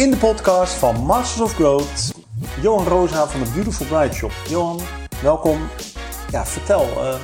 In 0.00 0.10
de 0.10 0.16
podcast 0.16 0.74
van 0.74 1.04
Masters 1.04 1.40
of 1.40 1.54
Growth, 1.54 2.14
Johan 2.60 2.86
Rosa 2.86 3.26
van 3.26 3.40
de 3.40 3.50
Beautiful 3.54 3.86
Bride 3.86 4.14
Shop. 4.14 4.30
Johan, 4.48 4.78
welkom. 5.22 5.58
Ja, 6.30 6.44
vertel. 6.44 6.82
Uh... 6.82 7.14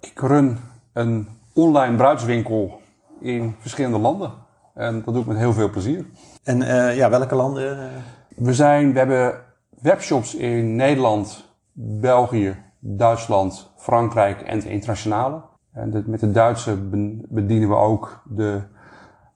Ik 0.00 0.20
run 0.20 0.58
een 0.92 1.28
online 1.54 1.96
bruidswinkel 1.96 2.80
in 3.20 3.54
verschillende 3.58 3.98
landen. 3.98 4.32
En 4.74 5.02
dat 5.04 5.14
doe 5.14 5.22
ik 5.22 5.28
met 5.28 5.36
heel 5.36 5.52
veel 5.52 5.70
plezier. 5.70 6.06
En 6.42 6.60
uh, 6.60 6.96
ja, 6.96 7.10
welke 7.10 7.34
landen? 7.34 7.90
We, 8.36 8.54
zijn, 8.54 8.92
we 8.92 8.98
hebben 8.98 9.42
webshops 9.80 10.34
in 10.34 10.76
Nederland, 10.76 11.44
België, 11.72 12.56
Duitsland, 12.78 13.70
Frankrijk 13.76 14.40
en 14.40 14.60
de 14.60 14.70
internationale. 14.70 15.42
En 15.72 16.04
met 16.06 16.20
de 16.20 16.30
Duitse 16.30 16.76
bedienen 17.28 17.68
we 17.68 17.74
ook 17.74 18.22
de 18.24 18.62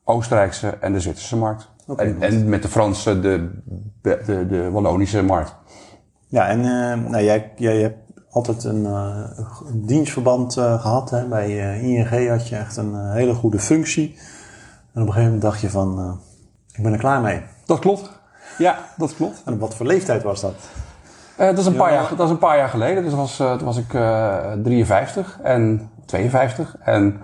Oostenrijkse 0.04 0.68
en 0.68 0.92
de 0.92 1.00
Zwitserse 1.00 1.36
markt. 1.36 1.69
En, 1.96 2.22
en, 2.22 2.48
met 2.48 2.62
de 2.62 2.68
Franse 2.68 3.20
de, 3.20 3.50
de, 4.02 4.46
de 4.48 4.70
Wallonische 4.70 5.22
markt. 5.22 5.54
Ja, 6.26 6.48
en 6.48 6.58
uh, 6.58 7.10
nou, 7.10 7.24
jij, 7.24 7.52
jij 7.56 7.76
hebt 7.76 7.98
altijd 8.30 8.64
een, 8.64 8.82
uh, 8.82 9.24
dienstverband 9.72 10.56
uh, 10.56 10.80
gehad. 10.80 11.10
Hè? 11.10 11.26
Bij 11.26 11.80
ING 11.80 12.28
had 12.28 12.48
je 12.48 12.56
echt 12.56 12.76
een 12.76 13.10
hele 13.10 13.34
goede 13.34 13.58
functie. 13.58 14.16
En 14.92 15.02
op 15.02 15.06
een 15.06 15.12
gegeven 15.12 15.22
moment 15.22 15.42
dacht 15.42 15.60
je 15.60 15.70
van, 15.70 16.20
ik 16.72 16.82
ben 16.82 16.92
er 16.92 16.98
klaar 16.98 17.20
mee. 17.20 17.42
Dat 17.66 17.78
klopt. 17.78 18.20
Ja, 18.58 18.78
dat 18.96 19.14
klopt. 19.14 19.42
En 19.44 19.52
op 19.52 19.60
wat 19.60 19.74
voor 19.74 19.86
leeftijd 19.86 20.22
was 20.22 20.40
dat? 20.40 20.54
dat, 21.36 21.58
is 21.58 21.66
een 21.66 21.76
paar 21.76 21.92
jaar, 21.92 22.08
dat 22.16 22.26
is 22.26 22.32
een 22.32 22.38
paar 22.38 22.56
jaar 22.56 22.68
geleden. 22.68 23.04
Dus 23.04 23.14
was, 23.14 23.36
toen 23.36 23.64
was 23.64 23.76
ik 23.76 23.88
53 24.62 25.38
en 25.42 25.90
52. 26.06 26.76
En 26.80 27.20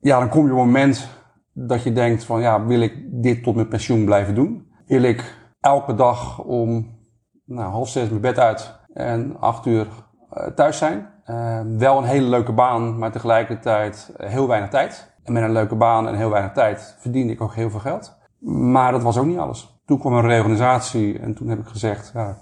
ja, 0.00 0.18
dan 0.18 0.28
kom 0.28 0.46
je 0.46 0.52
op 0.52 0.58
een 0.58 0.64
moment 0.64 1.08
dat 1.52 1.82
je 1.82 1.92
denkt 1.92 2.24
van 2.24 2.40
ja, 2.40 2.64
wil 2.64 2.80
ik 2.80 3.22
dit 3.22 3.42
tot 3.42 3.54
mijn 3.54 3.68
pensioen 3.68 4.04
blijven 4.04 4.34
doen? 4.34 4.66
Wil 4.86 5.02
ik 5.02 5.36
elke 5.60 5.94
dag 5.94 6.44
om 6.44 6.98
nou, 7.44 7.70
half 7.70 7.88
zes 7.88 8.08
mijn 8.08 8.20
bed 8.20 8.38
uit 8.38 8.80
en 8.92 9.36
acht 9.40 9.66
uur 9.66 9.86
uh, 9.86 10.46
thuis 10.46 10.78
zijn? 10.78 11.10
Uh, 11.26 11.60
wel 11.78 11.98
een 11.98 12.04
hele 12.04 12.28
leuke 12.28 12.52
baan, 12.52 12.98
maar 12.98 13.12
tegelijkertijd 13.12 14.12
heel 14.16 14.48
weinig 14.48 14.70
tijd. 14.70 15.14
En 15.22 15.32
met 15.32 15.42
een 15.42 15.52
leuke 15.52 15.76
baan 15.76 16.08
en 16.08 16.14
heel 16.14 16.30
weinig 16.30 16.52
tijd 16.52 16.96
verdiende 16.98 17.32
ik 17.32 17.40
ook 17.40 17.54
heel 17.54 17.70
veel 17.70 17.80
geld. 17.80 18.18
Maar 18.38 18.92
dat 18.92 19.02
was 19.02 19.18
ook 19.18 19.26
niet 19.26 19.38
alles. 19.38 19.80
Toen 19.84 19.98
kwam 19.98 20.12
een 20.12 20.26
reorganisatie 20.26 21.18
en 21.18 21.34
toen 21.34 21.48
heb 21.48 21.58
ik 21.58 21.66
gezegd, 21.66 22.10
ja, 22.14 22.38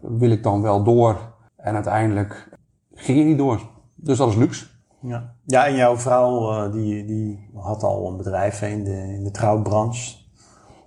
wil 0.00 0.30
ik 0.30 0.42
dan 0.42 0.62
wel 0.62 0.82
door? 0.82 1.34
En 1.56 1.74
uiteindelijk 1.74 2.48
ging 2.92 3.18
ik 3.18 3.26
niet 3.26 3.38
door. 3.38 3.60
Dus 3.94 4.18
dat 4.18 4.28
is 4.28 4.36
luxe. 4.36 4.66
Ja, 5.06 5.34
ja 5.44 5.66
en 5.66 5.74
jouw 5.74 5.96
vrouw 5.96 6.52
uh, 6.52 6.72
die, 6.72 7.04
die 7.04 7.50
had 7.54 7.82
al 7.82 8.08
een 8.08 8.16
bedrijf 8.16 8.62
in 8.62 8.84
de, 8.84 9.14
in 9.14 9.24
de 9.24 9.30
trouwbranche. 9.30 10.16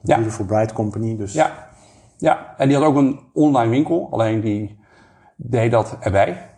De 0.01 0.11
ja. 0.11 0.15
Beautiful 0.15 0.45
Bride 0.45 0.73
Company. 0.73 1.17
Dus. 1.17 1.33
Ja. 1.33 1.69
ja, 2.17 2.53
en 2.57 2.67
die 2.67 2.77
had 2.77 2.85
ook 2.85 2.95
een 2.95 3.19
online 3.33 3.69
winkel. 3.69 4.07
Alleen 4.11 4.41
die 4.41 4.79
deed 5.35 5.71
dat 5.71 5.97
erbij. 5.99 6.57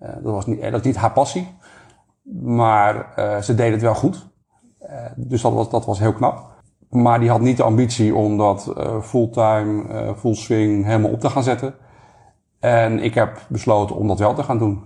Uh, 0.00 0.08
dat, 0.08 0.32
was 0.32 0.46
niet, 0.46 0.62
dat 0.62 0.70
was 0.70 0.82
niet 0.82 0.96
haar 0.96 1.12
passie. 1.12 1.56
Maar 2.42 3.14
uh, 3.18 3.38
ze 3.40 3.54
deed 3.54 3.72
het 3.72 3.82
wel 3.82 3.94
goed. 3.94 4.28
dus 5.16 5.42
dat 5.42 5.52
was, 5.52 5.70
dat 5.70 5.84
was 5.84 5.98
heel 5.98 6.12
knap. 6.12 6.56
Maar 6.90 7.20
die 7.20 7.30
had 7.30 7.40
niet 7.40 7.56
de 7.56 7.62
ambitie 7.62 8.14
om 8.14 8.36
dat 8.36 8.74
fulltime, 9.02 10.14
full 10.16 10.34
swing 10.34 10.84
helemaal 10.84 11.10
op 11.10 11.20
te 11.20 11.30
gaan 11.30 11.42
zetten. 11.42 11.74
En 12.60 12.98
ik 12.98 13.14
heb 13.14 13.46
besloten 13.48 13.96
om 13.96 14.08
dat 14.08 14.18
wel 14.18 14.34
te 14.34 14.42
gaan 14.42 14.58
doen. 14.58 14.82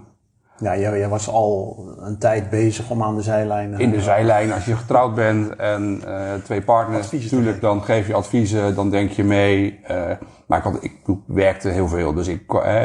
Ja, 0.63 0.77
jij, 0.77 0.99
jij, 0.99 1.09
was 1.09 1.29
al 1.29 1.85
een 1.99 2.19
tijd 2.19 2.51
bezig 2.51 2.91
om 2.91 3.03
aan 3.03 3.15
de 3.15 3.23
zijlijn... 3.23 3.79
In 3.79 3.91
de 3.91 4.01
zijlijn, 4.01 4.53
als 4.53 4.65
je 4.65 4.77
getrouwd 4.77 5.15
bent 5.15 5.57
en 5.57 6.03
uh, 6.07 6.35
twee 6.45 6.63
partners, 6.63 7.11
natuurlijk, 7.11 7.61
dan 7.61 7.83
geef 7.83 8.07
je 8.07 8.15
adviezen, 8.15 8.75
dan 8.75 8.91
denk 8.91 9.11
je 9.11 9.25
mee. 9.25 9.81
Uh, 9.91 10.11
maar 10.47 10.59
ik, 10.59 10.65
had, 10.65 10.85
ik, 10.85 10.93
werkte 11.27 11.69
heel 11.69 11.89
veel, 11.89 12.13
dus 12.13 12.29
ik, 12.29 12.53
uh, 12.53 12.85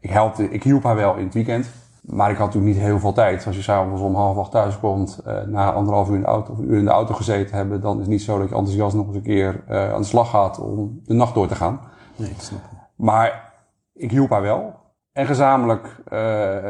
ik, 0.00 0.10
helpte, 0.10 0.50
ik 0.50 0.62
hielp 0.62 0.82
haar 0.82 0.96
wel 0.96 1.16
in 1.16 1.24
het 1.24 1.34
weekend. 1.34 1.70
Maar 2.02 2.30
ik 2.30 2.36
had 2.36 2.46
natuurlijk 2.46 2.74
niet 2.74 2.84
heel 2.84 2.98
veel 2.98 3.12
tijd. 3.12 3.46
Als 3.46 3.56
je 3.56 3.62
s'avonds 3.62 4.02
om 4.02 4.14
half 4.14 4.36
acht 4.36 4.50
thuis 4.50 4.78
komt, 4.78 5.20
na 5.46 5.72
anderhalf 5.72 6.08
uur 6.08 6.14
in 6.14 6.20
de 6.20 6.26
auto 6.26 6.52
of 6.52 6.58
een 6.58 6.70
uur 6.70 6.78
in 6.78 6.84
de 6.84 6.90
auto 6.90 7.14
gezeten 7.14 7.56
hebben, 7.56 7.80
dan 7.80 7.94
is 7.94 8.00
het 8.00 8.10
niet 8.10 8.22
zo 8.22 8.38
dat 8.38 8.48
je 8.48 8.54
enthousiast 8.54 8.94
nog 8.94 9.06
eens 9.06 9.16
een 9.16 9.22
keer 9.22 9.64
aan 9.68 10.00
de 10.00 10.06
slag 10.06 10.30
gaat 10.30 10.58
om 10.60 11.00
de 11.04 11.14
nacht 11.14 11.34
door 11.34 11.46
te 11.46 11.54
gaan. 11.54 11.80
Nee, 12.16 12.28
dat 12.28 12.42
snap 12.42 12.60
ik. 12.60 12.78
Maar 12.96 13.52
ik 13.94 14.10
hielp 14.10 14.30
haar 14.30 14.42
wel. 14.42 14.80
En 15.12 15.26
gezamenlijk 15.26 15.96
uh, 16.12 16.68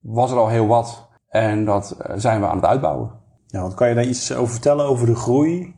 was 0.00 0.30
er 0.30 0.38
al 0.38 0.48
heel 0.48 0.66
wat. 0.66 1.08
En 1.28 1.64
dat 1.64 1.90
eh, 1.90 2.14
zijn 2.16 2.40
we 2.40 2.46
aan 2.46 2.56
het 2.56 2.64
uitbouwen. 2.64 3.10
Ja, 3.46 3.60
want 3.60 3.74
kan 3.74 3.88
je 3.88 3.94
daar 3.94 4.04
iets 4.04 4.34
over 4.34 4.52
vertellen 4.52 4.86
over 4.86 5.06
de 5.06 5.14
groei? 5.14 5.74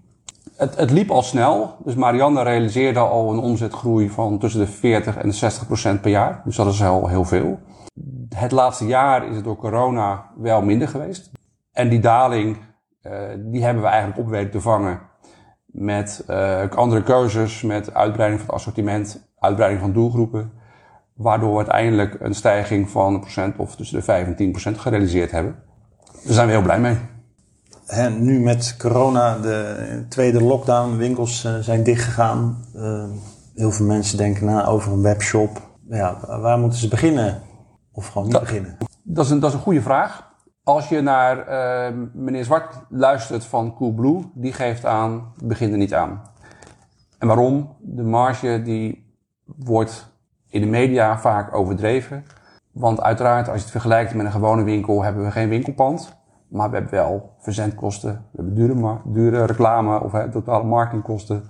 Het, 0.56 0.76
het 0.76 0.90
liep 0.90 1.10
al 1.10 1.22
snel. 1.22 1.76
Dus 1.84 1.94
Marianne 1.94 2.42
realiseerde 2.42 2.98
al 2.98 3.32
een 3.32 3.38
omzetgroei 3.38 4.10
van 4.10 4.38
tussen 4.38 4.60
de 4.60 4.66
40 4.66 5.16
en 5.16 5.28
de 5.28 5.34
60 5.34 5.66
procent 5.66 6.00
per 6.00 6.10
jaar. 6.10 6.42
Dus 6.44 6.56
dat 6.56 6.66
is 6.66 6.82
al 6.82 7.08
heel 7.08 7.24
veel. 7.24 7.58
Het 8.34 8.52
laatste 8.52 8.86
jaar 8.86 9.28
is 9.28 9.36
het 9.36 9.44
door 9.44 9.56
corona 9.56 10.30
wel 10.36 10.62
minder 10.62 10.88
geweest. 10.88 11.30
En 11.72 11.88
die 11.88 12.00
daling, 12.00 12.56
uh, 13.02 13.12
die 13.38 13.64
hebben 13.64 13.82
we 13.82 13.88
eigenlijk 13.88 14.20
op 14.20 14.28
weten 14.28 14.50
te 14.50 14.60
vangen 14.60 15.00
met 15.66 16.24
uh, 16.30 16.68
andere 16.70 17.02
keuzes, 17.02 17.62
met 17.62 17.94
uitbreiding 17.94 18.40
van 18.40 18.50
het 18.50 18.58
assortiment, 18.58 19.30
uitbreiding 19.38 19.82
van 19.82 19.92
doelgroepen. 19.92 20.52
Waardoor 21.18 21.50
we 21.50 21.56
uiteindelijk 21.56 22.16
een 22.20 22.34
stijging 22.34 22.90
van 22.90 23.14
een 23.14 23.20
procent 23.20 23.56
of 23.56 23.76
tussen 23.76 23.96
de 23.96 24.04
5 24.04 24.26
en 24.26 24.36
10 24.36 24.50
procent 24.50 24.78
gerealiseerd 24.78 25.30
hebben. 25.30 25.56
Daar 26.24 26.32
zijn 26.32 26.46
we 26.46 26.52
heel 26.52 26.62
blij 26.62 26.80
mee. 26.80 26.96
En 27.86 28.24
nu 28.24 28.40
met 28.40 28.76
corona, 28.78 29.38
de 29.38 30.04
tweede 30.08 30.42
lockdown, 30.42 30.96
winkels 30.96 31.44
uh, 31.44 31.58
zijn 31.58 31.82
dichtgegaan. 31.82 32.64
Uh, 32.74 33.04
heel 33.54 33.70
veel 33.70 33.86
mensen 33.86 34.18
denken 34.18 34.46
na 34.46 34.66
over 34.66 34.92
een 34.92 35.02
webshop. 35.02 35.60
Ja, 35.88 36.38
waar 36.40 36.58
moeten 36.58 36.78
ze 36.78 36.88
beginnen? 36.88 37.42
Of 37.92 38.06
gewoon 38.06 38.28
niet 38.28 38.40
beginnen? 38.40 38.76
Dat 39.02 39.24
is, 39.24 39.30
een, 39.30 39.40
dat 39.40 39.50
is 39.50 39.56
een 39.56 39.62
goede 39.62 39.82
vraag. 39.82 40.32
Als 40.62 40.88
je 40.88 41.00
naar 41.00 41.48
uh, 41.48 41.98
meneer 42.12 42.44
Zwart 42.44 42.74
luistert 42.88 43.44
van 43.44 43.74
Coolblue, 43.74 44.30
die 44.34 44.52
geeft 44.52 44.84
aan, 44.84 45.32
begin 45.44 45.72
er 45.72 45.78
niet 45.78 45.94
aan. 45.94 46.22
En 47.18 47.26
waarom? 47.26 47.76
De 47.80 48.02
marge 48.02 48.62
die 48.64 49.12
wordt 49.44 50.16
in 50.48 50.60
de 50.60 50.66
media 50.66 51.18
vaak 51.18 51.54
overdreven. 51.54 52.24
Want 52.72 53.00
uiteraard, 53.00 53.48
als 53.48 53.56
je 53.56 53.62
het 53.62 53.70
vergelijkt 53.70 54.14
met 54.14 54.26
een 54.26 54.32
gewone 54.32 54.62
winkel, 54.62 55.02
hebben 55.02 55.24
we 55.24 55.30
geen 55.30 55.48
winkelpand. 55.48 56.16
Maar 56.48 56.68
we 56.68 56.74
hebben 56.74 56.92
wel 56.92 57.34
verzendkosten, 57.38 58.12
we 58.32 58.42
hebben 58.42 58.54
dure, 58.54 59.00
dure 59.04 59.44
reclame 59.44 60.00
of 60.02 60.12
totale 60.30 60.64
marketingkosten. 60.64 61.42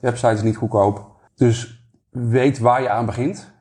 De 0.00 0.08
website 0.08 0.32
is 0.32 0.42
niet 0.42 0.56
goedkoop. 0.56 1.10
Dus 1.34 1.86
weet 2.10 2.58
waar 2.58 2.82
je 2.82 2.90
aan 2.90 3.06
begint. 3.06 3.52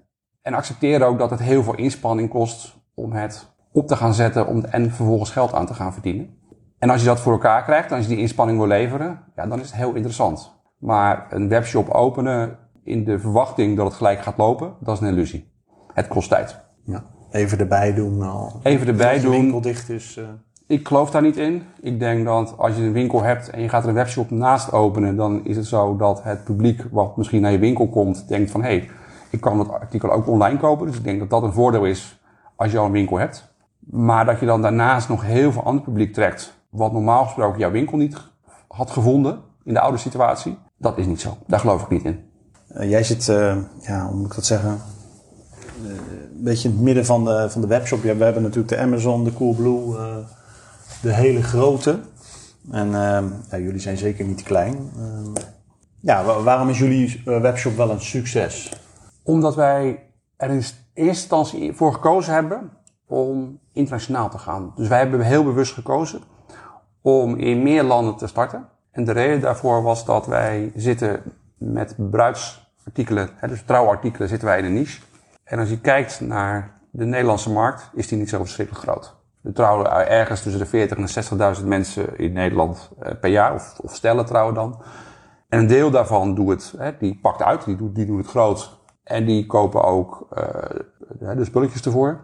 En 0.41 0.53
accepteer 0.53 1.03
ook 1.03 1.19
dat 1.19 1.29
het 1.29 1.39
heel 1.39 1.63
veel 1.63 1.75
inspanning 1.75 2.29
kost 2.29 2.79
om 2.93 3.11
het 3.11 3.49
op 3.71 3.87
te 3.87 3.95
gaan 3.95 4.13
zetten 4.13 4.47
om, 4.47 4.63
en 4.63 4.91
vervolgens 4.91 5.31
geld 5.31 5.53
aan 5.53 5.65
te 5.65 5.73
gaan 5.73 5.93
verdienen. 5.93 6.37
En 6.79 6.89
als 6.89 7.01
je 7.01 7.07
dat 7.07 7.19
voor 7.19 7.31
elkaar 7.31 7.63
krijgt, 7.63 7.91
als 7.91 8.01
je 8.01 8.07
die 8.07 8.17
inspanning 8.17 8.57
wil 8.57 8.67
leveren, 8.67 9.19
ja, 9.35 9.45
dan 9.45 9.59
is 9.59 9.65
het 9.65 9.75
heel 9.75 9.93
interessant. 9.93 10.59
Maar 10.77 11.27
een 11.29 11.49
webshop 11.49 11.89
openen 11.89 12.57
in 12.83 13.03
de 13.03 13.19
verwachting 13.19 13.77
dat 13.77 13.85
het 13.85 13.95
gelijk 13.95 14.21
gaat 14.21 14.37
lopen, 14.37 14.73
dat 14.79 14.95
is 14.95 15.01
een 15.01 15.13
illusie. 15.13 15.51
Het 15.93 16.07
kost 16.07 16.29
tijd. 16.29 16.59
Ja. 16.83 17.03
Even 17.31 17.59
erbij 17.59 17.93
doen. 17.93 18.21
Al. 18.21 18.59
Even 18.63 18.87
erbij 18.87 19.19
doen. 19.19 19.31
De 19.31 19.37
winkel 19.37 19.61
dicht 19.61 19.89
is. 19.89 20.17
Uh... 20.17 20.25
Ik 20.67 20.87
geloof 20.87 21.11
daar 21.11 21.21
niet 21.21 21.37
in. 21.37 21.63
Ik 21.81 21.99
denk 21.99 22.25
dat 22.25 22.57
als 22.57 22.75
je 22.75 22.83
een 22.83 22.91
winkel 22.91 23.23
hebt 23.23 23.49
en 23.49 23.61
je 23.61 23.69
gaat 23.69 23.83
er 23.83 23.89
een 23.89 23.95
webshop 23.95 24.29
naast 24.29 24.71
openen, 24.71 25.15
dan 25.15 25.45
is 25.45 25.55
het 25.55 25.65
zo 25.65 25.95
dat 25.95 26.23
het 26.23 26.43
publiek 26.43 26.83
wat 26.91 27.17
misschien 27.17 27.41
naar 27.41 27.51
je 27.51 27.59
winkel 27.59 27.87
komt, 27.87 28.27
denkt 28.27 28.51
van 28.51 28.61
hé, 28.61 28.67
hey, 28.67 28.89
ik 29.29 29.41
kan 29.41 29.57
dat 29.57 29.69
artikel 29.69 30.11
ook 30.11 30.27
online 30.27 30.59
kopen. 30.59 30.87
Dus 30.87 30.97
ik 30.97 31.03
denk 31.03 31.19
dat 31.19 31.29
dat 31.29 31.43
een 31.43 31.53
voordeel 31.53 31.85
is 31.85 32.21
als 32.55 32.71
je 32.71 32.77
al 32.77 32.85
een 32.85 32.91
winkel 32.91 33.17
hebt. 33.17 33.53
Maar 33.79 34.25
dat 34.25 34.39
je 34.39 34.45
dan 34.45 34.61
daarnaast 34.61 35.09
nog 35.09 35.25
heel 35.25 35.51
veel 35.51 35.63
ander 35.63 35.83
publiek 35.83 36.13
trekt, 36.13 36.61
wat 36.69 36.91
normaal 36.91 37.23
gesproken 37.23 37.59
jouw 37.59 37.71
winkel 37.71 37.97
niet 37.97 38.31
had 38.67 38.91
gevonden 38.91 39.39
in 39.63 39.73
de 39.73 39.79
oude 39.79 39.97
situatie, 39.97 40.57
dat 40.77 40.97
is 40.97 41.05
niet 41.05 41.21
zo. 41.21 41.37
Daar 41.47 41.59
geloof 41.59 41.81
ik 41.81 41.89
niet 41.89 42.03
in. 42.03 42.30
Uh, 42.77 42.89
jij 42.89 43.03
zit, 43.03 43.27
uh, 43.27 43.57
ja, 43.81 44.05
hoe 44.05 44.15
moet 44.15 44.27
ik 44.27 44.35
dat 44.35 44.45
zeggen? 44.45 44.81
Uh, 45.83 45.89
een 46.35 46.43
beetje 46.43 46.67
in 46.67 46.75
het 46.75 46.83
midden 46.83 47.05
van 47.05 47.25
de, 47.25 47.49
van 47.49 47.61
de 47.61 47.67
webshop. 47.67 48.03
Ja, 48.03 48.15
we 48.15 48.23
hebben 48.23 48.41
natuurlijk 48.41 48.69
de 48.69 48.77
Amazon, 48.77 49.23
de 49.23 49.33
Coolblue, 49.33 49.95
de 51.01 51.13
hele 51.13 51.43
grote. 51.43 51.99
En 52.71 52.91
ja, 53.49 53.57
jullie 53.57 53.79
zijn 53.79 53.97
zeker 53.97 54.25
niet 54.25 54.43
klein. 54.43 54.91
ja, 55.99 56.41
waarom 56.43 56.69
is 56.69 56.79
jullie 56.79 57.21
webshop 57.25 57.75
wel 57.75 57.89
een 57.89 58.01
succes? 58.01 58.71
Omdat 59.23 59.55
wij 59.55 60.03
er 60.37 60.49
in 60.49 60.55
eerste 60.55 60.75
instantie 60.93 61.73
voor 61.73 61.93
gekozen 61.93 62.33
hebben 62.33 62.71
om 63.07 63.59
internationaal 63.73 64.29
te 64.29 64.37
gaan. 64.37 64.73
Dus 64.75 64.87
wij 64.87 64.99
hebben 64.99 65.21
heel 65.21 65.43
bewust 65.43 65.73
gekozen 65.73 66.21
om 67.01 67.35
in 67.35 67.63
meer 67.63 67.83
landen 67.83 68.15
te 68.15 68.27
starten. 68.27 68.67
En 68.91 69.05
de 69.05 69.11
reden 69.11 69.41
daarvoor 69.41 69.83
was 69.83 70.05
dat 70.05 70.25
wij 70.25 70.71
zitten 70.75 71.21
met 71.61 71.95
bruidsartikelen, 71.97 73.29
hè, 73.35 73.47
dus 73.47 73.63
trouwartikelen, 73.63 74.27
zitten 74.27 74.47
wij 74.47 74.57
in 74.57 74.65
een 74.65 74.73
niche. 74.73 75.01
En 75.43 75.59
als 75.59 75.69
je 75.69 75.79
kijkt 75.79 76.21
naar 76.21 76.79
de 76.91 77.05
Nederlandse 77.05 77.51
markt, 77.51 77.89
is 77.93 78.07
die 78.07 78.17
niet 78.17 78.29
zo 78.29 78.37
verschrikkelijk 78.37 78.83
groot. 78.83 79.15
Er 79.43 79.53
trouwen 79.53 80.07
ergens 80.07 80.41
tussen 80.41 80.61
de 80.61 80.67
40 80.67 80.97
en 80.97 81.05
de 81.05 81.55
60.000 81.59 81.65
mensen 81.65 82.17
in 82.17 82.33
Nederland 82.33 82.91
eh, 82.99 83.11
per 83.19 83.29
jaar, 83.29 83.53
of, 83.53 83.79
of 83.79 83.95
stellen 83.95 84.25
trouwen 84.25 84.53
dan. 84.53 84.81
En 85.49 85.59
een 85.59 85.67
deel 85.67 85.91
daarvan 85.91 86.35
doet 86.35 86.49
het, 86.49 86.73
hè, 86.77 86.97
die 86.97 87.19
pakt 87.21 87.41
uit, 87.41 87.65
die 87.65 87.75
doet, 87.75 87.95
die 87.95 88.17
het 88.17 88.27
groot. 88.27 88.79
En 89.03 89.25
die 89.25 89.45
kopen 89.45 89.83
ook 89.83 90.27
uh, 90.37 91.35
de 91.35 91.45
spulletjes 91.45 91.81
ervoor. 91.81 92.23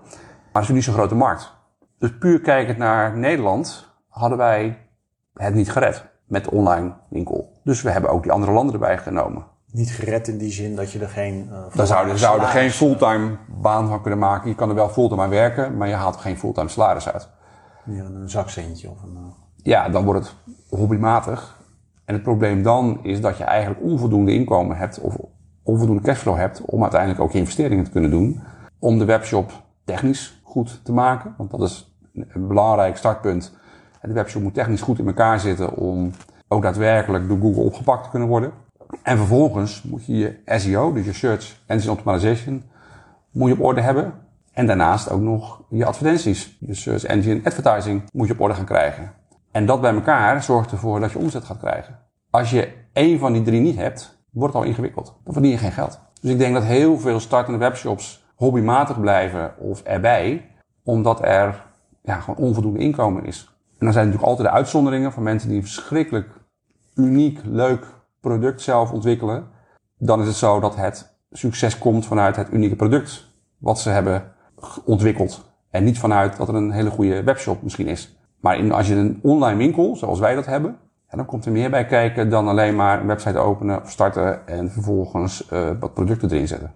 Maar 0.51 0.61
het 0.61 0.63
is 0.63 0.69
niet 0.69 0.83
zo'n 0.83 0.93
grote 0.93 1.15
markt. 1.15 1.53
Dus 1.97 2.17
puur 2.17 2.41
kijkend 2.41 2.77
naar 2.77 3.17
Nederland 3.17 3.93
hadden 4.07 4.37
wij 4.37 4.87
het 5.33 5.53
niet 5.53 5.71
gered 5.71 6.05
met 6.27 6.49
online 6.49 6.93
winkel. 7.09 7.51
Dus 7.63 7.81
we 7.81 7.89
hebben 7.89 8.11
ook 8.11 8.23
die 8.23 8.31
andere 8.31 8.51
landen 8.51 8.73
erbij 8.73 8.97
genomen. 8.97 9.45
Niet 9.71 9.91
gered 9.91 10.27
in 10.27 10.37
die 10.37 10.51
zin 10.51 10.75
dat 10.75 10.91
je 10.91 10.99
er 10.99 11.09
geen... 11.09 11.49
Uh, 11.51 11.75
Daar 11.75 11.87
zouden 11.87 12.17
zou 12.17 12.41
er 12.41 12.47
geen 12.47 12.71
fulltime 12.71 13.37
baan 13.61 13.87
van 13.87 14.01
kunnen 14.01 14.19
maken. 14.19 14.49
Je 14.49 14.55
kan 14.55 14.69
er 14.69 14.75
wel 14.75 14.89
fulltime 14.89 15.21
aan 15.21 15.29
werken, 15.29 15.77
maar 15.77 15.87
je 15.87 15.93
haalt 15.93 16.15
er 16.15 16.21
geen 16.21 16.37
fulltime 16.37 16.69
salaris 16.69 17.09
uit. 17.09 17.29
Ja, 17.85 18.03
een 18.03 18.29
zakcentje 18.29 18.89
of 18.89 19.03
een... 19.03 19.13
Uh... 19.13 19.19
Ja, 19.55 19.89
dan 19.89 20.03
wordt 20.03 20.19
het 20.19 20.35
hobbymatig. 20.69 21.57
En 22.05 22.13
het 22.13 22.23
probleem 22.23 22.63
dan 22.63 22.99
is 23.03 23.21
dat 23.21 23.37
je 23.37 23.43
eigenlijk 23.43 23.83
onvoldoende 23.83 24.33
inkomen 24.33 24.77
hebt 24.77 24.99
of 24.99 25.15
onvoldoende 25.63 26.01
cashflow 26.01 26.35
hebt 26.35 26.61
om 26.61 26.81
uiteindelijk 26.81 27.21
ook 27.21 27.31
je 27.31 27.37
investeringen 27.37 27.83
te 27.83 27.91
kunnen 27.91 28.09
doen. 28.09 28.41
Om 28.79 28.97
de 28.97 29.05
webshop 29.05 29.51
technisch 29.85 30.41
goed 30.43 30.79
te 30.83 30.93
maken. 30.93 31.33
Want 31.37 31.51
dat 31.51 31.61
is 31.61 31.97
een 32.13 32.47
belangrijk 32.47 32.97
startpunt. 32.97 33.57
De 34.01 34.13
webshop 34.13 34.41
moet 34.41 34.53
technisch 34.53 34.81
goed 34.81 34.99
in 34.99 35.07
elkaar 35.07 35.39
zitten 35.39 35.75
om 35.75 36.11
ook 36.47 36.61
daadwerkelijk 36.61 37.27
door 37.27 37.39
Google 37.39 37.61
opgepakt 37.61 38.03
te 38.03 38.09
kunnen 38.09 38.27
worden. 38.27 38.51
En 39.03 39.17
vervolgens 39.17 39.83
moet 39.83 40.05
je 40.05 40.17
je 40.17 40.39
SEO, 40.45 40.93
dus 40.93 41.05
je 41.05 41.13
Search 41.13 41.61
Engine 41.65 41.91
Optimization, 41.91 42.63
moet 43.31 43.49
je 43.49 43.55
op 43.55 43.63
orde 43.63 43.81
hebben. 43.81 44.13
En 44.53 44.65
daarnaast 44.65 45.09
ook 45.09 45.21
nog 45.21 45.61
je 45.69 45.85
advertenties, 45.85 46.57
je 46.59 46.73
Search 46.73 47.03
Engine 47.03 47.41
Advertising, 47.43 48.01
moet 48.13 48.27
je 48.27 48.33
op 48.33 48.41
orde 48.41 48.53
gaan 48.53 48.65
krijgen. 48.65 49.11
En 49.51 49.65
dat 49.65 49.81
bij 49.81 49.93
elkaar 49.93 50.43
zorgt 50.43 50.71
ervoor 50.71 50.99
dat 50.99 51.11
je 51.11 51.17
omzet 51.17 51.43
gaat 51.43 51.59
krijgen. 51.59 51.99
Als 52.29 52.51
je 52.51 52.71
één 52.93 53.19
van 53.19 53.33
die 53.33 53.41
drie 53.41 53.61
niet 53.61 53.75
hebt, 53.75 54.19
wordt 54.31 54.53
het 54.53 54.63
al 54.63 54.69
ingewikkeld. 54.69 55.15
Dan 55.23 55.33
verdien 55.33 55.51
je 55.51 55.57
geen 55.57 55.71
geld. 55.71 55.99
Dus 56.21 56.31
ik 56.31 56.37
denk 56.37 56.53
dat 56.53 56.63
heel 56.63 56.99
veel 56.99 57.19
startende 57.19 57.59
webshops 57.59 58.25
hobbymatig 58.35 58.99
blijven 58.99 59.57
of 59.57 59.81
erbij, 59.81 60.49
omdat 60.83 61.23
er 61.23 61.63
ja, 62.03 62.19
gewoon 62.19 62.47
onvoldoende 62.47 62.79
inkomen 62.79 63.25
is. 63.25 63.56
En 63.79 63.85
dan 63.85 63.93
zijn 63.93 64.05
natuurlijk 64.05 64.31
altijd 64.31 64.47
de 64.47 64.53
uitzonderingen 64.53 65.11
van 65.11 65.23
mensen 65.23 65.49
die 65.49 65.57
een 65.57 65.63
verschrikkelijk 65.63 66.29
uniek, 66.95 67.39
leuk 67.43 67.85
product 68.21 68.61
zelf 68.61 68.91
ontwikkelen. 68.91 69.47
Dan 69.97 70.21
is 70.21 70.27
het 70.27 70.35
zo 70.35 70.59
dat 70.59 70.75
het 70.75 71.15
succes 71.31 71.77
komt 71.77 72.05
vanuit 72.05 72.35
het 72.35 72.51
unieke 72.51 72.75
product 72.75 73.25
wat 73.57 73.79
ze 73.79 73.89
hebben 73.89 74.33
ontwikkeld. 74.85 75.45
En 75.69 75.83
niet 75.83 75.99
vanuit 75.99 76.37
dat 76.37 76.47
er 76.47 76.55
een 76.55 76.71
hele 76.71 76.89
goede 76.89 77.23
webshop 77.23 77.61
misschien 77.61 77.87
is. 77.87 78.17
Maar 78.39 78.57
in, 78.57 78.71
als 78.71 78.87
je 78.87 78.95
een 78.95 79.19
online 79.21 79.57
winkel, 79.57 79.95
zoals 79.95 80.19
wij 80.19 80.35
dat 80.35 80.45
hebben, 80.45 80.77
dan 81.09 81.25
komt 81.25 81.45
er 81.45 81.51
meer 81.51 81.69
bij 81.69 81.85
kijken 81.85 82.29
dan 82.29 82.47
alleen 82.47 82.75
maar 82.75 82.99
een 82.99 83.07
website 83.07 83.37
openen 83.37 83.81
of 83.81 83.91
starten 83.91 84.47
en 84.47 84.71
vervolgens 84.71 85.47
uh, 85.53 85.69
wat 85.79 85.93
producten 85.93 86.31
erin 86.31 86.47
zetten. 86.47 86.73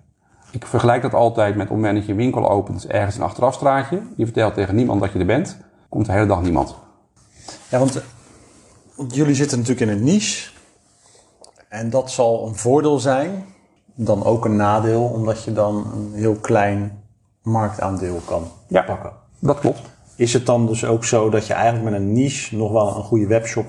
Ik 0.51 0.65
vergelijk 0.65 1.01
dat 1.01 1.13
altijd 1.13 1.55
met 1.55 1.63
op 1.63 1.69
het 1.69 1.77
moment 1.77 1.95
dat 1.95 2.05
je 2.05 2.11
een 2.11 2.17
winkel 2.17 2.49
opent, 2.49 2.87
ergens 2.87 3.15
een 3.15 3.23
achterafstraatje. 3.23 4.01
Je 4.15 4.25
vertelt 4.25 4.53
tegen 4.53 4.75
niemand 4.75 5.01
dat 5.01 5.11
je 5.11 5.19
er 5.19 5.25
bent, 5.25 5.57
komt 5.89 6.05
de 6.05 6.11
hele 6.11 6.25
dag 6.25 6.41
niemand. 6.41 6.75
Ja, 7.69 7.79
want, 7.79 8.01
want 8.95 9.15
jullie 9.15 9.35
zitten 9.35 9.57
natuurlijk 9.59 9.91
in 9.91 9.97
een 9.97 10.03
niche. 10.03 10.49
En 11.69 11.89
dat 11.89 12.11
zal 12.11 12.47
een 12.47 12.55
voordeel 12.55 12.99
zijn, 12.99 13.45
dan 13.95 14.23
ook 14.23 14.45
een 14.45 14.55
nadeel, 14.55 15.03
omdat 15.03 15.43
je 15.43 15.53
dan 15.53 15.91
een 15.93 16.11
heel 16.13 16.35
klein 16.35 17.03
marktaandeel 17.41 18.21
kan 18.25 18.43
ja, 18.67 18.81
pakken. 18.81 19.11
Dat 19.39 19.59
klopt. 19.59 19.81
Is 20.15 20.33
het 20.33 20.45
dan 20.45 20.67
dus 20.67 20.85
ook 20.85 21.05
zo 21.05 21.29
dat 21.29 21.47
je 21.47 21.53
eigenlijk 21.53 21.83
met 21.83 21.93
een 21.93 22.13
niche 22.13 22.57
nog 22.57 22.71
wel 22.71 22.95
een 22.95 23.03
goede 23.03 23.27
webshop 23.27 23.67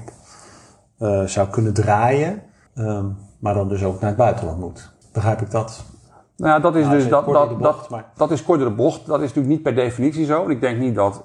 uh, 0.99 1.25
zou 1.25 1.49
kunnen 1.49 1.75
draaien, 1.75 2.43
um, 2.75 3.17
maar 3.39 3.55
dan 3.55 3.69
dus 3.69 3.85
ook 3.85 4.01
naar 4.01 4.09
het 4.09 4.19
buitenland 4.19 4.59
moet? 4.59 4.93
Begrijp 5.13 5.41
ik 5.41 5.51
dat? 5.51 5.85
Nou, 6.37 6.61
dat 6.61 6.77
is 6.77 6.85
nou, 6.85 6.97
dus 6.97 7.09
dat, 7.09 7.27
dat, 7.27 7.59
bocht, 7.59 7.89
dat, 7.91 8.05
dat 8.17 8.31
is 8.31 8.43
kortere 8.43 8.71
bocht. 8.71 9.07
Dat 9.07 9.21
is 9.21 9.27
natuurlijk 9.27 9.55
niet 9.55 9.63
per 9.63 9.75
definitie 9.75 10.25
zo. 10.25 10.49
Ik 10.49 10.61
denk 10.61 10.79
niet 10.79 10.95
dat 10.95 11.25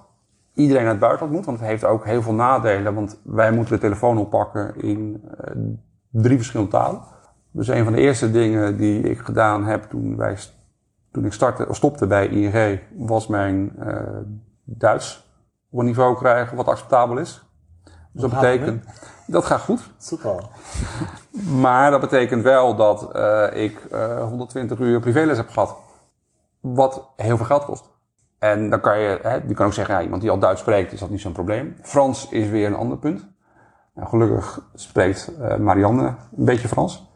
iedereen 0.57 0.83
naar 0.83 0.91
het 0.91 0.99
buitenland 0.99 1.35
moet, 1.35 1.45
want 1.45 1.59
het 1.59 1.67
heeft 1.67 1.85
ook 1.85 2.05
heel 2.05 2.21
veel 2.21 2.33
nadelen. 2.33 2.93
Want 2.93 3.19
wij 3.23 3.51
moeten 3.51 3.73
de 3.73 3.81
telefoon 3.81 4.17
oppakken 4.17 4.81
in 4.81 5.23
uh, 5.23 5.55
drie 6.09 6.37
verschillende 6.37 6.71
talen. 6.71 7.01
Dus 7.51 7.67
een 7.67 7.83
van 7.83 7.93
de 7.93 7.99
eerste 7.99 8.31
dingen 8.31 8.77
die 8.77 9.01
ik 9.01 9.19
gedaan 9.19 9.65
heb 9.65 9.83
toen, 9.83 10.17
wij, 10.17 10.37
toen 11.11 11.25
ik 11.25 11.33
startte, 11.33 11.67
stopte 11.69 12.07
bij 12.07 12.27
ING, 12.27 12.79
was 12.95 13.27
mijn 13.27 13.73
uh, 13.79 14.01
Duits 14.63 15.27
op 15.69 15.79
een 15.79 15.85
niveau 15.85 16.15
krijgen 16.15 16.57
wat 16.57 16.67
acceptabel 16.67 17.17
is. 17.17 17.45
Dus 18.11 18.21
dat 18.21 18.29
betekent, 18.29 18.85
dat 19.27 19.45
gaat 19.45 19.61
goed. 19.61 19.89
Super. 19.97 20.35
Maar 21.61 21.91
dat 21.91 22.01
betekent 22.01 22.43
wel 22.43 22.75
dat 22.75 23.15
uh, 23.15 23.47
ik 23.53 23.87
uh, 23.91 24.23
120 24.23 24.79
uur 24.79 24.99
privéles 24.99 25.37
heb 25.37 25.49
gehad. 25.49 25.75
Wat 26.59 27.09
heel 27.15 27.37
veel 27.37 27.45
geld 27.45 27.65
kost. 27.65 27.89
En 28.39 28.69
dan 28.69 28.81
kan 28.81 28.99
je, 28.99 29.19
hè, 29.21 29.33
je 29.33 29.53
kan 29.53 29.65
ook 29.65 29.73
zeggen, 29.73 29.95
ja, 29.95 30.01
iemand 30.01 30.21
die 30.21 30.31
al 30.31 30.39
Duits 30.39 30.61
spreekt, 30.61 30.91
is 30.91 30.99
dat 30.99 31.09
niet 31.09 31.21
zo'n 31.21 31.31
probleem. 31.31 31.75
Frans 31.81 32.29
is 32.29 32.49
weer 32.49 32.67
een 32.67 32.75
ander 32.75 32.97
punt. 32.97 33.27
Nou, 33.93 34.09
gelukkig 34.09 34.69
spreekt 34.73 35.31
uh, 35.39 35.55
Marianne 35.55 36.15
een 36.37 36.45
beetje 36.45 36.67
Frans. 36.67 37.15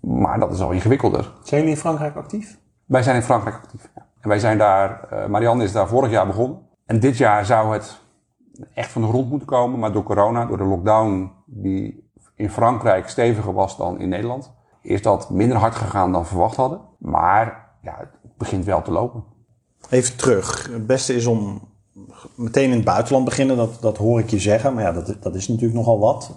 Maar 0.00 0.38
dat 0.38 0.52
is 0.52 0.60
al 0.60 0.70
ingewikkelder. 0.70 1.32
Zijn 1.42 1.60
jullie 1.60 1.74
in 1.74 1.80
Frankrijk 1.80 2.16
actief? 2.16 2.58
Wij 2.84 3.02
zijn 3.02 3.16
in 3.16 3.22
Frankrijk 3.22 3.56
actief. 3.56 3.90
Ja. 3.94 4.06
En 4.20 4.28
wij 4.28 4.38
zijn 4.38 4.58
daar, 4.58 5.08
uh, 5.12 5.26
Marianne 5.26 5.64
is 5.64 5.72
daar 5.72 5.88
vorig 5.88 6.10
jaar 6.10 6.26
begonnen. 6.26 6.58
En 6.86 7.00
dit 7.00 7.16
jaar 7.16 7.44
zou 7.44 7.72
het 7.72 8.00
echt 8.74 8.90
van 8.90 9.02
de 9.02 9.08
grond 9.08 9.30
moeten 9.30 9.48
komen. 9.48 9.78
Maar 9.78 9.92
door 9.92 10.02
corona, 10.02 10.46
door 10.46 10.56
de 10.56 10.64
lockdown 10.64 11.32
die 11.46 12.10
in 12.34 12.50
Frankrijk 12.50 13.08
steviger 13.08 13.52
was 13.52 13.76
dan 13.76 13.98
in 13.98 14.08
Nederland, 14.08 14.54
is 14.82 15.02
dat 15.02 15.30
minder 15.30 15.58
hard 15.58 15.74
gegaan 15.74 16.12
dan 16.12 16.26
verwacht 16.26 16.56
hadden. 16.56 16.80
Maar 16.98 17.74
ja, 17.82 17.94
het 17.98 18.36
begint 18.36 18.64
wel 18.64 18.82
te 18.82 18.90
lopen. 18.90 19.24
Even 19.90 20.16
terug. 20.16 20.68
Het 20.72 20.86
beste 20.86 21.14
is 21.14 21.26
om 21.26 21.68
meteen 22.34 22.70
in 22.70 22.76
het 22.76 22.84
buitenland 22.84 23.24
beginnen, 23.24 23.56
dat, 23.56 23.78
dat 23.80 23.96
hoor 23.96 24.20
ik 24.20 24.30
je 24.30 24.38
zeggen. 24.38 24.74
Maar 24.74 24.82
ja, 24.82 24.92
dat, 24.92 25.16
dat 25.20 25.34
is 25.34 25.48
natuurlijk 25.48 25.78
nogal 25.78 25.98
wat. 25.98 26.30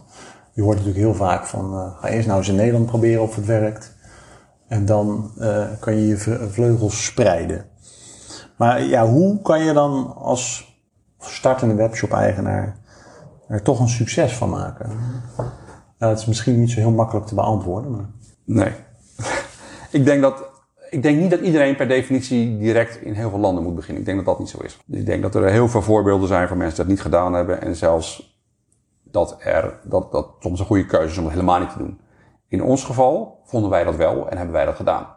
Je 0.53 0.61
hoort 0.61 0.77
natuurlijk 0.77 1.05
heel 1.05 1.15
vaak 1.15 1.45
van, 1.45 1.73
uh, 1.73 1.99
ga 1.99 2.07
eerst 2.07 2.27
nou 2.27 2.39
eens 2.39 2.47
in 2.47 2.55
Nederland 2.55 2.85
proberen 2.85 3.21
of 3.21 3.35
het 3.35 3.45
werkt. 3.45 3.97
En 4.67 4.85
dan 4.85 5.31
uh, 5.37 5.65
kan 5.79 5.95
je 5.95 6.07
je 6.07 6.47
vleugels 6.51 7.05
spreiden. 7.05 7.65
Maar 8.57 8.83
ja, 8.83 9.07
hoe 9.07 9.41
kan 9.41 9.63
je 9.63 9.73
dan 9.73 10.15
als 10.15 10.77
startende 11.19 11.73
webshop-eigenaar 11.73 12.77
er 13.47 13.61
toch 13.61 13.79
een 13.79 13.89
succes 13.89 14.33
van 14.33 14.49
maken? 14.49 14.89
Nou, 15.97 16.11
dat 16.11 16.19
is 16.19 16.25
misschien 16.25 16.59
niet 16.59 16.71
zo 16.71 16.79
heel 16.79 16.91
makkelijk 16.91 17.25
te 17.25 17.35
beantwoorden. 17.35 17.91
Maar... 17.91 18.09
Nee. 18.45 18.73
ik 19.99 20.05
denk 20.05 20.21
dat 20.21 20.48
ik 20.89 21.03
denk 21.03 21.19
niet 21.19 21.29
dat 21.29 21.39
iedereen 21.39 21.75
per 21.75 21.87
definitie 21.87 22.57
direct 22.57 23.01
in 23.01 23.13
heel 23.13 23.29
veel 23.29 23.39
landen 23.39 23.63
moet 23.63 23.75
beginnen. 23.75 23.99
Ik 23.99 24.05
denk 24.05 24.17
dat 24.17 24.27
dat 24.27 24.39
niet 24.39 24.49
zo 24.49 24.59
is. 24.63 24.79
Ik 24.87 25.05
denk 25.05 25.21
dat 25.21 25.35
er 25.35 25.49
heel 25.49 25.67
veel 25.67 25.81
voorbeelden 25.81 26.27
zijn 26.27 26.47
van 26.47 26.57
mensen 26.57 26.75
die 26.75 26.85
dat 26.85 26.93
niet 26.93 27.03
gedaan 27.03 27.33
hebben. 27.33 27.61
En 27.61 27.75
zelfs 27.75 28.37
dat 29.03 29.37
er, 29.39 29.79
dat, 29.83 30.11
dat 30.11 30.27
soms 30.39 30.59
een 30.59 30.65
goede 30.65 30.85
keuze 30.85 31.11
is 31.11 31.17
om 31.17 31.23
het 31.23 31.33
helemaal 31.33 31.59
niet 31.59 31.71
te 31.71 31.77
doen. 31.77 31.99
In 32.47 32.63
ons 32.63 32.83
geval 32.83 33.41
vonden 33.45 33.69
wij 33.69 33.83
dat 33.83 33.95
wel 33.95 34.29
en 34.29 34.37
hebben 34.37 34.55
wij 34.55 34.65
dat 34.65 34.75
gedaan. 34.75 35.07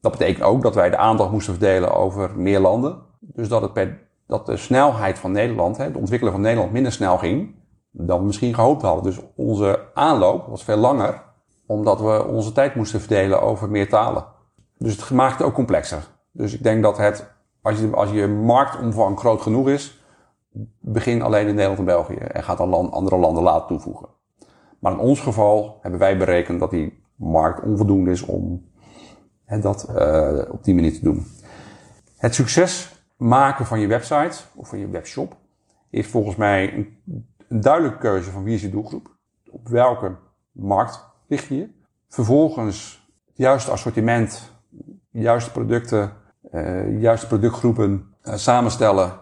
Dat 0.00 0.12
betekent 0.12 0.44
ook 0.44 0.62
dat 0.62 0.74
wij 0.74 0.90
de 0.90 0.96
aandacht 0.96 1.30
moesten 1.30 1.54
verdelen 1.54 1.94
over 1.94 2.30
meer 2.36 2.60
landen. 2.60 2.98
Dus 3.20 3.48
dat, 3.48 3.62
het 3.62 3.72
per, 3.72 4.00
dat 4.26 4.46
de 4.46 4.56
snelheid 4.56 5.18
van 5.18 5.32
Nederland, 5.32 5.76
het 5.76 5.96
ontwikkelen 5.96 6.32
van 6.32 6.42
Nederland 6.42 6.72
minder 6.72 6.92
snel 6.92 7.18
ging 7.18 7.56
dan 7.90 8.18
we 8.18 8.26
misschien 8.26 8.54
gehoopt 8.54 8.82
hadden. 8.82 9.04
Dus 9.04 9.20
onze 9.34 9.80
aanloop 9.94 10.46
was 10.46 10.64
veel 10.64 10.76
langer, 10.76 11.22
omdat 11.66 12.00
we 12.00 12.24
onze 12.24 12.52
tijd 12.52 12.74
moesten 12.74 13.00
verdelen 13.00 13.42
over 13.42 13.70
meer 13.70 13.88
talen. 13.88 14.24
Dus 14.78 14.96
het 14.96 15.10
maakt 15.10 15.38
het 15.38 15.46
ook 15.46 15.54
complexer. 15.54 16.06
Dus 16.32 16.54
ik 16.54 16.62
denk 16.62 16.82
dat 16.82 16.98
het, 16.98 17.30
als 17.62 17.78
je, 17.78 17.90
als 17.90 18.10
je 18.10 18.26
marktomvang 18.26 19.18
groot 19.18 19.40
genoeg 19.40 19.68
is, 19.68 20.02
begin 20.80 21.22
alleen 21.22 21.46
in 21.46 21.54
Nederland 21.54 21.78
en 21.78 21.84
België 21.84 22.14
en 22.14 22.42
gaat 22.42 22.58
dan 22.58 22.90
andere 22.92 23.16
landen 23.16 23.42
laten 23.42 23.68
toevoegen. 23.68 24.08
Maar 24.78 24.92
in 24.92 24.98
ons 24.98 25.20
geval 25.20 25.78
hebben 25.82 26.00
wij 26.00 26.18
berekend 26.18 26.60
dat 26.60 26.70
die 26.70 27.02
markt 27.14 27.62
onvoldoende 27.62 28.10
is 28.10 28.22
om 28.22 28.70
hè, 29.44 29.60
dat 29.60 29.88
uh, 29.90 30.42
op 30.50 30.64
die 30.64 30.74
manier 30.74 30.92
te 30.92 31.02
doen. 31.02 31.26
Het 32.16 32.34
succes 32.34 33.02
maken 33.16 33.66
van 33.66 33.80
je 33.80 33.86
website 33.86 34.38
of 34.54 34.68
van 34.68 34.78
je 34.78 34.88
webshop 34.88 35.36
is 35.90 36.06
volgens 36.06 36.36
mij 36.36 36.74
een, 36.74 36.98
duidelijke 37.60 37.98
keuze 37.98 38.30
van 38.30 38.42
wie 38.42 38.54
is 38.54 38.62
je 38.62 38.70
doelgroep. 38.70 39.16
Op 39.50 39.68
welke 39.68 40.16
markt 40.52 41.04
je 41.26 41.56
je. 41.56 41.68
Vervolgens 42.08 43.08
het 43.26 43.36
juiste 43.36 43.70
assortiment 43.70 44.57
juiste 45.10 45.50
producten, 45.50 46.12
uh, 46.52 47.00
juiste 47.00 47.26
productgroepen 47.26 48.14
uh, 48.22 48.34
samenstellen 48.34 49.12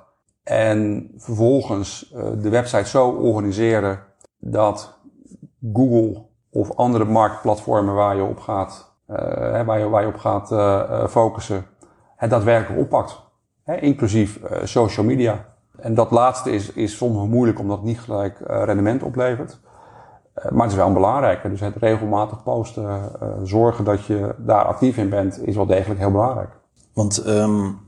en 0.43 1.11
vervolgens 1.17 2.13
uh, 2.15 2.25
de 2.43 2.49
website 2.49 2.89
zo 2.89 3.09
organiseren 3.09 3.99
dat 4.39 4.99
Google 5.73 6.25
of 6.51 6.77
andere 6.77 7.05
marktplatformen 7.05 7.95
waar 7.95 8.17
je 8.17 8.23
op 8.23 8.41
gaat, 8.41 8.95
waar 9.07 9.79
je, 9.79 9.89
waar 9.89 10.03
je 10.03 10.09
op 10.09 10.17
gaat 10.17 10.49
focussen, 11.11 11.67
het 12.17 12.31
daadwerkelijk 12.31 12.81
oppakt. 12.81 13.23
Hè, 13.63 13.77
inclusief 13.77 14.41
social 14.63 15.07
media. 15.07 15.55
En 15.79 15.95
dat 15.95 16.11
laatste 16.11 16.51
is, 16.51 16.73
is 16.73 16.97
soms 16.97 17.29
moeilijk 17.29 17.59
omdat 17.59 17.77
het 17.77 17.87
niet 17.87 18.01
gelijk 18.01 18.39
rendement 18.47 19.03
oplevert. 19.03 19.61
Eh, 20.37 20.51
maar 20.51 20.63
het 20.63 20.71
is 20.71 20.77
wel 20.77 20.87
een 20.87 20.93
belangrijke. 20.93 21.51
Dus 21.51 21.61
het 21.61 21.77
regelmatig 21.77 22.43
posten, 22.43 22.85
uh, 22.85 23.29
zorgen 23.43 23.85
dat 23.85 24.05
je 24.05 24.35
daar 24.39 24.65
actief 24.65 24.97
in 24.97 25.09
bent, 25.09 25.47
is 25.47 25.57
wel 25.57 25.67
degelijk 25.67 26.01
heel 26.01 26.11
belangrijk. 26.11 26.51
Want 26.93 27.27
um, 27.27 27.79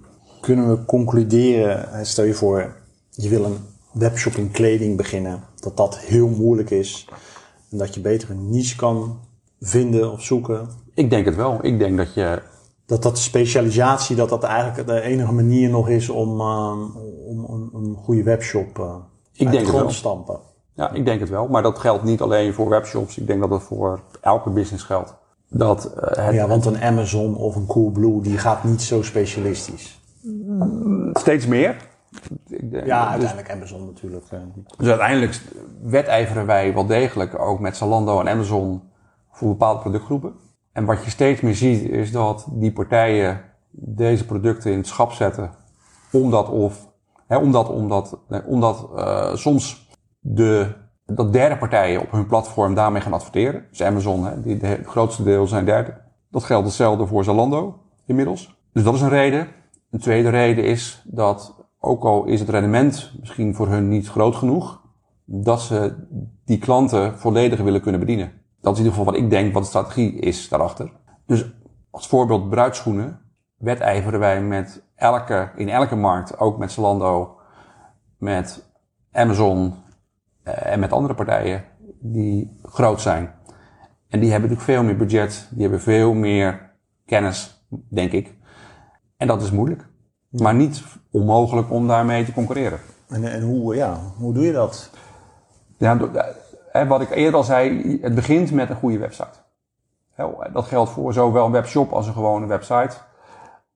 kunnen 0.41 0.69
we 0.71 0.85
concluderen, 0.85 2.07
stel 2.07 2.25
je 2.25 2.35
voor, 2.35 2.77
je 3.11 3.29
wil 3.29 3.45
een 3.45 3.59
webshop 3.93 4.33
in 4.33 4.51
kleding 4.51 4.97
beginnen, 4.97 5.43
dat 5.61 5.77
dat 5.77 5.99
heel 5.99 6.29
moeilijk 6.29 6.71
is 6.71 7.09
en 7.71 7.79
dat 7.79 7.95
je 7.95 8.01
beter 8.01 8.31
een 8.31 8.51
niche 8.51 8.77
kan 8.77 9.19
vinden 9.61 10.13
of 10.13 10.23
zoeken? 10.23 10.69
Ik 10.95 11.11
denk 11.11 11.25
het 11.25 11.37
wel. 11.37 11.59
Ik 11.63 11.79
denk 11.79 11.97
dat 11.97 12.15
je 12.15 12.43
dat 12.87 13.03
dat 13.03 13.19
specialisatie, 13.19 14.17
dat 14.17 14.29
dat 14.29 14.43
eigenlijk 14.43 14.89
de 14.89 15.01
enige 15.01 15.33
manier 15.33 15.71
nog 15.71 15.89
is 15.89 16.09
om, 16.09 16.41
uh, 16.41 16.71
om, 17.27 17.45
om 17.45 17.71
een 17.73 17.97
goede 17.97 18.23
webshop 18.23 18.79
uh, 18.79 18.95
ik 19.33 19.51
denk 19.51 19.67
te 19.67 19.85
stampen. 19.89 20.41
Ja, 20.79 20.91
ik 20.93 21.05
denk 21.05 21.21
het 21.21 21.29
wel. 21.29 21.49
Maar 21.49 21.63
dat 21.63 21.79
geldt 21.79 22.03
niet 22.03 22.21
alleen 22.21 22.55
voor 22.55 22.69
webshops. 22.69 23.19
Ik 23.19 23.27
denk 23.27 23.41
dat 23.41 23.51
het 23.51 23.63
voor 23.63 24.01
elke 24.21 24.51
business 24.51 24.85
geldt. 24.85 25.15
Dat, 25.49 25.95
uh, 25.97 26.27
het, 26.27 26.35
ja, 26.35 26.47
want 26.47 26.65
een 26.65 26.81
Amazon 26.81 27.37
of 27.37 27.57
een 27.57 27.67
Coolblue, 27.67 28.21
die 28.21 28.39
gaat 28.39 28.65
niet 28.65 28.83
zo 28.83 29.03
specialistisch. 29.03 30.01
Steeds 31.13 31.47
meer. 31.47 31.77
Denk, 32.49 32.87
ja, 32.87 33.03
dus- 33.03 33.11
uiteindelijk 33.11 33.51
Amazon 33.51 33.85
natuurlijk. 33.87 34.25
Dus 34.77 34.89
uiteindelijk 34.89 35.41
wedijveren 35.83 36.47
wij 36.47 36.75
wel 36.75 36.87
degelijk 36.87 37.39
ook 37.39 37.61
met 37.61 37.77
Zalando 37.77 38.21
en 38.21 38.29
Amazon 38.29 38.83
voor 39.31 39.49
bepaalde 39.49 39.81
productgroepen. 39.81 40.33
En 40.73 40.85
wat 40.85 41.05
je 41.05 41.11
steeds 41.11 41.41
meer 41.41 41.55
ziet 41.55 41.91
is 41.91 42.13
dat 42.13 42.47
die 42.51 42.73
partijen 42.73 43.41
deze 43.71 44.27
producten 44.27 44.73
in 44.73 44.79
het 44.79 44.87
schap 44.87 45.13
zetten. 45.13 45.51
Omdat 46.13 46.49
of, 46.49 46.89
hè, 47.27 47.37
omdat, 47.37 47.69
omdat, 47.69 48.19
nee, 48.29 48.45
omdat 48.45 48.89
uh, 48.97 49.35
soms 49.35 49.88
de, 50.35 50.75
dat 51.05 51.33
derde 51.33 51.57
partijen 51.57 52.01
op 52.01 52.11
hun 52.11 52.27
platform 52.27 52.75
daarmee 52.75 53.03
gaan 53.03 53.13
adverteren. 53.13 53.67
Dus 53.71 53.83
Amazon, 53.83 54.25
hè, 54.25 54.41
die, 54.41 54.57
de, 54.57 54.67
het 54.67 54.87
grootste 54.87 55.23
deel 55.23 55.47
zijn 55.47 55.65
derde. 55.65 56.01
Dat 56.31 56.45
geldt 56.45 56.67
hetzelfde 56.67 57.07
voor 57.07 57.25
Zalando 57.25 57.81
inmiddels. 58.07 58.57
Dus 58.73 58.83
dat 58.83 58.95
is 58.95 59.01
een 59.01 59.09
reden. 59.09 59.49
Een 59.91 60.01
tweede 60.01 60.29
reden 60.29 60.65
is 60.65 61.03
dat, 61.07 61.67
ook 61.79 62.05
al 62.05 62.25
is 62.25 62.41
het 62.41 62.49
rendement 62.49 63.13
misschien 63.21 63.55
voor 63.55 63.69
hun 63.69 63.89
niet 63.89 64.09
groot 64.09 64.37
genoeg, 64.37 64.81
dat 65.25 65.61
ze 65.61 65.95
die 66.45 66.59
klanten 66.59 67.19
volledig 67.19 67.61
willen 67.61 67.81
kunnen 67.81 68.01
bedienen. 68.01 68.33
Dat 68.61 68.73
is 68.73 68.79
in 68.79 68.85
ieder 68.85 68.99
geval 68.99 69.13
wat 69.13 69.23
ik 69.23 69.31
denk 69.31 69.53
wat 69.53 69.63
de 69.63 69.69
strategie 69.69 70.13
is 70.13 70.49
daarachter. 70.49 70.93
Dus 71.27 71.53
als 71.91 72.07
voorbeeld 72.07 72.51
bruidschoenen 72.51 73.21
wedijveren 73.57 74.21
wij 74.21 74.43
met 74.43 74.83
elke, 74.95 75.51
in 75.57 75.69
elke 75.69 75.97
markt, 75.97 76.39
ook 76.39 76.59
met 76.59 76.73
Zalando, 76.73 77.37
met 78.19 78.71
Amazon 79.13 79.75
en 80.55 80.81
met 80.81 80.93
andere 80.93 81.15
partijen 81.15 81.65
die 82.01 82.59
groot 82.63 83.01
zijn. 83.01 83.35
En 84.09 84.21
die 84.21 84.31
hebben 84.31 84.51
natuurlijk 84.51 84.79
veel 84.79 84.83
meer 84.83 84.97
budget, 84.97 85.49
die 85.51 85.63
hebben 85.63 85.81
veel 85.81 86.15
meer 86.15 86.71
kennis, 87.07 87.67
denk 87.89 88.13
ik. 88.13 88.37
En 89.17 89.27
dat 89.27 89.43
is 89.43 89.51
moeilijk. 89.51 89.89
Maar 90.29 90.55
niet 90.55 90.83
onmogelijk 91.11 91.71
om 91.71 91.87
daarmee 91.87 92.25
te 92.25 92.33
concurreren. 92.33 92.79
En, 93.09 93.25
en 93.25 93.43
hoe, 93.43 93.75
ja, 93.75 93.99
hoe 94.17 94.33
doe 94.33 94.45
je 94.45 94.53
dat? 94.53 94.91
Ja, 95.79 96.11
wat 96.87 97.01
ik 97.01 97.11
eerder 97.11 97.35
al 97.35 97.45
zei, 97.45 97.99
het 98.03 98.15
begint 98.15 98.53
met 98.53 98.71
een 98.71 98.77
goede 98.77 98.99
website. 98.99 99.47
Dat 100.53 100.65
geldt 100.65 100.91
voor 100.91 101.13
zowel 101.13 101.47
een 101.47 101.53
webshop 101.53 101.93
als 101.93 102.07
een 102.07 102.13
gewone 102.13 102.47
website. 102.47 102.97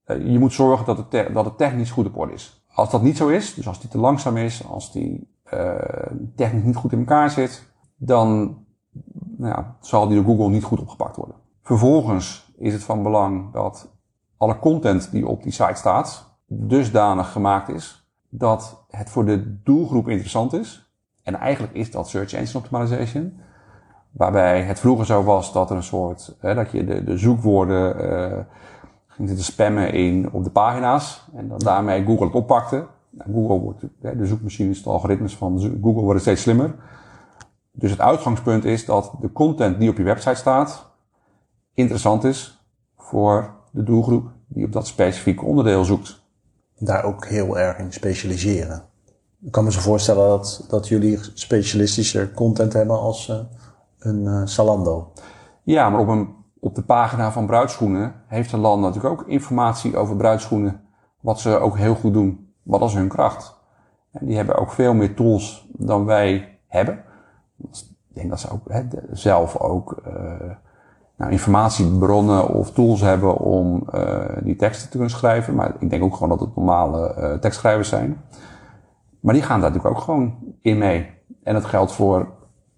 Eh, 0.04 0.32
je 0.32 0.38
moet 0.38 0.52
zorgen 0.52 0.86
dat 0.86 0.96
het, 0.96 1.34
dat 1.34 1.44
het 1.44 1.58
technisch 1.58 1.90
goed 1.90 2.06
op 2.06 2.16
orde 2.16 2.32
is. 2.32 2.64
Als 2.74 2.90
dat 2.90 3.02
niet 3.02 3.16
zo 3.16 3.28
is, 3.28 3.54
dus 3.54 3.68
als 3.68 3.80
die 3.80 3.90
te 3.90 3.98
langzaam 3.98 4.36
is, 4.36 4.66
als 4.68 4.92
die 4.92 5.40
uh, 5.54 6.20
technisch 6.36 6.62
niet 6.62 6.76
goed 6.76 6.92
in 6.92 6.98
elkaar 6.98 7.30
zit, 7.30 7.72
dan 7.96 8.56
nou 9.36 9.54
ja, 9.54 9.76
zal 9.80 10.08
die 10.08 10.16
door 10.16 10.24
Google 10.24 10.48
niet 10.48 10.64
goed 10.64 10.80
opgepakt 10.80 11.16
worden. 11.16 11.36
Vervolgens 11.62 12.52
is 12.56 12.72
het 12.72 12.84
van 12.84 13.02
belang 13.02 13.52
dat 13.52 13.92
alle 14.36 14.58
content 14.58 15.10
die 15.10 15.26
op 15.26 15.42
die 15.42 15.52
site 15.52 15.74
staat, 15.74 16.36
dusdanig 16.46 17.32
gemaakt 17.32 17.68
is 17.68 18.02
dat 18.28 18.84
het 18.88 19.10
voor 19.10 19.24
de 19.24 19.62
doelgroep 19.62 20.08
interessant 20.08 20.52
is. 20.52 20.90
En 21.22 21.34
eigenlijk 21.34 21.74
is 21.74 21.90
dat 21.90 22.08
search 22.08 22.32
engine 22.32 22.58
optimization. 22.58 23.40
Waarbij 24.10 24.62
het 24.62 24.80
vroeger 24.80 25.06
zo 25.06 25.22
was 25.22 25.52
dat 25.52 25.70
er 25.70 25.76
een 25.76 25.82
soort, 25.82 26.36
hè, 26.40 26.54
dat 26.54 26.70
je 26.70 26.84
de, 26.84 27.04
de 27.04 27.16
zoekwoorden 27.16 28.04
uh, 28.04 28.38
ging 29.06 29.28
te 29.28 29.44
spammen 29.44 29.92
in, 29.92 30.32
op 30.32 30.44
de 30.44 30.50
pagina's. 30.50 31.28
En 31.34 31.48
dat 31.48 31.60
daarmee 31.60 32.04
Google 32.04 32.26
het 32.26 32.34
oppakte. 32.34 32.86
Nou, 33.12 33.32
Google 33.32 33.58
wordt, 33.58 33.80
de 34.18 34.26
zoekmachines, 34.26 34.82
de 34.82 34.90
algoritmes 34.90 35.36
van 35.36 35.60
Google 35.60 36.02
worden 36.02 36.22
steeds 36.22 36.42
slimmer. 36.42 36.74
Dus 37.72 37.90
het 37.90 38.00
uitgangspunt 38.00 38.64
is 38.64 38.84
dat 38.84 39.12
de 39.20 39.32
content 39.32 39.78
die 39.78 39.90
op 39.90 39.96
je 39.96 40.02
website 40.02 40.34
staat 40.34 40.90
interessant 41.74 42.24
is 42.24 42.64
voor 42.96 43.54
de 43.70 43.82
doelgroep 43.82 44.30
die 44.46 44.64
op 44.64 44.72
dat 44.72 44.86
specifieke 44.86 45.44
onderdeel 45.44 45.84
zoekt. 45.84 46.20
Daar 46.78 47.04
ook 47.04 47.26
heel 47.26 47.58
erg 47.58 47.78
in 47.78 47.92
specialiseren. 47.92 48.82
Ik 49.42 49.52
kan 49.52 49.64
me 49.64 49.72
zo 49.72 49.80
voorstellen 49.80 50.28
dat, 50.28 50.64
dat 50.68 50.88
jullie 50.88 51.18
specialistischer 51.34 52.32
content 52.32 52.72
hebben 52.72 52.98
als 52.98 53.28
uh, 53.28 53.36
een 53.98 54.24
uh, 54.24 54.46
Zalando. 54.46 55.12
Ja, 55.62 55.90
maar 55.90 56.00
op, 56.00 56.08
een, 56.08 56.34
op 56.60 56.74
de 56.74 56.82
pagina 56.82 57.32
van 57.32 57.46
bruidschoenen 57.46 58.14
heeft 58.26 58.50
Zalando 58.50 58.86
natuurlijk 58.86 59.20
ook 59.20 59.28
informatie 59.28 59.96
over 59.96 60.16
bruidschoenen. 60.16 60.80
Wat 61.20 61.40
ze 61.40 61.58
ook 61.58 61.76
heel 61.76 61.94
goed 61.94 62.12
doen. 62.12 62.51
Wat 62.62 62.82
is 62.82 62.94
hun 62.94 63.08
kracht? 63.08 63.60
En 64.10 64.26
die 64.26 64.36
hebben 64.36 64.56
ook 64.56 64.70
veel 64.70 64.94
meer 64.94 65.14
tools 65.14 65.68
dan 65.72 66.04
wij 66.04 66.58
hebben. 66.66 67.04
Ik 67.72 68.18
denk 68.18 68.30
dat 68.30 68.40
ze 68.40 68.50
ook 68.50 68.68
hè, 68.68 68.82
zelf 69.12 69.56
ook 69.56 70.02
uh, 70.06 70.14
nou, 71.16 71.32
informatiebronnen 71.32 72.48
of 72.48 72.72
tools 72.72 73.00
hebben 73.00 73.36
om 73.36 73.86
die 74.42 74.56
teksten 74.56 74.84
te 74.84 74.96
kunnen 74.96 75.10
schrijven. 75.10 75.54
Maar 75.54 75.74
ik 75.78 75.90
denk 75.90 76.02
ook 76.02 76.14
gewoon 76.14 76.28
dat 76.28 76.40
het 76.40 76.56
normale 76.56 77.38
tekstschrijvers 77.40 77.88
zijn. 77.88 78.20
Maar 79.20 79.34
die 79.34 79.42
gaan 79.42 79.60
daar 79.60 79.70
natuurlijk 79.70 79.96
ook 79.96 80.04
gewoon 80.04 80.34
in 80.62 80.78
mee. 80.78 81.10
En 81.42 81.54
dat 81.54 81.64
geldt 81.64 81.92
voor 81.92 82.28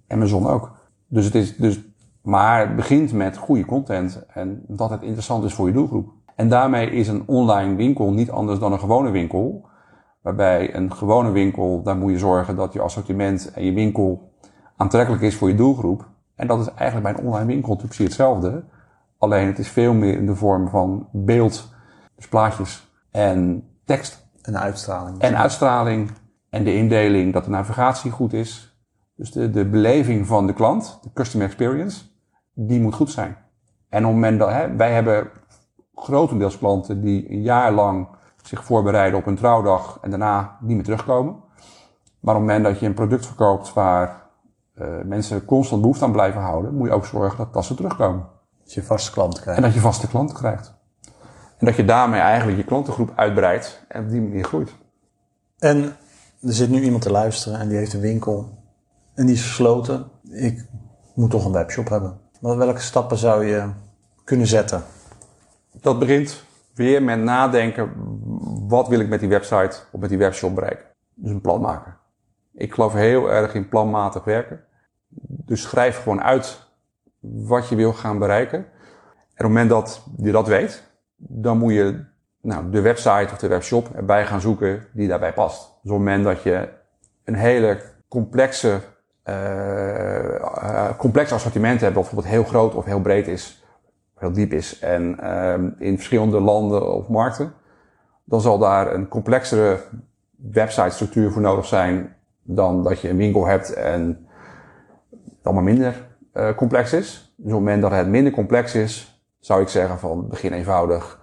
Amazon 0.09 0.47
ook. 0.47 0.73
Dus 1.09 1.25
het 1.25 1.35
is 1.35 1.57
dus, 1.57 1.81
maar 2.23 2.61
het 2.61 2.77
begint 2.77 3.13
met 3.13 3.37
goede 3.37 3.65
content 3.65 4.27
en 4.27 4.65
dat 4.67 4.91
het 4.91 5.03
interessant 5.03 5.45
is 5.45 5.55
voor 5.55 5.67
je 5.67 5.73
doelgroep. 5.73 6.13
En 6.37 6.49
daarmee 6.49 6.91
is 6.91 7.09
een 7.09 7.23
online 7.27 7.75
winkel 7.75 8.13
niet 8.13 8.31
anders 8.31 8.59
dan 8.59 8.73
een 8.73 8.79
gewone 8.79 9.11
winkel. 9.11 9.67
Waarbij 10.25 10.75
een 10.75 10.93
gewone 10.93 11.31
winkel, 11.31 11.83
daar 11.83 11.97
moet 11.97 12.11
je 12.11 12.19
zorgen 12.19 12.57
dat 12.57 12.73
je 12.73 12.81
assortiment 12.81 13.53
en 13.53 13.65
je 13.65 13.73
winkel 13.73 14.33
aantrekkelijk 14.77 15.23
is 15.23 15.37
voor 15.37 15.49
je 15.49 15.55
doelgroep. 15.55 16.09
En 16.35 16.47
dat 16.47 16.61
is 16.61 16.75
eigenlijk 16.75 17.03
bij 17.03 17.25
een 17.25 17.29
online 17.29 17.47
winkel 17.47 17.69
natuurlijk 17.69 17.97
precies 17.97 18.17
hetzelfde. 18.17 18.65
Alleen 19.19 19.47
het 19.47 19.59
is 19.59 19.69
veel 19.69 19.93
meer 19.93 20.17
in 20.17 20.27
de 20.27 20.35
vorm 20.35 20.69
van 20.69 21.09
beeld, 21.13 21.75
dus 22.17 22.29
plaatjes 22.29 22.91
en 23.11 23.69
tekst. 23.85 24.27
En 24.43 24.59
uitstraling. 24.59 25.19
En 25.19 25.37
uitstraling 25.37 26.11
en 26.51 26.65
de 26.65 26.75
indeling 26.75 27.33
dat 27.33 27.45
de 27.45 27.51
navigatie 27.51 28.11
goed 28.11 28.33
is. 28.33 28.79
Dus 29.17 29.33
de, 29.33 29.51
de 29.51 29.69
beleving 29.69 30.27
van 30.27 30.47
de 30.47 30.53
klant, 30.53 30.99
de 31.03 31.11
customer 31.13 31.47
experience, 31.47 32.05
die 32.55 32.81
moet 32.81 32.95
goed 32.95 33.11
zijn. 33.11 33.37
En 33.89 34.05
op 34.05 34.11
het 34.11 34.15
moment 34.15 34.39
dat, 34.39 34.49
hè, 34.49 34.77
wij 34.77 34.93
hebben 34.93 35.31
grotendeels 35.95 36.59
klanten 36.59 37.01
die 37.01 37.31
een 37.31 37.43
jaar 37.43 37.73
lang 37.73 38.09
zich 38.47 38.65
voorbereiden 38.65 39.19
op 39.19 39.27
een 39.27 39.37
trouwdag 39.37 39.99
en 40.03 40.11
daarna 40.11 40.57
niet 40.61 40.77
meer 40.77 40.85
terugkomen. 40.85 41.35
Maar 42.21 42.35
op 42.35 42.41
het 42.41 42.51
moment 42.51 42.65
dat 42.65 42.79
je 42.79 42.87
een 42.87 42.95
product 42.95 43.27
verkoopt 43.27 43.73
waar 43.73 44.23
uh, 44.75 44.87
mensen 45.05 45.45
constant 45.45 45.81
behoefte 45.81 46.05
aan 46.05 46.13
blijven 46.13 46.41
houden, 46.41 46.75
moet 46.75 46.89
je 46.89 46.95
ook 46.95 47.07
zorgen 47.07 47.39
dat, 47.39 47.53
dat 47.53 47.65
ze 47.65 47.75
terugkomen. 47.75 48.27
Dat 48.63 48.73
je 48.73 48.83
vaste 48.83 49.11
klanten 49.13 49.43
krijgt. 49.43 49.61
En 49.61 49.67
dat 49.67 49.75
je 49.75 49.81
vaste 49.81 50.09
klanten 50.09 50.37
krijgt. 50.37 50.75
En 51.59 51.67
dat 51.67 51.77
je 51.77 51.85
daarmee 51.85 52.21
eigenlijk 52.21 52.59
je 52.59 52.65
klantengroep 52.65 53.13
uitbreidt 53.17 53.85
en 53.89 54.05
op 54.05 54.11
die 54.11 54.21
manier 54.21 54.45
groeit. 54.45 54.75
En 55.59 55.83
er 56.41 56.53
zit 56.53 56.71
nu 56.71 56.83
iemand 56.83 57.03
te 57.03 57.11
luisteren 57.11 57.61
en 57.61 57.69
die 57.69 57.77
heeft 57.77 57.93
een 57.93 58.01
winkel 58.01 58.59
en 59.15 59.27
die 59.27 59.35
is 59.35 59.43
gesloten. 59.43 60.11
Ik 60.31 60.67
moet 61.15 61.31
toch 61.31 61.45
een 61.45 61.53
webshop 61.53 61.89
hebben. 61.89 62.21
Maar 62.41 62.57
welke 62.57 62.81
stappen 62.81 63.17
zou 63.17 63.47
je 63.47 63.71
kunnen 64.25 64.47
zetten? 64.47 64.83
Dat 65.81 65.99
begint 65.99 66.45
weer 66.75 67.03
met 67.03 67.19
nadenken, 67.19 67.93
wat 68.69 68.89
wil 68.89 69.01
ik 69.01 69.09
met 69.09 69.21
die 69.21 69.29
website 69.29 69.81
of 69.93 70.01
met 70.01 70.09
die 70.09 70.19
webshop 70.19 70.55
bereiken? 70.55 70.85
Dus 71.15 71.31
een 71.31 71.41
plan 71.41 71.61
maken. 71.61 71.97
Ik 72.55 72.75
geloof 72.75 72.93
heel 72.93 73.31
erg 73.31 73.55
in 73.55 73.69
planmatig 73.69 74.25
werken. 74.25 74.65
Dus 75.27 75.63
schrijf 75.63 76.03
gewoon 76.03 76.23
uit 76.23 76.69
wat 77.21 77.69
je 77.69 77.77
wil 77.77 77.93
gaan 77.93 78.19
bereiken. 78.19 78.59
En 78.59 78.65
op 78.65 79.37
het 79.37 79.47
moment 79.47 79.71
dat 79.71 80.07
je 80.17 80.33
dat 80.33 80.47
weet, 80.47 80.83
dan 81.17 81.59
moet 81.59 81.73
je 81.73 82.05
nou, 82.41 82.71
de 82.71 82.81
website 82.81 83.29
of 83.33 83.39
de 83.39 83.49
webshop 83.49 83.95
erbij 83.95 84.27
gaan 84.27 84.41
zoeken 84.41 84.87
die 84.93 85.09
daarbij 85.09 85.33
past. 85.33 85.61
Dus 85.83 85.93
op 85.93 85.99
het 85.99 86.07
moment 86.07 86.25
dat 86.25 86.43
je 86.43 86.69
een 87.25 87.35
hele 87.35 87.81
complexe, 88.09 88.81
uh, 89.25 90.91
complex 90.97 91.33
assortiment 91.33 91.81
hebt, 91.81 91.95
bijvoorbeeld 91.95 92.27
heel 92.27 92.45
groot 92.45 92.75
of 92.75 92.85
heel 92.85 93.01
breed 93.01 93.29
is, 93.29 93.64
heel 94.15 94.33
diep 94.33 94.53
is, 94.53 94.79
en 94.79 95.17
uh, 95.23 95.55
in 95.89 95.95
verschillende 95.95 96.41
landen 96.41 96.95
of 96.95 97.09
markten, 97.09 97.53
dan 98.25 98.41
zal 98.41 98.59
daar 98.59 98.95
een 98.95 99.09
complexere 99.09 99.81
website 100.37 100.91
structuur 100.91 101.33
voor 101.33 101.43
nodig 101.43 101.67
zijn 101.67 102.17
dan 102.43 102.83
dat 102.83 103.01
je 103.01 103.09
een 103.09 103.17
winkel 103.17 103.47
hebt 103.47 103.73
en 103.73 104.27
allemaal 105.43 105.63
minder 105.63 106.07
uh, 106.35 106.55
complex 106.55 106.93
is. 106.93 107.35
Dus 107.37 107.53
op 107.53 107.53
het 107.53 107.53
moment 107.53 107.83
dat 107.83 107.91
het 107.91 108.09
minder 108.09 108.33
complex 108.33 108.75
is, 108.75 109.23
zou 109.39 109.63
ik 109.63 109.69
zeggen 109.69 109.99
van 109.99 110.29
begin 110.29 110.53
eenvoudig. 110.53 111.23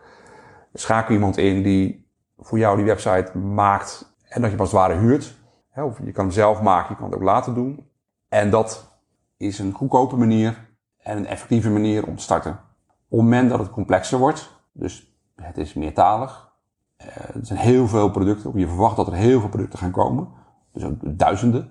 Schakel 0.74 1.14
iemand 1.14 1.38
in 1.38 1.64
die 1.64 2.10
voor 2.38 2.58
jou 2.58 2.76
die 2.76 2.86
website 2.86 3.38
maakt 3.38 4.16
en 4.28 4.42
dat 4.42 4.52
je 4.52 4.58
pas 4.58 4.72
het 4.72 4.80
ware 4.80 4.96
huurt. 4.96 5.40
Of 5.76 6.00
je 6.04 6.12
kan 6.12 6.26
hem 6.26 6.34
zelf 6.34 6.62
maken, 6.62 6.90
je 6.90 6.96
kan 6.96 7.06
het 7.06 7.16
ook 7.16 7.24
laten 7.24 7.54
doen. 7.54 7.90
En 8.30 8.50
dat 8.50 9.00
is 9.38 9.60
een 9.60 9.72
goedkope 9.72 10.16
manier 10.16 10.70
en 10.98 11.18
een 11.18 11.28
effectieve 11.28 11.70
manier 11.70 12.08
om 12.08 12.16
te 12.16 12.24
starten. 12.24 12.60
Op 13.12 13.18
het 13.18 13.28
moment 13.28 13.50
dat 13.50 13.60
het 13.60 13.70
complexer 13.70 14.20
wordt, 14.20 14.62
dus 14.72 15.16
het 15.36 15.58
is 15.58 15.74
meertalig, 15.74 16.52
uh, 17.02 17.08
er 17.08 17.46
zijn 17.46 17.60
heel 17.60 17.88
veel 17.88 18.12
producten, 18.12 18.52
je 18.56 18.68
verwacht 18.68 18.96
dat 18.96 19.08
er 19.08 19.14
heel 19.14 19.40
veel 19.40 19.50
producten 19.50 19.80
gaan 19.80 19.92
komen, 19.92 20.28
dus 20.72 20.84
ook 20.84 20.96
duizenden. 21.02 21.70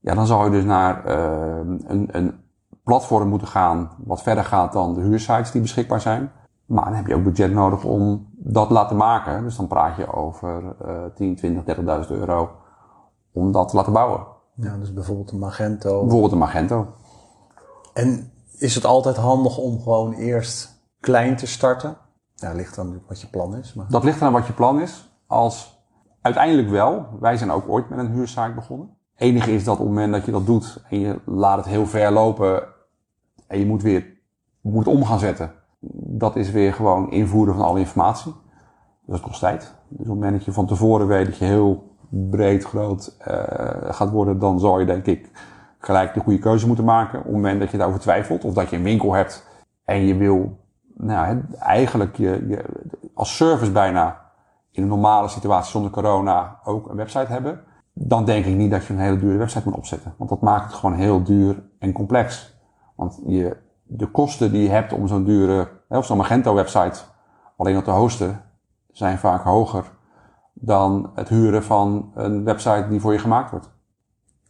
Ja, 0.00 0.14
dan 0.14 0.26
zou 0.26 0.44
je 0.44 0.50
dus 0.50 0.64
naar 0.64 1.06
uh, 1.06 1.56
een, 1.86 2.08
een 2.12 2.34
platform 2.82 3.28
moeten 3.28 3.48
gaan 3.48 3.90
wat 4.04 4.22
verder 4.22 4.44
gaat 4.44 4.72
dan 4.72 4.94
de 4.94 5.00
huursites 5.00 5.50
die 5.50 5.60
beschikbaar 5.60 6.00
zijn. 6.00 6.30
Maar 6.64 6.84
dan 6.84 6.94
heb 6.94 7.06
je 7.06 7.14
ook 7.14 7.24
budget 7.24 7.52
nodig 7.52 7.84
om 7.84 8.26
dat 8.32 8.66
te 8.66 8.72
laten 8.72 8.96
maken. 8.96 9.42
Dus 9.42 9.56
dan 9.56 9.66
praat 9.66 9.96
je 9.96 10.12
over 10.12 10.62
uh, 10.86 11.04
10, 11.14 11.36
20, 11.36 11.76
30.000 11.76 12.10
euro 12.10 12.50
om 13.32 13.52
dat 13.52 13.68
te 13.68 13.76
laten 13.76 13.92
bouwen. 13.92 14.26
Ja, 14.54 14.76
dus 14.76 14.92
bijvoorbeeld 14.92 15.30
een 15.30 15.38
Magento. 15.38 16.00
Bijvoorbeeld 16.00 16.32
een 16.32 16.38
Magento. 16.38 16.86
En 17.94 18.32
is 18.58 18.74
het 18.74 18.84
altijd 18.84 19.16
handig 19.16 19.58
om 19.58 19.80
gewoon 19.80 20.12
eerst 20.12 20.82
klein 21.00 21.36
te 21.36 21.46
starten? 21.46 21.96
Ja, 22.34 22.52
ligt 22.52 22.74
dan 22.74 23.00
wat 23.08 23.20
je 23.20 23.26
plan 23.26 23.56
is. 23.56 23.74
Maar... 23.74 23.86
Dat 23.88 24.04
ligt 24.04 24.22
aan 24.22 24.32
wat 24.32 24.46
je 24.46 24.52
plan 24.52 24.80
is. 24.80 25.10
Als 25.26 25.82
uiteindelijk 26.20 26.70
wel. 26.70 27.06
Wij 27.20 27.36
zijn 27.36 27.50
ook 27.50 27.68
ooit 27.68 27.88
met 27.88 27.98
een 27.98 28.12
huursite 28.12 28.52
begonnen. 28.54 28.96
enige 29.16 29.52
is 29.52 29.64
dat 29.64 29.74
op 29.74 29.80
het 29.80 29.88
moment 29.88 30.12
dat 30.12 30.24
je 30.24 30.30
dat 30.30 30.46
doet 30.46 30.82
en 30.90 31.00
je 31.00 31.20
laat 31.24 31.56
het 31.56 31.66
heel 31.66 31.86
ver 31.86 32.12
lopen 32.12 32.62
en 33.46 33.58
je 33.58 33.66
moet 33.66 33.82
weer 33.82 34.16
moet 34.60 34.86
om 34.86 35.04
gaan 35.04 35.18
zetten. 35.18 35.52
Dat 36.10 36.36
is 36.36 36.50
weer 36.50 36.72
gewoon 36.74 37.10
invoeren 37.10 37.54
van 37.54 37.64
alle 37.64 37.78
informatie. 37.78 38.32
Dus 39.06 39.16
dat 39.16 39.20
kost 39.20 39.40
tijd. 39.40 39.60
Dus 39.60 39.72
op 39.90 39.98
het 39.98 40.06
moment 40.06 40.32
dat 40.32 40.44
je 40.44 40.52
van 40.52 40.66
tevoren 40.66 41.06
weet 41.06 41.26
dat 41.26 41.36
je 41.36 41.44
heel 41.44 41.96
breed, 42.08 42.64
groot 42.64 43.16
uh, 43.20 43.34
gaat 43.90 44.10
worden, 44.10 44.38
dan 44.38 44.60
zou 44.60 44.80
je 44.80 44.86
denk 44.86 45.06
ik 45.06 45.30
gelijk 45.78 46.14
de 46.14 46.20
goede 46.20 46.38
keuze 46.38 46.66
moeten 46.66 46.84
maken. 46.84 47.18
Op 47.18 47.24
het 47.24 47.34
moment 47.34 47.60
dat 47.60 47.70
je 47.70 47.76
daarover 47.76 48.00
twijfelt, 48.00 48.44
of 48.44 48.54
dat 48.54 48.70
je 48.70 48.76
een 48.76 48.82
winkel 48.82 49.12
hebt 49.12 49.46
en 49.84 50.06
je 50.06 50.16
wil 50.16 50.58
nou, 50.94 51.40
eigenlijk 51.58 52.16
je, 52.16 52.44
je 52.48 52.64
als 53.14 53.36
service 53.36 53.72
bijna 53.72 54.20
in 54.70 54.82
een 54.82 54.88
normale 54.88 55.28
situatie 55.28 55.70
zonder 55.70 55.90
corona 55.90 56.58
ook 56.64 56.88
een 56.88 56.96
website 56.96 57.32
hebben, 57.32 57.60
dan 57.92 58.24
denk 58.24 58.44
ik 58.44 58.54
niet 58.54 58.70
dat 58.70 58.84
je 58.84 58.92
een 58.92 58.98
hele 58.98 59.18
dure 59.18 59.36
website 59.38 59.68
moet 59.68 59.76
opzetten. 59.76 60.14
Want 60.16 60.30
dat 60.30 60.40
maakt 60.40 60.64
het 60.64 60.74
gewoon 60.74 60.94
heel 60.94 61.22
duur 61.22 61.62
en 61.78 61.92
complex. 61.92 62.56
Want 62.94 63.20
je, 63.26 63.56
de 63.82 64.06
kosten 64.06 64.52
die 64.52 64.62
je 64.62 64.68
hebt 64.68 64.92
om 64.92 65.08
zo'n 65.08 65.24
dure, 65.24 65.68
of 65.88 66.06
zo'n 66.06 66.16
Magento 66.16 66.54
website 66.54 67.00
alleen 67.56 67.76
op 67.76 67.84
te 67.84 67.90
hosten, 67.90 68.42
zijn 68.90 69.18
vaak 69.18 69.42
hoger 69.42 69.84
dan 70.54 71.10
het 71.14 71.28
huren 71.28 71.62
van 71.62 72.10
een 72.14 72.44
website 72.44 72.86
die 72.88 73.00
voor 73.00 73.12
je 73.12 73.18
gemaakt 73.18 73.50
wordt. 73.50 73.70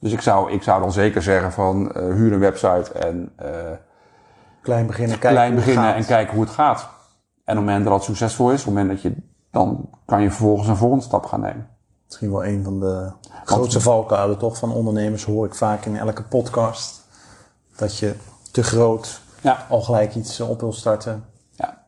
Dus 0.01 0.13
ik 0.13 0.21
zou, 0.21 0.53
ik 0.53 0.63
zou 0.63 0.81
dan 0.81 0.93
zeker 0.93 1.23
zeggen 1.23 1.53
van 1.53 1.83
uh, 1.83 2.15
huur 2.15 2.33
een 2.33 2.39
website 2.39 2.93
en 2.93 3.33
uh, 3.43 3.49
klein 4.63 4.87
beginnen, 4.87 5.19
kijken 5.19 5.37
klein 5.37 5.55
beginnen 5.55 5.95
en 5.95 6.07
kijken 6.07 6.35
hoe 6.35 6.45
het 6.45 6.53
gaat. 6.53 6.81
En 6.81 7.59
op 7.59 7.65
het 7.65 7.67
moment 7.67 7.85
dat 7.85 7.95
het 7.95 8.03
succesvol 8.03 8.51
is, 8.51 8.61
op 8.61 8.67
het 8.67 8.75
moment 8.75 8.89
dat 8.89 9.03
je, 9.03 9.23
dan 9.51 9.91
kan 10.05 10.23
je 10.23 10.31
vervolgens 10.31 10.69
een 10.69 10.77
volgende 10.77 11.05
stap 11.05 11.25
gaan 11.25 11.41
nemen. 11.41 11.69
Misschien 12.07 12.31
wel 12.31 12.45
een 12.45 12.65
van 12.65 12.81
de 12.81 13.13
grootste 13.45 13.81
valkuilen 13.81 14.39
toch 14.39 14.59
van 14.59 14.73
ondernemers 14.73 15.25
hoor 15.25 15.47
ik 15.47 15.55
vaak 15.55 15.85
in 15.85 15.97
elke 15.97 16.23
podcast. 16.23 17.07
Dat 17.77 17.99
je 17.99 18.15
te 18.53 18.63
groot 18.63 19.21
ja. 19.41 19.67
al 19.69 19.81
gelijk 19.81 20.15
iets 20.15 20.41
op 20.41 20.61
wil 20.61 20.73
starten. 20.73 21.25
Ja. 21.51 21.85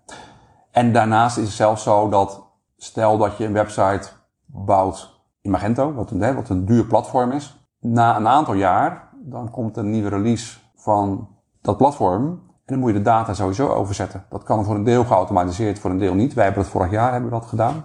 En 0.71 0.93
daarnaast 0.93 1.37
is 1.37 1.45
het 1.45 1.55
zelfs 1.55 1.83
zo 1.83 2.09
dat 2.09 2.43
stel 2.77 3.19
dat 3.19 3.37
je 3.37 3.45
een 3.45 3.53
website 3.53 4.09
bouwt 4.47 5.21
in 5.41 5.51
Magento, 5.51 5.93
wat 5.93 6.11
een, 6.11 6.35
wat 6.35 6.49
een 6.49 6.65
duur 6.65 6.85
platform 6.85 7.33
is. 7.33 7.60
Na 7.81 8.17
een 8.17 8.29
aantal 8.29 8.55
jaar, 8.55 9.09
dan 9.23 9.51
komt 9.51 9.77
een 9.77 9.91
nieuwe 9.91 10.09
release 10.09 10.59
van 10.75 11.29
dat 11.61 11.77
platform. 11.77 12.25
En 12.25 12.77
dan 12.77 12.79
moet 12.79 12.91
je 12.91 12.97
de 12.97 13.03
data 13.03 13.35
sowieso 13.35 13.69
overzetten. 13.69 14.25
Dat 14.29 14.43
kan 14.43 14.65
voor 14.65 14.75
een 14.75 14.85
deel 14.85 15.05
geautomatiseerd, 15.05 15.79
voor 15.79 15.91
een 15.91 15.99
deel 15.99 16.15
niet. 16.15 16.35
Wij 16.35 16.45
hebben 16.45 16.63
dat 16.63 16.73
vorig 16.73 16.91
jaar 16.91 17.13
hebben 17.13 17.31
we 17.31 17.37
dat 17.37 17.47
gedaan. 17.47 17.85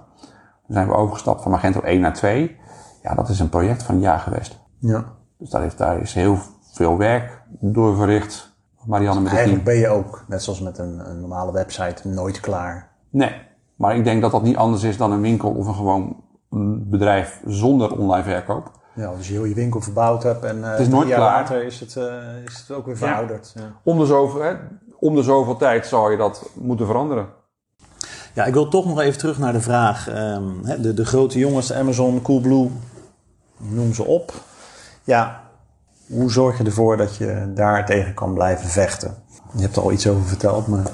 Dan 0.67 0.75
zijn 0.75 0.87
we 0.87 0.93
overgestapt 0.93 1.41
van 1.41 1.51
Magento 1.51 1.81
1 1.81 2.01
naar 2.01 2.13
2. 2.13 2.57
Ja, 3.01 3.13
dat 3.13 3.29
is 3.29 3.39
een 3.39 3.49
project 3.49 3.83
van 3.83 3.95
een 3.95 4.01
jaar 4.01 4.19
geweest. 4.19 4.59
Ja. 4.79 5.05
Dus 5.37 5.49
daar, 5.49 5.61
heeft, 5.61 5.77
daar 5.77 5.99
is 5.99 6.13
heel 6.13 6.37
veel 6.73 6.97
werk 6.97 7.41
door 7.59 7.95
verricht. 7.95 8.53
Marianne 8.85 9.21
met 9.21 9.33
Eigenlijk 9.33 9.63
ben 9.63 9.75
je 9.75 9.87
ook, 9.87 10.23
net 10.27 10.43
zoals 10.43 10.61
met 10.61 10.77
een, 10.77 11.09
een, 11.09 11.19
normale 11.19 11.51
website, 11.51 12.07
nooit 12.07 12.39
klaar. 12.39 12.91
Nee, 13.09 13.31
maar 13.75 13.95
ik 13.95 14.03
denk 14.03 14.21
dat 14.21 14.31
dat 14.31 14.43
niet 14.43 14.57
anders 14.57 14.83
is 14.83 14.97
dan 14.97 15.11
een 15.11 15.21
winkel 15.21 15.51
of 15.51 15.67
een 15.67 15.75
gewoon 15.75 16.23
bedrijf 16.89 17.41
zonder 17.45 17.97
online 17.97 18.23
verkoop. 18.23 18.71
Ja, 18.95 19.05
als 19.05 19.27
je 19.27 19.33
heel 19.33 19.45
je 19.45 19.53
winkel 19.53 19.81
verbouwd 19.81 20.23
hebt 20.23 20.43
en 20.43 20.57
uh, 20.57 20.69
het 20.69 20.79
is 20.79 20.87
nooit 20.87 21.07
jaar 21.07 21.17
klaar. 21.17 21.41
later 21.41 21.63
is 21.63 21.79
het, 21.79 21.95
uh, 21.95 22.43
is 22.45 22.57
het 22.59 22.77
ook 22.77 22.85
weer 22.85 22.97
verouderd. 22.97 23.51
Ja. 23.55 23.61
Ja. 23.61 23.71
Om, 23.83 23.99
de 23.99 24.05
zoveel, 24.05 24.41
hè, 24.41 24.53
om 24.99 25.15
de 25.15 25.23
zoveel 25.23 25.57
tijd 25.57 25.87
zou 25.87 26.11
je 26.11 26.17
dat 26.17 26.49
moeten 26.53 26.85
veranderen. 26.85 27.27
Ja, 28.33 28.45
ik 28.45 28.53
wil 28.53 28.67
toch 28.67 28.85
nog 28.85 28.99
even 28.99 29.19
terug 29.19 29.39
naar 29.39 29.53
de 29.53 29.61
vraag. 29.61 30.09
Um, 30.09 30.61
de, 30.81 30.93
de 30.93 31.05
grote 31.05 31.39
jongens, 31.39 31.73
Amazon, 31.73 32.21
Coolblue, 32.21 32.71
noem 33.57 33.93
ze 33.93 34.03
op. 34.03 34.33
Ja, 35.03 35.41
hoe 36.07 36.31
zorg 36.31 36.57
je 36.57 36.63
ervoor 36.63 36.97
dat 36.97 37.15
je 37.15 37.51
daar 37.53 37.85
tegen 37.85 38.13
kan 38.13 38.33
blijven 38.33 38.69
vechten? 38.69 39.15
Je 39.55 39.61
hebt 39.61 39.75
er 39.75 39.81
al 39.81 39.91
iets 39.91 40.07
over 40.07 40.23
verteld, 40.23 40.67
maar 40.67 40.85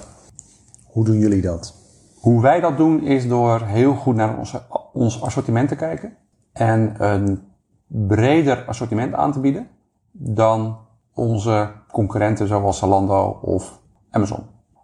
hoe 0.85 1.05
doen 1.05 1.17
jullie 1.17 1.41
dat? 1.41 1.75
Hoe 2.19 2.41
wij 2.41 2.59
dat 2.59 2.77
doen 2.77 3.03
is 3.03 3.27
door 3.27 3.61
heel 3.61 3.93
goed 3.93 4.15
naar 4.15 4.37
ons, 4.37 4.55
ons 4.93 5.21
assortiment 5.21 5.69
te 5.69 5.75
kijken. 5.75 6.17
En 6.53 6.95
een 6.97 7.50
breder 7.91 8.65
assortiment 8.67 9.13
aan 9.13 9.31
te 9.31 9.39
bieden 9.39 9.67
dan 10.11 10.77
onze 11.13 11.71
concurrenten 11.91 12.47
zoals 12.47 12.77
Zalando 12.77 13.39
of 13.41 13.79
Amazon. 14.09 14.43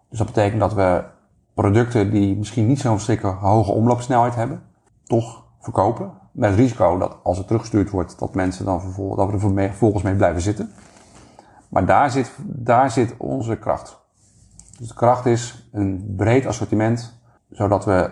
Dus 0.09 0.17
dat 0.17 0.27
betekent 0.27 0.59
dat 0.59 0.73
we 0.73 1.03
producten 1.53 2.11
die 2.11 2.37
misschien 2.37 2.67
niet 2.67 2.79
zo'n 2.79 2.93
verschrikkelijk 2.93 3.39
hoge 3.39 3.71
omloopsnelheid 3.71 4.35
hebben, 4.35 4.63
toch 5.03 5.43
verkopen. 5.59 6.11
Met 6.31 6.49
het 6.49 6.59
risico 6.59 6.97
dat 6.97 7.17
als 7.23 7.37
het 7.37 7.47
teruggestuurd 7.47 7.89
wordt, 7.89 8.19
dat 8.19 8.35
mensen 8.35 8.65
dan 8.65 8.81
vervolgens, 8.81 9.17
dat 9.17 9.27
we 9.27 9.33
er 9.33 9.69
vervolgens 9.69 10.03
mee 10.03 10.15
blijven 10.15 10.41
zitten. 10.41 10.71
Maar 11.69 11.85
daar 11.85 12.11
zit, 12.11 12.31
daar 12.45 12.91
zit 12.91 13.15
onze 13.17 13.57
kracht. 13.57 13.99
Dus 14.77 14.87
de 14.87 14.93
kracht 14.93 15.25
is 15.25 15.69
een 15.71 16.13
breed 16.17 16.45
assortiment, 16.45 17.19
zodat 17.49 17.85
we, 17.85 18.11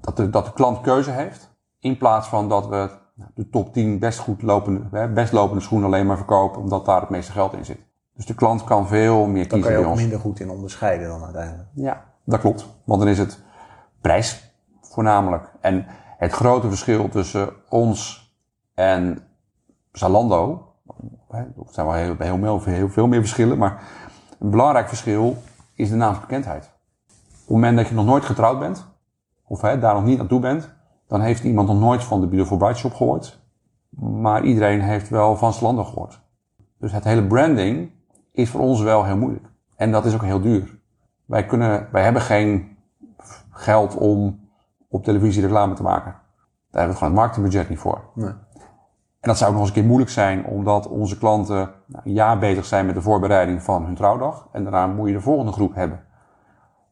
dat 0.00 0.16
de, 0.16 0.30
dat 0.30 0.44
de 0.44 0.52
klant 0.52 0.80
keuze 0.80 1.10
heeft. 1.10 1.50
In 1.78 1.96
plaats 1.98 2.28
van 2.28 2.48
dat 2.48 2.68
we 2.68 2.90
de 3.34 3.48
top 3.48 3.72
10 3.72 3.98
best 3.98 4.18
goed 4.18 4.42
lopende, 4.42 5.08
best 5.08 5.32
lopende 5.32 5.62
schoenen 5.62 5.88
alleen 5.88 6.06
maar 6.06 6.16
verkopen, 6.16 6.60
omdat 6.60 6.84
daar 6.84 7.00
het 7.00 7.10
meeste 7.10 7.32
geld 7.32 7.52
in 7.52 7.64
zit. 7.64 7.78
Dus 8.14 8.26
de 8.26 8.34
klant 8.34 8.64
kan 8.64 8.86
veel 8.86 9.26
meer 9.26 9.46
kiezen 9.46 9.68
bij 9.68 9.76
ons. 9.76 9.84
kan 9.84 9.84
je 9.84 9.90
ook 9.90 9.96
minder 9.96 10.20
goed 10.20 10.40
in 10.40 10.50
onderscheiden 10.50 11.08
dan 11.08 11.24
uiteindelijk. 11.24 11.68
Ja, 11.74 12.04
dat 12.24 12.40
klopt. 12.40 12.66
Want 12.84 13.00
dan 13.00 13.08
is 13.08 13.18
het 13.18 13.38
prijs 14.00 14.54
voornamelijk. 14.80 15.52
En 15.60 15.86
het 16.18 16.32
grote 16.32 16.68
verschil 16.68 17.08
tussen 17.08 17.52
ons 17.68 18.32
en 18.74 19.18
Zalando, 19.92 20.72
er 21.30 21.46
zijn 21.70 21.86
wel 21.86 21.94
heel, 21.94 22.16
heel, 22.18 22.62
heel 22.64 22.88
veel 22.88 23.06
meer 23.06 23.20
verschillen, 23.20 23.58
maar 23.58 23.82
een 24.38 24.50
belangrijk 24.50 24.88
verschil 24.88 25.36
is 25.74 25.88
de 25.88 25.96
naamsbekendheid. 25.96 26.64
Op 26.64 27.40
het 27.40 27.48
moment 27.48 27.76
dat 27.76 27.88
je 27.88 27.94
nog 27.94 28.04
nooit 28.04 28.24
getrouwd 28.24 28.58
bent, 28.58 28.86
of 29.44 29.60
hè, 29.60 29.78
daar 29.78 29.94
nog 29.94 30.04
niet 30.04 30.20
aan 30.20 30.26
toe 30.26 30.40
bent, 30.40 30.70
dan 31.14 31.22
heeft 31.22 31.44
iemand 31.44 31.68
nog 31.68 31.78
nooit 31.78 32.04
van 32.04 32.20
de 32.20 32.26
Beautiful 32.26 32.56
Bride 32.56 32.74
Shop 32.74 32.94
gehoord. 32.94 33.42
Maar 33.98 34.44
iedereen 34.44 34.80
heeft 34.80 35.08
wel 35.08 35.36
van 35.36 35.52
Zalando 35.52 35.84
gehoord. 35.84 36.20
Dus 36.78 36.92
het 36.92 37.04
hele 37.04 37.26
branding 37.26 37.90
is 38.32 38.50
voor 38.50 38.60
ons 38.60 38.80
wel 38.80 39.04
heel 39.04 39.16
moeilijk. 39.16 39.44
En 39.76 39.92
dat 39.92 40.04
is 40.04 40.14
ook 40.14 40.22
heel 40.22 40.40
duur. 40.40 40.78
Wij, 41.24 41.46
kunnen, 41.46 41.88
wij 41.92 42.02
hebben 42.02 42.22
geen 42.22 42.76
geld 43.50 43.96
om 43.96 44.48
op 44.88 45.04
televisie 45.04 45.42
reclame 45.42 45.74
te 45.74 45.82
maken. 45.82 46.12
Daar 46.12 46.82
hebben 46.82 46.90
we 46.90 46.96
gewoon 46.96 47.12
het 47.12 47.22
marketingbudget 47.22 47.68
niet 47.68 47.78
voor. 47.78 48.00
Nee. 48.14 48.28
En 48.28 49.30
dat 49.30 49.38
zou 49.38 49.50
ook 49.50 49.56
nog 49.56 49.66
eens 49.66 49.74
een 49.74 49.80
keer 49.80 49.90
moeilijk 49.90 50.10
zijn, 50.10 50.44
omdat 50.44 50.88
onze 50.88 51.18
klanten 51.18 51.70
nou, 51.86 52.04
een 52.04 52.12
jaar 52.12 52.38
bezig 52.38 52.64
zijn 52.64 52.86
met 52.86 52.94
de 52.94 53.02
voorbereiding 53.02 53.62
van 53.62 53.84
hun 53.84 53.94
trouwdag. 53.94 54.48
En 54.52 54.62
daarna 54.62 54.86
moet 54.86 55.08
je 55.08 55.14
de 55.14 55.20
volgende 55.20 55.52
groep 55.52 55.74
hebben. 55.74 56.04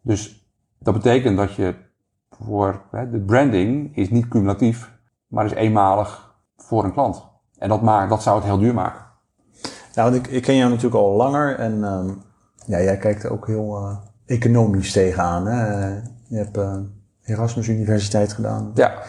Dus 0.02 0.50
dat 0.78 0.94
betekent 0.94 1.36
dat 1.36 1.54
je 1.54 1.74
voor 2.40 2.82
hè, 2.90 3.10
de 3.10 3.20
branding 3.20 3.96
is 3.96 4.10
niet 4.10 4.28
cumulatief, 4.28 4.92
maar 5.26 5.44
is 5.44 5.52
eenmalig 5.52 6.34
voor 6.56 6.84
een 6.84 6.92
klant. 6.92 7.30
En 7.58 7.68
dat, 7.68 7.82
maakt, 7.82 8.10
dat 8.10 8.22
zou 8.22 8.36
het 8.36 8.44
heel 8.44 8.58
duur 8.58 8.74
maken. 8.74 9.04
Ja, 9.92 10.02
want 10.02 10.14
ik, 10.14 10.26
ik 10.26 10.42
ken 10.42 10.56
jou 10.56 10.68
natuurlijk 10.68 11.02
al 11.02 11.16
langer 11.16 11.58
en 11.58 11.84
um, 11.84 12.22
ja, 12.66 12.80
jij 12.80 12.96
kijkt 12.96 13.22
er 13.22 13.32
ook 13.32 13.46
heel 13.46 13.78
uh, 13.78 13.96
economisch 14.26 14.92
tegenaan. 14.92 15.46
Hè? 15.46 15.86
Je 16.28 16.36
hebt 16.36 16.56
uh, 16.56 16.76
Erasmus 17.22 17.68
Universiteit 17.68 18.32
gedaan. 18.32 18.70
Ja. 18.74 19.02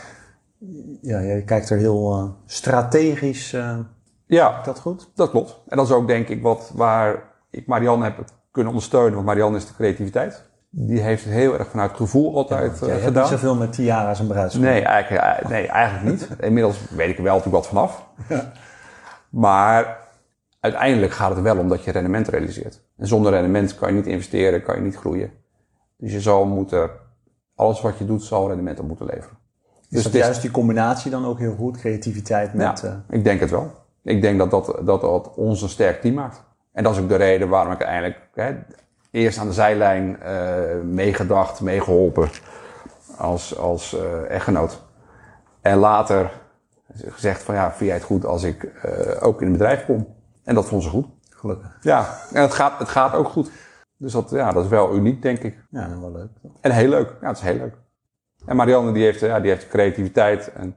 Ja, 1.02 1.22
jij 1.22 1.42
kijkt 1.42 1.70
er 1.70 1.78
heel 1.78 2.18
uh, 2.18 2.30
strategisch 2.46 3.52
ja, 3.52 3.86
Ja, 4.26 4.62
dat 4.62 4.80
goed? 4.80 5.12
dat 5.16 5.30
klopt. 5.30 5.62
En 5.68 5.78
dat 5.78 5.86
is 5.86 5.92
ook 5.92 6.08
denk 6.08 6.28
ik 6.28 6.42
wat 6.42 6.72
waar 6.76 7.24
ik 7.50 7.68
Marianne 7.68 8.04
heb 8.04 8.24
kunnen 8.52 8.72
ondersteunen. 8.72 9.14
Want 9.14 9.26
Marianne 9.26 9.58
is 9.58 9.68
de 9.68 9.74
creativiteit. 9.74 10.52
Die 10.76 11.00
heeft 11.02 11.24
het 11.24 11.34
heel 11.34 11.58
erg 11.58 11.68
vanuit 11.68 11.90
het 11.90 12.00
gevoel 12.00 12.36
altijd 12.36 12.80
Jij 12.80 12.88
eh, 12.88 12.94
hebt 12.94 13.06
gedaan. 13.06 13.22
niet 13.22 13.32
zoveel 13.32 13.56
met 13.56 13.74
tiara's 13.74 14.20
en 14.20 14.28
bruidsschoenen. 14.28 14.74
Nee, 14.74 14.84
eigenlijk, 14.84 15.24
eh, 15.24 15.50
nee, 15.50 15.68
eigenlijk 15.68 16.10
niet. 16.10 16.30
Inmiddels 16.48 16.80
weet 16.90 17.10
ik 17.10 17.18
er 17.18 17.24
wel 17.24 17.36
natuurlijk 17.38 17.64
wat 17.64 17.74
vanaf. 17.74 18.06
Maar 19.30 19.98
uiteindelijk 20.60 21.12
gaat 21.12 21.30
het 21.36 21.42
wel 21.42 21.58
om 21.58 21.70
dat 21.70 21.84
je 21.84 21.92
rendement 21.92 22.28
realiseert. 22.28 22.82
En 22.98 23.08
zonder 23.08 23.32
rendement 23.32 23.76
kan 23.76 23.90
je 23.90 23.96
niet 23.96 24.06
investeren, 24.06 24.64
kan 24.64 24.76
je 24.76 24.82
niet 24.82 24.96
groeien. 24.96 25.32
Dus 25.98 26.12
je 26.12 26.22
zal 26.22 26.46
moeten, 26.46 26.90
alles 27.56 27.82
wat 27.82 27.98
je 27.98 28.06
doet, 28.06 28.24
zal 28.24 28.48
rendement 28.48 28.80
op 28.80 28.88
moeten 28.88 29.06
leveren. 29.06 29.38
Is 29.82 29.88
Dus 29.90 30.04
dat 30.04 30.14
juist 30.14 30.42
die 30.42 30.52
combinatie 30.52 31.12
dan 31.12 31.26
ook 31.26 31.40
heel 31.40 31.56
goed? 31.56 31.78
Creativiteit 31.78 32.54
met... 32.54 32.80
ja, 32.80 32.88
eh, 32.88 33.18
ik 33.18 33.24
denk 33.24 33.40
het 33.40 33.50
wel. 33.50 33.72
Ik 34.04 34.22
denk 34.22 34.38
dat 34.38 34.52
dat, 34.52 34.66
dat 34.86 35.02
dat 35.02 35.34
ons 35.36 35.62
een 35.62 35.70
sterk 35.70 36.02
team 36.02 36.14
maakt. 36.14 36.44
En 36.72 36.84
dat 36.84 36.96
is 36.96 37.02
ook 37.02 37.10
de 37.10 37.16
reden 37.16 37.50
waarom 37.50 37.74
ik 37.74 37.82
eigenlijk 37.82 38.18
hè, 38.34 38.56
eerst 39.14 39.38
aan 39.38 39.48
de 39.48 39.54
zijlijn 39.54 40.22
eh, 40.22 40.82
meegedacht, 40.84 41.62
meegeholpen 41.62 42.30
als, 43.18 43.58
als 43.58 43.98
eh, 43.98 44.30
echtgenoot. 44.30 44.82
En 45.62 45.78
later 45.78 46.32
gezegd 46.94 47.44
van 47.44 47.56
ja, 47.56 47.72
vind 47.72 47.90
jij 47.90 47.98
het 47.98 48.04
goed 48.04 48.26
als 48.26 48.44
ik 48.44 48.64
eh, 48.64 49.24
ook 49.24 49.42
in 49.42 49.48
het 49.48 49.58
bedrijf 49.58 49.86
kom? 49.86 50.08
En 50.44 50.56
dat 50.56 50.66
vond 50.66 50.84
ze 50.84 50.90
goed. 50.90 51.06
gelukkig. 51.30 51.78
Ja, 51.82 52.18
en 52.34 52.42
het 52.42 52.54
gaat, 52.54 52.80
het 52.80 52.90
gaat 52.90 53.14
ook 53.14 53.28
goed. 53.28 53.52
Dus 53.98 54.12
dat, 54.12 54.30
ja, 54.30 54.52
dat 54.52 54.64
is 54.64 54.70
wel 54.70 54.96
uniek, 54.96 55.22
denk 55.22 55.40
ik. 55.40 55.58
Ja, 55.70 56.00
wel 56.00 56.12
leuk. 56.12 56.30
En 56.62 56.72
heel 56.72 56.90
leuk. 56.90 57.16
Ja, 57.22 57.28
het 57.28 57.38
is 57.38 57.44
heel 57.44 57.58
leuk. 57.58 57.76
En 58.46 58.56
Marianne 58.56 58.92
die 58.92 59.04
heeft, 59.04 59.20
ja, 59.20 59.40
die 59.40 59.50
heeft 59.50 59.68
creativiteit 59.68 60.52
en 60.54 60.76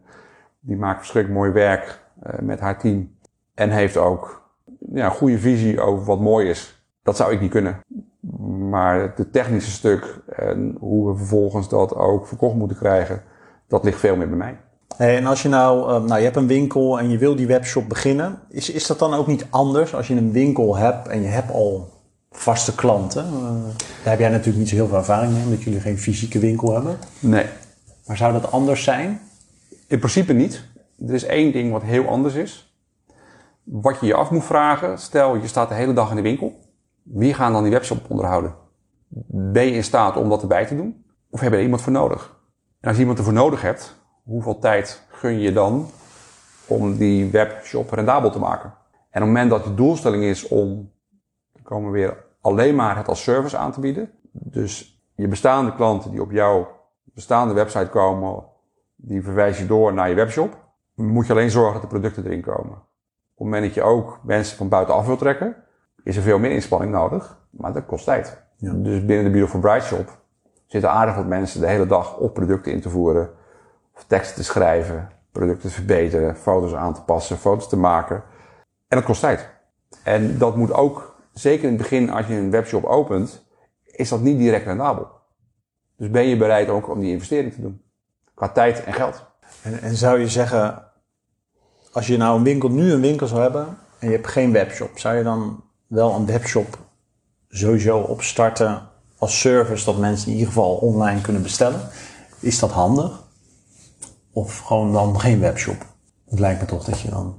die 0.60 0.76
maakt 0.76 0.98
verschrikkelijk 0.98 1.40
mooi 1.40 1.52
werk 1.52 2.00
eh, 2.22 2.38
met 2.38 2.60
haar 2.60 2.78
team. 2.78 3.16
En 3.54 3.70
heeft 3.70 3.96
ook 3.96 4.50
ja, 4.92 5.04
een 5.04 5.10
goede 5.10 5.38
visie 5.38 5.80
over 5.80 6.04
wat 6.04 6.20
mooi 6.20 6.48
is. 6.48 6.84
Dat 7.02 7.16
zou 7.16 7.32
ik 7.32 7.40
niet 7.40 7.50
kunnen. 7.50 7.80
Maar 8.70 9.12
het 9.16 9.32
technische 9.32 9.70
stuk 9.70 10.20
en 10.36 10.76
hoe 10.80 11.10
we 11.10 11.16
vervolgens 11.16 11.68
dat 11.68 11.94
ook 11.94 12.26
verkocht 12.26 12.54
moeten 12.54 12.76
krijgen, 12.76 13.22
dat 13.68 13.84
ligt 13.84 14.00
veel 14.00 14.16
meer 14.16 14.28
bij 14.28 14.36
mij. 14.36 14.56
Hey, 14.96 15.16
en 15.16 15.26
als 15.26 15.42
je 15.42 15.48
nou, 15.48 15.94
eh, 15.94 16.02
nou, 16.02 16.18
je 16.18 16.24
hebt 16.24 16.36
een 16.36 16.46
winkel 16.46 16.98
en 16.98 17.10
je 17.10 17.18
wil 17.18 17.36
die 17.36 17.46
webshop 17.46 17.88
beginnen, 17.88 18.38
is, 18.48 18.70
is 18.70 18.86
dat 18.86 18.98
dan 18.98 19.14
ook 19.14 19.26
niet 19.26 19.46
anders 19.50 19.94
als 19.94 20.08
je 20.08 20.14
een 20.14 20.32
winkel 20.32 20.76
hebt 20.76 21.08
en 21.08 21.22
je 21.22 21.28
hebt 21.28 21.52
al 21.52 21.88
vaste 22.30 22.74
klanten? 22.74 23.24
Eh, 23.24 23.32
daar 23.76 24.10
heb 24.12 24.18
jij 24.18 24.28
natuurlijk 24.28 24.58
niet 24.58 24.68
zo 24.68 24.74
heel 24.74 24.86
veel 24.86 24.96
ervaring 24.96 25.32
mee, 25.32 25.42
omdat 25.44 25.62
jullie 25.62 25.80
geen 25.80 25.98
fysieke 25.98 26.38
winkel 26.38 26.72
hebben. 26.74 26.98
Nee, 27.20 27.46
Maar 28.06 28.16
zou 28.16 28.32
dat 28.32 28.52
anders 28.52 28.84
zijn? 28.84 29.20
In 29.86 29.98
principe 29.98 30.32
niet. 30.32 30.64
Er 31.06 31.14
is 31.14 31.24
één 31.24 31.52
ding 31.52 31.72
wat 31.72 31.82
heel 31.82 32.08
anders 32.08 32.34
is. 32.34 32.74
Wat 33.62 34.00
je 34.00 34.06
je 34.06 34.14
af 34.14 34.30
moet 34.30 34.44
vragen, 34.44 34.98
stel 34.98 35.36
je 35.36 35.46
staat 35.46 35.68
de 35.68 35.74
hele 35.74 35.92
dag 35.92 36.10
in 36.10 36.16
de 36.16 36.22
winkel. 36.22 36.58
Wie 37.12 37.34
gaan 37.34 37.52
dan 37.52 37.62
die 37.62 37.72
webshop 37.72 38.10
onderhouden? 38.10 38.54
Ben 39.28 39.64
je 39.64 39.72
in 39.72 39.84
staat 39.84 40.16
om 40.16 40.28
dat 40.28 40.42
erbij 40.42 40.66
te 40.66 40.76
doen? 40.76 41.04
Of 41.30 41.40
heb 41.40 41.50
je 41.50 41.56
er 41.56 41.62
iemand 41.62 41.82
voor 41.82 41.92
nodig? 41.92 42.40
En 42.80 42.88
als 42.88 42.94
je 42.94 43.00
iemand 43.00 43.18
ervoor 43.18 43.34
nodig 43.34 43.62
hebt, 43.62 43.96
hoeveel 44.24 44.58
tijd 44.58 45.02
gun 45.08 45.40
je 45.40 45.52
dan 45.52 45.88
om 46.66 46.96
die 46.96 47.30
webshop 47.30 47.90
rendabel 47.90 48.30
te 48.30 48.38
maken? 48.38 48.68
En 48.90 49.22
op 49.22 49.28
het 49.28 49.36
moment 49.36 49.50
dat 49.50 49.64
de 49.64 49.74
doelstelling 49.74 50.22
is 50.22 50.48
om, 50.48 50.92
komen 51.62 51.90
we 51.90 51.98
weer 51.98 52.24
alleen 52.40 52.74
maar 52.74 52.96
het 52.96 53.08
als 53.08 53.22
service 53.22 53.56
aan 53.56 53.72
te 53.72 53.80
bieden. 53.80 54.10
Dus 54.32 55.00
je 55.14 55.28
bestaande 55.28 55.74
klanten 55.74 56.10
die 56.10 56.20
op 56.20 56.30
jouw 56.30 56.68
bestaande 57.04 57.54
website 57.54 57.88
komen, 57.88 58.44
die 58.96 59.22
verwijs 59.22 59.58
je 59.58 59.66
door 59.66 59.92
naar 59.92 60.08
je 60.08 60.14
webshop. 60.14 60.64
Moet 60.94 61.26
je 61.26 61.32
alleen 61.32 61.50
zorgen 61.50 61.72
dat 61.72 61.82
de 61.82 61.88
producten 61.88 62.24
erin 62.24 62.42
komen. 62.42 62.72
Op 62.72 63.44
het 63.44 63.44
moment 63.44 63.64
dat 63.64 63.74
je 63.74 63.82
ook 63.82 64.20
mensen 64.22 64.56
van 64.56 64.68
buitenaf 64.68 65.06
wil 65.06 65.16
trekken, 65.16 65.56
is 66.06 66.16
er 66.16 66.22
veel 66.22 66.38
meer 66.38 66.50
inspanning 66.50 66.92
nodig, 66.92 67.38
maar 67.50 67.72
dat 67.72 67.86
kost 67.86 68.04
tijd. 68.04 68.42
Ja. 68.56 68.72
Dus 68.72 69.04
binnen 69.04 69.24
de 69.24 69.30
Beautiful 69.30 69.60
Bride 69.60 69.84
Shop 69.84 70.18
zitten 70.66 70.90
aardig 70.90 71.14
wat 71.14 71.26
mensen 71.26 71.60
de 71.60 71.66
hele 71.66 71.86
dag 71.86 72.16
op 72.16 72.34
producten 72.34 72.72
in 72.72 72.80
te 72.80 72.90
voeren, 72.90 73.30
of 73.94 74.04
teksten 74.06 74.36
te 74.36 74.44
schrijven, 74.44 75.10
producten 75.32 75.68
te 75.68 75.74
verbeteren, 75.74 76.36
foto's 76.36 76.74
aan 76.74 76.94
te 76.94 77.02
passen, 77.02 77.36
foto's 77.36 77.68
te 77.68 77.76
maken. 77.76 78.16
En 78.88 78.96
dat 78.96 79.04
kost 79.04 79.20
tijd. 79.20 79.48
En 80.02 80.38
dat 80.38 80.56
moet 80.56 80.72
ook, 80.72 81.16
zeker 81.32 81.64
in 81.64 81.72
het 81.72 81.78
begin 81.78 82.10
als 82.10 82.26
je 82.26 82.34
een 82.34 82.50
webshop 82.50 82.84
opent, 82.84 83.46
is 83.84 84.08
dat 84.08 84.20
niet 84.20 84.38
direct 84.38 84.66
rendabel. 84.66 85.08
Dus 85.96 86.10
ben 86.10 86.26
je 86.26 86.36
bereid 86.36 86.68
ook 86.68 86.88
om 86.88 87.00
die 87.00 87.12
investering 87.12 87.52
te 87.52 87.60
doen? 87.60 87.82
Qua 88.34 88.48
tijd 88.48 88.84
en 88.84 88.92
geld. 88.92 89.24
En, 89.62 89.80
en 89.80 89.94
zou 89.94 90.18
je 90.18 90.28
zeggen, 90.28 90.84
als 91.92 92.06
je 92.06 92.16
nou 92.16 92.36
een 92.36 92.44
winkel, 92.44 92.68
nu 92.68 92.92
een 92.92 93.00
winkel 93.00 93.26
zou 93.26 93.40
hebben 93.40 93.78
en 93.98 94.08
je 94.08 94.14
hebt 94.14 94.26
geen 94.26 94.52
webshop, 94.52 94.98
zou 94.98 95.16
je 95.16 95.22
dan 95.22 95.64
wel 95.86 96.14
een 96.14 96.26
webshop 96.26 96.78
sowieso 97.48 97.98
opstarten 97.98 98.82
als 99.18 99.40
service 99.40 99.84
dat 99.84 99.98
mensen 99.98 100.26
in 100.26 100.32
ieder 100.32 100.48
geval 100.48 100.74
online 100.74 101.20
kunnen 101.20 101.42
bestellen? 101.42 101.80
Is 102.40 102.58
dat 102.58 102.70
handig? 102.70 103.24
Of 104.32 104.58
gewoon 104.58 104.92
dan 104.92 105.20
geen 105.20 105.40
webshop? 105.40 105.86
Het 106.28 106.38
lijkt 106.38 106.60
me 106.60 106.66
toch 106.66 106.84
dat 106.84 107.00
je 107.00 107.10
dan 107.10 107.38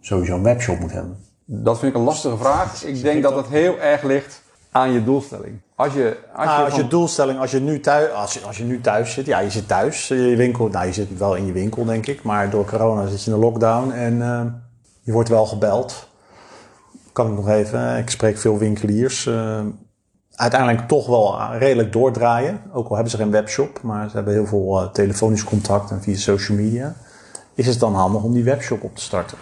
sowieso 0.00 0.34
een 0.34 0.42
webshop 0.42 0.78
moet 0.80 0.92
hebben. 0.92 1.24
Dat 1.44 1.78
vind 1.78 1.92
ik 1.92 1.98
een 1.98 2.04
lastige 2.04 2.36
vraag. 2.36 2.84
Ik 2.84 3.02
denk 3.02 3.22
dat 3.22 3.36
het 3.36 3.46
heel 3.46 3.78
erg 3.78 4.02
ligt 4.02 4.42
aan 4.70 4.92
je 4.92 5.04
doelstelling. 5.04 5.60
Als 5.74 5.92
je, 5.94 6.16
als 6.34 6.48
Ah, 6.48 6.58
je, 6.58 6.64
als 6.64 6.74
je 6.74 6.80
van- 6.80 6.88
doelstelling, 6.88 7.38
als 7.40 7.50
je, 7.50 7.60
nu 7.60 7.80
thuis, 7.80 8.10
als, 8.12 8.34
je, 8.34 8.40
als 8.40 8.56
je 8.58 8.64
nu 8.64 8.80
thuis 8.80 9.12
zit, 9.12 9.26
ja, 9.26 9.38
je 9.38 9.50
zit 9.50 9.68
thuis, 9.68 10.10
eh, 10.10 10.30
je 10.30 10.36
winkel, 10.36 10.68
nou, 10.68 10.86
je 10.86 10.92
zit 10.92 11.18
wel 11.18 11.34
in 11.36 11.46
je 11.46 11.52
winkel, 11.52 11.84
denk 11.84 12.06
ik, 12.06 12.22
maar 12.22 12.50
door 12.50 12.64
corona 12.64 13.06
zit 13.06 13.24
je 13.24 13.30
in 13.30 13.36
de 13.36 13.42
lockdown 13.44 13.90
en 13.90 14.22
eh, 14.22 14.40
je 15.02 15.12
wordt 15.12 15.28
wel 15.28 15.46
gebeld. 15.46 16.07
Kan 17.18 17.30
ik 17.30 17.36
nog 17.36 17.48
even, 17.48 17.96
ik 17.96 18.10
spreek 18.10 18.38
veel 18.38 18.58
winkeliers. 18.58 19.26
eh, 19.26 19.64
uiteindelijk 20.34 20.88
toch 20.88 21.06
wel 21.06 21.52
redelijk 21.52 21.92
doordraaien, 21.92 22.62
ook 22.72 22.88
al 22.88 22.94
hebben 22.94 23.10
ze 23.10 23.16
geen 23.16 23.30
webshop, 23.30 23.82
maar 23.82 24.08
ze 24.08 24.16
hebben 24.16 24.32
heel 24.32 24.46
veel 24.46 24.80
eh, 24.80 24.90
telefonisch 24.90 25.44
contact 25.44 25.90
en 25.90 26.02
via 26.02 26.16
social 26.16 26.58
media. 26.58 26.94
Is 27.54 27.66
het 27.66 27.80
dan 27.80 27.94
handig 27.94 28.22
om 28.22 28.32
die 28.32 28.44
webshop 28.44 28.82
op 28.82 28.94
te 28.94 29.00
starten? 29.02 29.38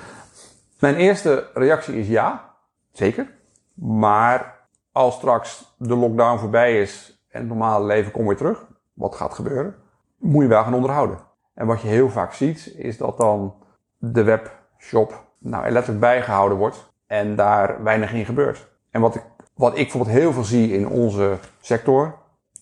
Mijn 0.78 0.94
eerste 0.94 1.50
reactie 1.54 1.94
is 1.94 2.08
ja, 2.08 2.54
zeker. 2.92 3.30
Maar 3.74 4.66
als 4.92 5.14
straks 5.14 5.74
de 5.78 5.96
lockdown 5.96 6.38
voorbij 6.38 6.80
is 6.80 7.22
en 7.28 7.40
het 7.40 7.48
normale 7.48 7.86
leven 7.86 8.12
komt 8.12 8.26
weer 8.26 8.36
terug, 8.36 8.66
wat 8.92 9.14
gaat 9.14 9.34
gebeuren, 9.34 9.74
moet 10.18 10.42
je 10.42 10.48
wel 10.48 10.62
gaan 10.62 10.74
onderhouden. 10.74 11.18
En 11.54 11.66
wat 11.66 11.80
je 11.80 11.88
heel 11.88 12.10
vaak 12.10 12.32
ziet, 12.32 12.72
is 12.76 12.96
dat 12.96 13.16
dan 13.16 13.54
de 13.98 14.22
webshop 14.22 15.24
nou, 15.38 15.64
er 15.64 15.72
letterlijk 15.72 16.00
bijgehouden 16.00 16.58
wordt 16.58 16.94
en 17.06 17.36
daar 17.36 17.82
weinig 17.82 18.12
in 18.12 18.24
gebeurt. 18.24 18.68
En 18.90 19.00
wat 19.00 19.14
ik, 19.14 19.22
wat 19.54 19.76
ik 19.76 19.82
bijvoorbeeld 19.82 20.16
heel 20.16 20.32
veel 20.32 20.44
zie 20.44 20.72
in 20.72 20.88
onze 20.88 21.38
sector, 21.60 22.18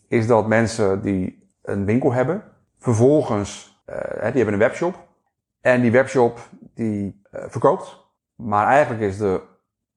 is 0.08 0.26
dat 0.26 0.46
mensen 0.46 1.02
die 1.02 1.48
een 1.62 1.84
winkel 1.84 2.12
hebben, 2.12 2.42
vervolgens, 2.78 3.82
eh, 3.84 3.96
die 4.20 4.20
hebben 4.22 4.52
een 4.52 4.58
webshop, 4.58 5.08
en 5.60 5.80
die 5.80 5.92
webshop 5.92 6.38
die 6.74 7.20
eh, 7.30 7.44
verkoopt, 7.48 8.06
maar 8.34 8.66
eigenlijk 8.66 9.02
is 9.02 9.18
de 9.18 9.40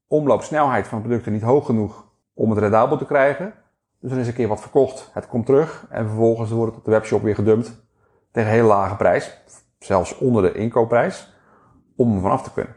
omloopsnelheid 0.08 0.88
van 0.88 1.02
producten 1.02 1.32
niet 1.32 1.42
hoog 1.42 1.66
genoeg 1.66 2.06
om 2.34 2.50
het 2.50 2.60
rendabel 2.60 2.98
te 2.98 3.06
krijgen. 3.06 3.54
Dus 4.00 4.12
er 4.12 4.18
is 4.18 4.28
een 4.28 4.34
keer 4.34 4.48
wat 4.48 4.62
verkocht, 4.62 5.10
het 5.14 5.28
komt 5.28 5.46
terug 5.46 5.86
en 5.90 6.08
vervolgens 6.08 6.52
wordt 6.52 6.70
het 6.72 6.80
op 6.80 6.86
de 6.86 6.92
webshop 6.92 7.22
weer 7.22 7.36
gedumpt 7.36 7.86
tegen 8.32 8.50
een 8.50 8.56
hele 8.56 8.68
lage 8.68 8.96
prijs, 8.96 9.42
zelfs 9.80 10.18
onder 10.18 10.42
de 10.42 10.54
inkoopprijs, 10.54 11.34
om 11.96 12.16
er 12.16 12.22
vanaf 12.22 12.44
te 12.44 12.52
kunnen. 12.52 12.76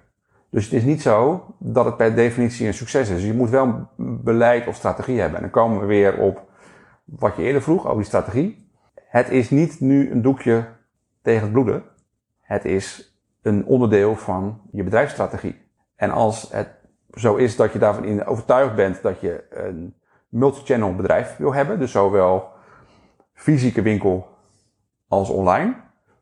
Dus 0.50 0.64
het 0.64 0.72
is 0.72 0.82
niet 0.82 1.02
zo 1.02 1.46
dat 1.58 1.84
het 1.84 1.96
per 1.96 2.14
definitie 2.14 2.66
een 2.66 2.74
succes 2.74 3.08
is. 3.08 3.16
Dus 3.16 3.26
je 3.26 3.34
moet 3.34 3.50
wel 3.50 3.88
een 3.96 4.22
beleid 4.22 4.66
of 4.66 4.74
strategie 4.74 5.20
hebben. 5.20 5.36
En 5.36 5.42
dan 5.42 5.52
komen 5.52 5.80
we 5.80 5.86
weer 5.86 6.18
op 6.18 6.48
wat 7.04 7.36
je 7.36 7.42
eerder 7.42 7.62
vroeg 7.62 7.84
over 7.84 7.96
die 7.96 8.06
strategie. 8.06 8.70
Het 8.94 9.30
is 9.30 9.50
niet 9.50 9.80
nu 9.80 10.10
een 10.10 10.22
doekje 10.22 10.68
tegen 11.22 11.42
het 11.42 11.52
bloeden. 11.52 11.82
Het 12.40 12.64
is 12.64 13.14
een 13.42 13.66
onderdeel 13.66 14.16
van 14.16 14.60
je 14.72 14.82
bedrijfsstrategie. 14.82 15.68
En 15.96 16.10
als 16.10 16.52
het 16.52 16.68
zo 17.14 17.36
is 17.36 17.56
dat 17.56 17.72
je 17.72 17.78
daarvan 17.78 18.04
in 18.04 18.24
overtuigd 18.24 18.74
bent 18.74 19.02
dat 19.02 19.20
je 19.20 19.44
een 19.50 19.94
multi-channel 20.28 20.94
bedrijf 20.94 21.36
wil 21.36 21.54
hebben, 21.54 21.78
dus 21.78 21.90
zowel 21.92 22.48
fysieke 23.32 23.82
winkel 23.82 24.28
als 25.08 25.30
online, 25.30 25.74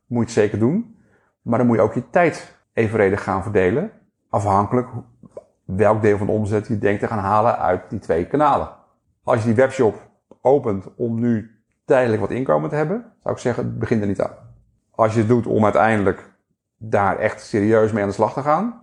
moet 0.06 0.18
je 0.18 0.24
het 0.24 0.44
zeker 0.44 0.58
doen. 0.58 0.96
Maar 1.42 1.58
dan 1.58 1.66
moet 1.66 1.76
je 1.76 1.82
ook 1.82 1.94
je 1.94 2.10
tijd 2.10 2.58
evenredig 2.72 3.22
gaan 3.22 3.42
verdelen, 3.42 3.90
afhankelijk 4.28 4.88
welk 5.64 6.02
deel 6.02 6.18
van 6.18 6.26
de 6.26 6.32
omzet 6.32 6.66
je 6.66 6.78
denkt 6.78 7.00
te 7.00 7.06
gaan 7.06 7.18
halen 7.18 7.58
uit 7.58 7.82
die 7.88 7.98
twee 7.98 8.26
kanalen. 8.26 8.68
Als 9.22 9.38
je 9.38 9.46
die 9.46 9.54
webshop 9.54 10.08
opent 10.40 10.86
om 10.96 11.20
nu 11.20 11.50
tijdelijk 11.84 12.20
wat 12.20 12.30
inkomen 12.30 12.68
te 12.68 12.76
hebben, 12.76 13.04
zou 13.22 13.34
ik 13.34 13.40
zeggen, 13.40 13.78
begin 13.78 14.00
er 14.00 14.06
niet 14.06 14.20
aan. 14.20 14.34
Als 14.90 15.12
je 15.12 15.18
het 15.18 15.28
doet 15.28 15.46
om 15.46 15.64
uiteindelijk 15.64 16.32
daar 16.76 17.18
echt 17.18 17.40
serieus 17.40 17.92
mee 17.92 18.02
aan 18.02 18.08
de 18.08 18.14
slag 18.14 18.32
te 18.32 18.42
gaan, 18.42 18.82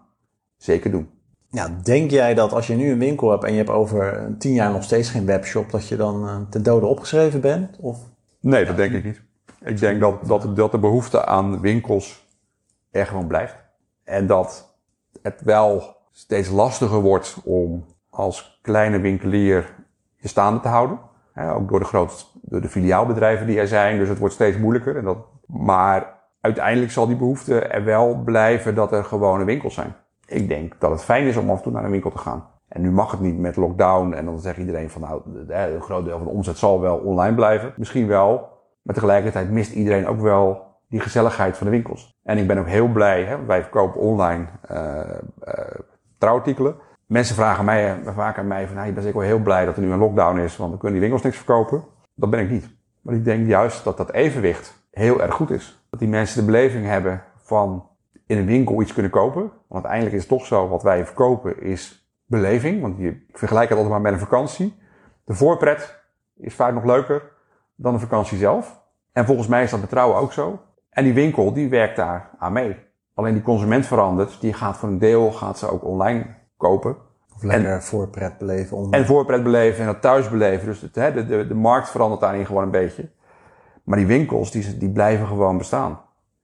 zeker 0.57 0.91
doen. 0.91 1.09
Ja, 1.47 1.69
denk 1.83 2.11
jij 2.11 2.33
dat 2.33 2.53
als 2.53 2.67
je 2.67 2.75
nu 2.75 2.91
een 2.91 2.99
winkel 2.99 3.31
hebt 3.31 3.43
en 3.43 3.51
je 3.51 3.57
hebt 3.57 3.69
over 3.69 4.35
tien 4.37 4.53
jaar 4.53 4.71
nog 4.71 4.83
steeds 4.83 5.09
geen 5.09 5.25
webshop, 5.25 5.71
dat 5.71 5.87
je 5.87 5.95
dan 5.95 6.23
uh, 6.23 6.35
ten 6.49 6.63
dode 6.63 6.85
opgeschreven 6.85 7.41
bent? 7.41 7.77
Of? 7.79 7.99
Nee, 8.39 8.65
dat 8.65 8.77
denk 8.77 8.93
ik 8.93 9.03
niet. 9.03 9.21
Ik 9.61 9.79
denk 9.79 9.99
dat, 9.99 10.27
dat, 10.27 10.55
dat 10.55 10.71
de 10.71 10.79
behoefte 10.79 11.25
aan 11.25 11.59
winkels 11.59 12.27
er 12.91 13.05
gewoon 13.05 13.27
blijft. 13.27 13.55
En 14.03 14.27
dat 14.27 14.74
het 15.25 15.41
wel 15.41 15.95
steeds 16.11 16.49
lastiger 16.49 17.01
wordt 17.01 17.37
om 17.43 17.85
als 18.09 18.59
kleine 18.61 18.99
winkelier 18.99 19.75
je 20.15 20.27
staande 20.27 20.59
te 20.59 20.67
houden. 20.67 20.99
ook 21.35 21.69
door 21.69 21.79
de 21.79 21.85
grote, 21.85 22.13
door 22.41 22.61
de 22.61 22.69
filiaalbedrijven 22.69 23.47
die 23.47 23.59
er 23.59 23.67
zijn. 23.67 23.97
Dus 23.97 24.09
het 24.09 24.19
wordt 24.19 24.33
steeds 24.33 24.57
moeilijker. 24.57 24.97
En 24.97 25.03
dat, 25.03 25.17
maar 25.45 26.13
uiteindelijk 26.41 26.91
zal 26.91 27.07
die 27.07 27.15
behoefte 27.15 27.59
er 27.59 27.83
wel 27.83 28.21
blijven 28.25 28.75
dat 28.75 28.91
er 28.91 29.03
gewone 29.03 29.43
winkels 29.43 29.73
zijn. 29.73 29.95
Ik 30.27 30.47
denk 30.47 30.75
dat 30.79 30.91
het 30.91 31.03
fijn 31.03 31.25
is 31.25 31.37
om 31.37 31.49
af 31.49 31.57
en 31.57 31.63
toe 31.63 31.71
naar 31.71 31.83
een 31.83 31.91
winkel 31.91 32.11
te 32.11 32.17
gaan. 32.17 32.47
En 32.67 32.81
nu 32.81 32.91
mag 32.91 33.11
het 33.11 33.19
niet 33.19 33.39
met 33.39 33.55
lockdown. 33.55 34.13
En 34.13 34.25
dan 34.25 34.39
zegt 34.39 34.57
iedereen 34.57 34.89
van 34.89 35.01
nou, 35.01 35.21
een 35.47 35.81
groot 35.81 36.05
deel 36.05 36.17
van 36.17 36.27
de 36.27 36.33
omzet 36.33 36.57
zal 36.57 36.81
wel 36.81 36.97
online 36.97 37.35
blijven. 37.35 37.73
Misschien 37.77 38.07
wel. 38.07 38.49
Maar 38.81 38.95
tegelijkertijd 38.95 39.51
mist 39.51 39.71
iedereen 39.71 40.07
ook 40.07 40.19
wel 40.19 40.64
die 40.95 41.03
gezelligheid 41.03 41.57
van 41.57 41.65
de 41.65 41.71
winkels. 41.71 42.19
En 42.23 42.37
ik 42.37 42.47
ben 42.47 42.57
ook 42.57 42.67
heel 42.67 42.87
blij, 42.87 43.23
hè, 43.23 43.45
wij 43.45 43.61
verkopen 43.61 44.01
online 44.01 44.45
uh, 44.71 44.99
trouwartikelen. 46.17 46.75
Mensen 47.05 47.35
vragen 47.35 47.65
mij 47.65 47.99
vaak 48.03 48.37
aan 48.37 48.47
mij 48.47 48.67
van, 48.67 48.77
hey, 48.77 48.87
ik 48.87 48.95
ben 48.95 49.07
ik 49.07 49.13
wel 49.13 49.23
heel 49.23 49.39
blij 49.39 49.65
dat 49.65 49.75
er 49.75 49.81
nu 49.81 49.91
een 49.91 49.97
lockdown 49.97 50.39
is, 50.39 50.57
want 50.57 50.69
dan 50.69 50.79
kunnen 50.79 50.99
die 50.99 51.09
winkels 51.09 51.21
niks 51.23 51.37
verkopen. 51.37 51.83
Dat 52.13 52.29
ben 52.29 52.39
ik 52.39 52.49
niet. 52.49 52.69
Maar 53.01 53.15
ik 53.15 53.25
denk 53.25 53.47
juist 53.47 53.83
dat 53.83 53.97
dat 53.97 54.11
evenwicht 54.11 54.87
heel 54.91 55.21
erg 55.21 55.33
goed 55.33 55.49
is. 55.49 55.85
Dat 55.89 55.99
die 55.99 56.09
mensen 56.09 56.39
de 56.39 56.45
beleving 56.45 56.85
hebben 56.85 57.23
van 57.37 57.89
in 58.25 58.37
een 58.37 58.45
winkel 58.45 58.81
iets 58.81 58.93
kunnen 58.93 59.11
kopen. 59.11 59.41
Want 59.41 59.85
uiteindelijk 59.85 60.15
is 60.15 60.21
het 60.21 60.29
toch 60.29 60.45
zo, 60.45 60.67
wat 60.67 60.83
wij 60.83 61.05
verkopen 61.05 61.61
is 61.61 62.09
beleving. 62.25 62.81
Want 62.81 62.97
je, 62.97 63.09
ik 63.09 63.37
vergelijk 63.37 63.69
het 63.69 63.77
altijd 63.77 63.93
maar 63.93 64.11
met 64.11 64.13
een 64.13 64.27
vakantie. 64.27 64.75
De 65.23 65.33
voorpret 65.33 66.03
is 66.37 66.53
vaak 66.53 66.73
nog 66.73 66.83
leuker 66.83 67.21
dan 67.75 67.93
de 67.93 67.99
vakantie 67.99 68.37
zelf. 68.37 68.83
En 69.11 69.25
volgens 69.25 69.47
mij 69.47 69.63
is 69.63 69.71
dat 69.71 69.81
betrouwen 69.81 70.17
ook 70.17 70.33
zo. 70.33 70.59
En 70.95 71.03
die 71.03 71.13
winkel, 71.13 71.53
die 71.53 71.69
werkt 71.69 71.95
daar 71.95 72.29
aan 72.37 72.53
mee. 72.53 72.75
Alleen 73.13 73.33
die 73.33 73.41
consument 73.41 73.85
verandert, 73.85 74.41
die 74.41 74.53
gaat 74.53 74.77
voor 74.77 74.89
een 74.89 74.99
deel, 74.99 75.31
gaat 75.31 75.59
ze 75.59 75.71
ook 75.71 75.83
online 75.83 76.25
kopen. 76.57 76.95
Of 77.35 77.43
lekker 77.43 77.71
en, 77.71 77.83
voorpret 77.83 78.37
beleven. 78.37 78.77
Online. 78.77 78.97
En 78.97 79.05
voorpret 79.05 79.43
beleven 79.43 79.79
en 79.79 79.85
dat 79.85 80.01
thuis 80.01 80.29
beleven. 80.29 80.67
Dus 80.67 80.81
het, 80.81 80.93
de, 80.93 81.25
de, 81.25 81.47
de 81.47 81.53
markt 81.53 81.89
verandert 81.89 82.21
daarin 82.21 82.45
gewoon 82.45 82.63
een 82.63 82.71
beetje. 82.71 83.09
Maar 83.83 83.97
die 83.97 84.07
winkels, 84.07 84.51
die, 84.51 84.77
die 84.77 84.89
blijven 84.89 85.27
gewoon 85.27 85.57
bestaan. 85.57 85.99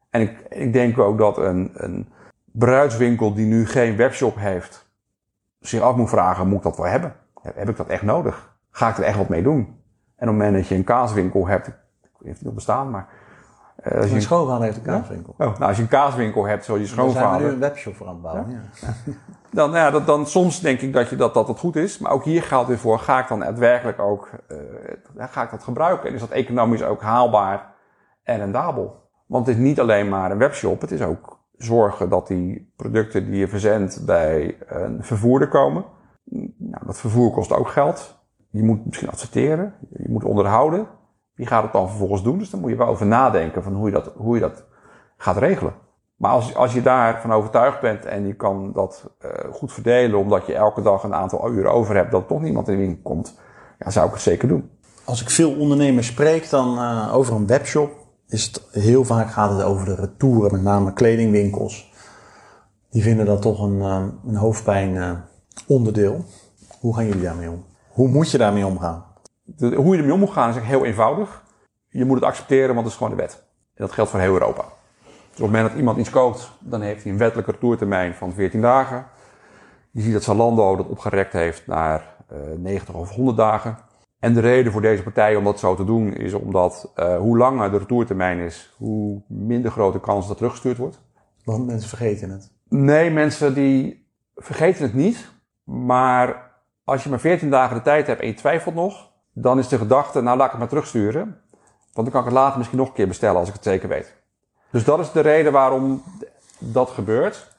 En 0.10 0.22
ik, 0.22 0.40
ik 0.50 0.74
denk 0.74 1.00
ook 1.00 1.18
dat 1.18 1.38
een, 1.38 1.72
een 1.74 2.10
bruidswinkel 2.52 3.34
die 3.34 3.46
nu 3.46 3.68
geen 3.68 3.96
webshop 3.96 4.36
heeft, 4.36 4.90
zich 5.60 5.82
af 5.82 5.96
moet 5.96 6.10
vragen, 6.10 6.48
moet 6.48 6.58
ik 6.58 6.64
dat 6.64 6.78
wel 6.78 6.86
hebben? 6.86 7.16
Heb 7.42 7.70
ik 7.70 7.78
dat 7.78 7.88
echt 7.88 8.04
nodig? 8.04 8.56
Ga 8.72 8.90
ik 8.90 8.98
er 8.98 9.04
echt 9.04 9.18
wat 9.18 9.30
mee 9.30 9.44
doen? 9.44 9.58
En 9.58 9.64
op 9.66 9.74
het 10.16 10.28
moment 10.28 10.54
dat 10.54 10.68
je 10.68 10.76
een 10.76 10.84
kaaswinkel 10.84 11.48
hebt, 11.48 11.68
ik 11.68 11.74
weet 12.18 12.34
niet 12.34 12.42
nog 12.42 12.54
bestaan, 12.54 12.90
maar 12.90 13.08
uh, 13.86 13.98
als 13.98 14.10
Mijn 14.10 14.22
schoonvader 14.22 14.64
heeft 14.64 14.78
een 14.78 14.84
kaaswinkel. 14.84 15.34
Oh, 15.38 15.48
nou, 15.48 15.62
als 15.62 15.76
je 15.76 15.82
een 15.82 15.90
kaaswinkel 15.90 16.46
hebt, 16.46 16.66
zoals 16.66 16.82
je 16.82 16.88
schoonvader... 16.88 17.32
We 17.32 17.38
zijn 17.38 17.48
nu 17.48 17.54
een 17.54 17.60
webshop 17.60 17.96
voor 17.96 18.08
aan 18.08 18.14
het 18.14 18.22
bouwen. 18.22 18.50
Ja? 18.50 18.94
dan, 19.60 19.70
nou 19.70 19.84
ja, 19.86 19.92
dat, 19.92 20.06
dan 20.06 20.26
soms 20.26 20.60
denk 20.60 20.82
ik 20.82 20.94
dat, 20.94 21.10
je, 21.10 21.16
dat, 21.16 21.34
dat 21.34 21.48
het 21.48 21.60
goed 21.60 21.76
is. 21.76 22.00
Maar 22.00 22.12
ook 22.12 22.24
hier 22.24 22.44
geldt 22.44 22.68
weer 22.68 22.78
voor, 22.78 23.00
ga 23.00 23.20
ik 23.20 23.28
dan 23.28 23.40
daadwerkelijk 23.40 24.00
ook... 24.00 24.30
Uh, 24.52 24.58
ga 25.18 25.44
ik 25.44 25.52
dat 25.52 25.64
gebruiken? 25.64 26.10
En 26.10 26.14
is 26.14 26.20
dat 26.22 26.30
economisch 26.30 26.84
ook 26.84 27.02
haalbaar 27.02 27.74
en 28.24 28.38
rendabel? 28.38 29.10
Want 29.26 29.48
het 29.48 29.56
is 29.56 29.62
niet 29.62 29.80
alleen 29.80 30.10
maar 30.10 30.32
een 30.32 30.38
webshop. 30.38 30.82
Het 30.82 30.92
is 30.92 31.02
ook 31.02 31.40
zorgen 31.58 32.10
dat 32.10 32.28
die 32.28 32.74
producten 32.76 33.26
die 33.26 33.40
je 33.40 33.48
verzendt 33.48 34.06
bij 34.06 34.58
een 34.68 35.04
vervoerder 35.04 35.48
komen. 35.48 35.86
Nou, 36.58 36.86
dat 36.86 37.00
vervoer 37.00 37.32
kost 37.32 37.52
ook 37.52 37.70
geld. 37.70 38.20
Je 38.50 38.64
moet 38.64 38.86
misschien 38.86 39.10
adverteren. 39.10 39.74
Je 39.98 40.10
moet 40.10 40.24
onderhouden. 40.24 40.88
Wie 41.42 41.50
gaat 41.50 41.64
het 41.64 41.72
dan 41.72 41.90
vervolgens 41.90 42.24
doen? 42.24 42.38
Dus 42.38 42.50
dan 42.50 42.60
moet 42.60 42.70
je 42.70 42.76
wel 42.76 42.88
over 42.88 43.06
nadenken 43.06 43.64
van 43.64 43.74
hoe 43.74 43.86
je 43.86 43.92
dat, 43.92 44.12
hoe 44.16 44.36
je 44.36 44.42
dat 44.42 44.64
gaat 45.18 45.38
regelen. 45.38 45.74
Maar 46.16 46.32
als, 46.32 46.56
als 46.56 46.74
je 46.74 46.82
daarvan 46.82 47.32
overtuigd 47.32 47.82
bent 47.82 48.06
en 48.06 48.28
je 48.28 48.34
kan 48.34 48.72
dat 48.74 49.10
uh, 49.26 49.32
goed 49.54 49.74
verdelen, 49.74 50.20
omdat 50.20 50.46
je 50.46 50.54
elke 50.54 50.82
dag 50.82 51.04
een 51.04 51.14
aantal 51.14 51.52
uren 51.52 51.72
over 51.72 51.96
hebt 51.96 52.12
dat 52.12 52.28
toch 52.28 52.42
niemand 52.42 52.68
in 52.68 52.74
de 52.74 52.80
winkel 52.82 53.02
komt, 53.04 53.40
ja, 53.80 53.90
zou 53.90 54.08
ik 54.08 54.14
het 54.14 54.22
zeker 54.22 54.48
doen. 54.48 54.70
Als 55.04 55.22
ik 55.22 55.30
veel 55.30 55.56
ondernemers 55.56 56.08
spreek 56.08 56.50
dan 56.50 56.78
uh, 56.78 57.16
over 57.16 57.36
een 57.36 57.48
webshop, 57.48 57.92
is 58.28 58.46
het 58.46 58.68
heel 58.72 59.06
vaak 59.06 59.32
gaat 59.32 59.52
het 59.52 59.64
over 59.64 59.86
de 59.86 59.96
retouren, 59.96 60.52
met 60.52 60.62
name 60.62 60.94
kledingwinkels. 60.94 61.94
Die 62.90 63.04
vinden 63.04 63.26
dat 63.26 63.42
toch 63.42 63.62
een, 63.62 63.78
uh, 63.78 64.04
een 64.28 64.36
hoofdpijn 64.36 65.24
onderdeel. 65.68 66.26
Hoe 66.80 66.96
gaan 66.96 67.06
jullie 67.06 67.24
daarmee 67.24 67.50
om? 67.50 67.66
Hoe 67.90 68.08
moet 68.08 68.32
je 68.32 68.38
daarmee 68.38 68.66
omgaan? 68.66 69.10
De, 69.56 69.76
hoe 69.76 69.94
je 69.94 70.00
ermee 70.00 70.14
om 70.14 70.20
moet 70.20 70.30
gaan 70.30 70.50
is 70.50 70.56
eigenlijk 70.56 70.84
heel 70.84 70.86
eenvoudig. 70.86 71.44
Je 71.88 72.06
moet 72.06 72.16
het 72.16 72.26
accepteren, 72.26 72.68
want 72.68 72.80
het 72.80 72.88
is 72.88 72.96
gewoon 72.96 73.16
de 73.16 73.22
wet. 73.22 73.44
En 73.74 73.86
dat 73.86 73.92
geldt 73.92 74.12
voor 74.12 74.20
heel 74.20 74.34
Europa. 74.34 74.62
Dus 74.62 75.40
op 75.40 75.46
het 75.46 75.46
moment 75.46 75.68
dat 75.68 75.78
iemand 75.78 75.98
iets 75.98 76.10
koopt, 76.10 76.52
dan 76.60 76.82
heeft 76.82 77.04
hij 77.04 77.12
een 77.12 77.18
wettelijke 77.18 77.52
retourtermijn 77.52 78.14
van 78.14 78.34
14 78.34 78.62
dagen. 78.62 79.06
Je 79.92 80.02
ziet 80.02 80.14
dat 80.14 80.24
Zalando 80.24 80.76
dat 80.76 80.88
opgerekt 80.88 81.34
heeft 81.34 81.68
naar 81.68 82.16
uh, 82.32 82.52
eh, 82.52 82.60
90 82.60 82.96
of 82.96 83.10
100 83.10 83.38
dagen. 83.38 83.78
En 84.20 84.34
de 84.34 84.40
reden 84.40 84.72
voor 84.72 84.82
deze 84.82 85.04
partij 85.04 85.36
om 85.36 85.44
dat 85.44 85.60
zo 85.60 85.76
te 85.76 85.84
doen 85.84 86.14
is 86.14 86.34
omdat 86.34 86.92
uh, 86.96 87.18
hoe 87.18 87.38
langer 87.38 87.72
de 87.72 87.78
retourtermijn 87.78 88.40
is, 88.40 88.74
hoe 88.78 89.22
minder 89.28 89.72
grote 89.72 90.00
kans 90.00 90.28
dat 90.28 90.38
teruggestuurd 90.38 90.78
wordt. 90.78 91.02
Want 91.44 91.66
mensen 91.66 91.90
vergeten 91.90 92.30
het. 92.30 92.52
Nee, 92.70 93.12
mensen 93.12 93.54
die 93.54 94.08
vergeten 94.36 94.84
het 94.84 94.94
niet. 94.94 95.32
Maar 95.64 96.52
als 96.84 97.04
je 97.04 97.10
maar 97.10 97.20
14 97.20 97.50
dagen 97.50 97.76
de 97.76 97.82
tijd 97.82 98.08
hebt 98.08 98.22
en 98.22 98.28
je 98.28 98.34
twijfelt 98.34 98.76
nog, 98.76 99.11
dan 99.42 99.60
is 99.60 99.68
de 99.68 99.78
gedachte, 99.78 100.22
nou 100.22 100.38
laat 100.38 100.46
ik 100.46 100.52
het 100.52 100.60
maar 100.60 100.70
terugsturen. 100.70 101.42
Want 101.94 102.12
dan 102.12 102.12
kan 102.12 102.20
ik 102.20 102.26
het 102.26 102.34
later 102.34 102.58
misschien 102.58 102.78
nog 102.78 102.88
een 102.88 102.94
keer 102.94 103.08
bestellen 103.08 103.40
als 103.40 103.48
ik 103.48 103.54
het 103.54 103.64
zeker 103.64 103.90
weet. 103.90 104.16
Dus 104.70 104.84
dat 104.84 105.00
is 105.00 105.12
de 105.12 105.20
reden 105.20 105.52
waarom 105.52 106.04
dat 106.60 106.90
gebeurt. 106.90 107.56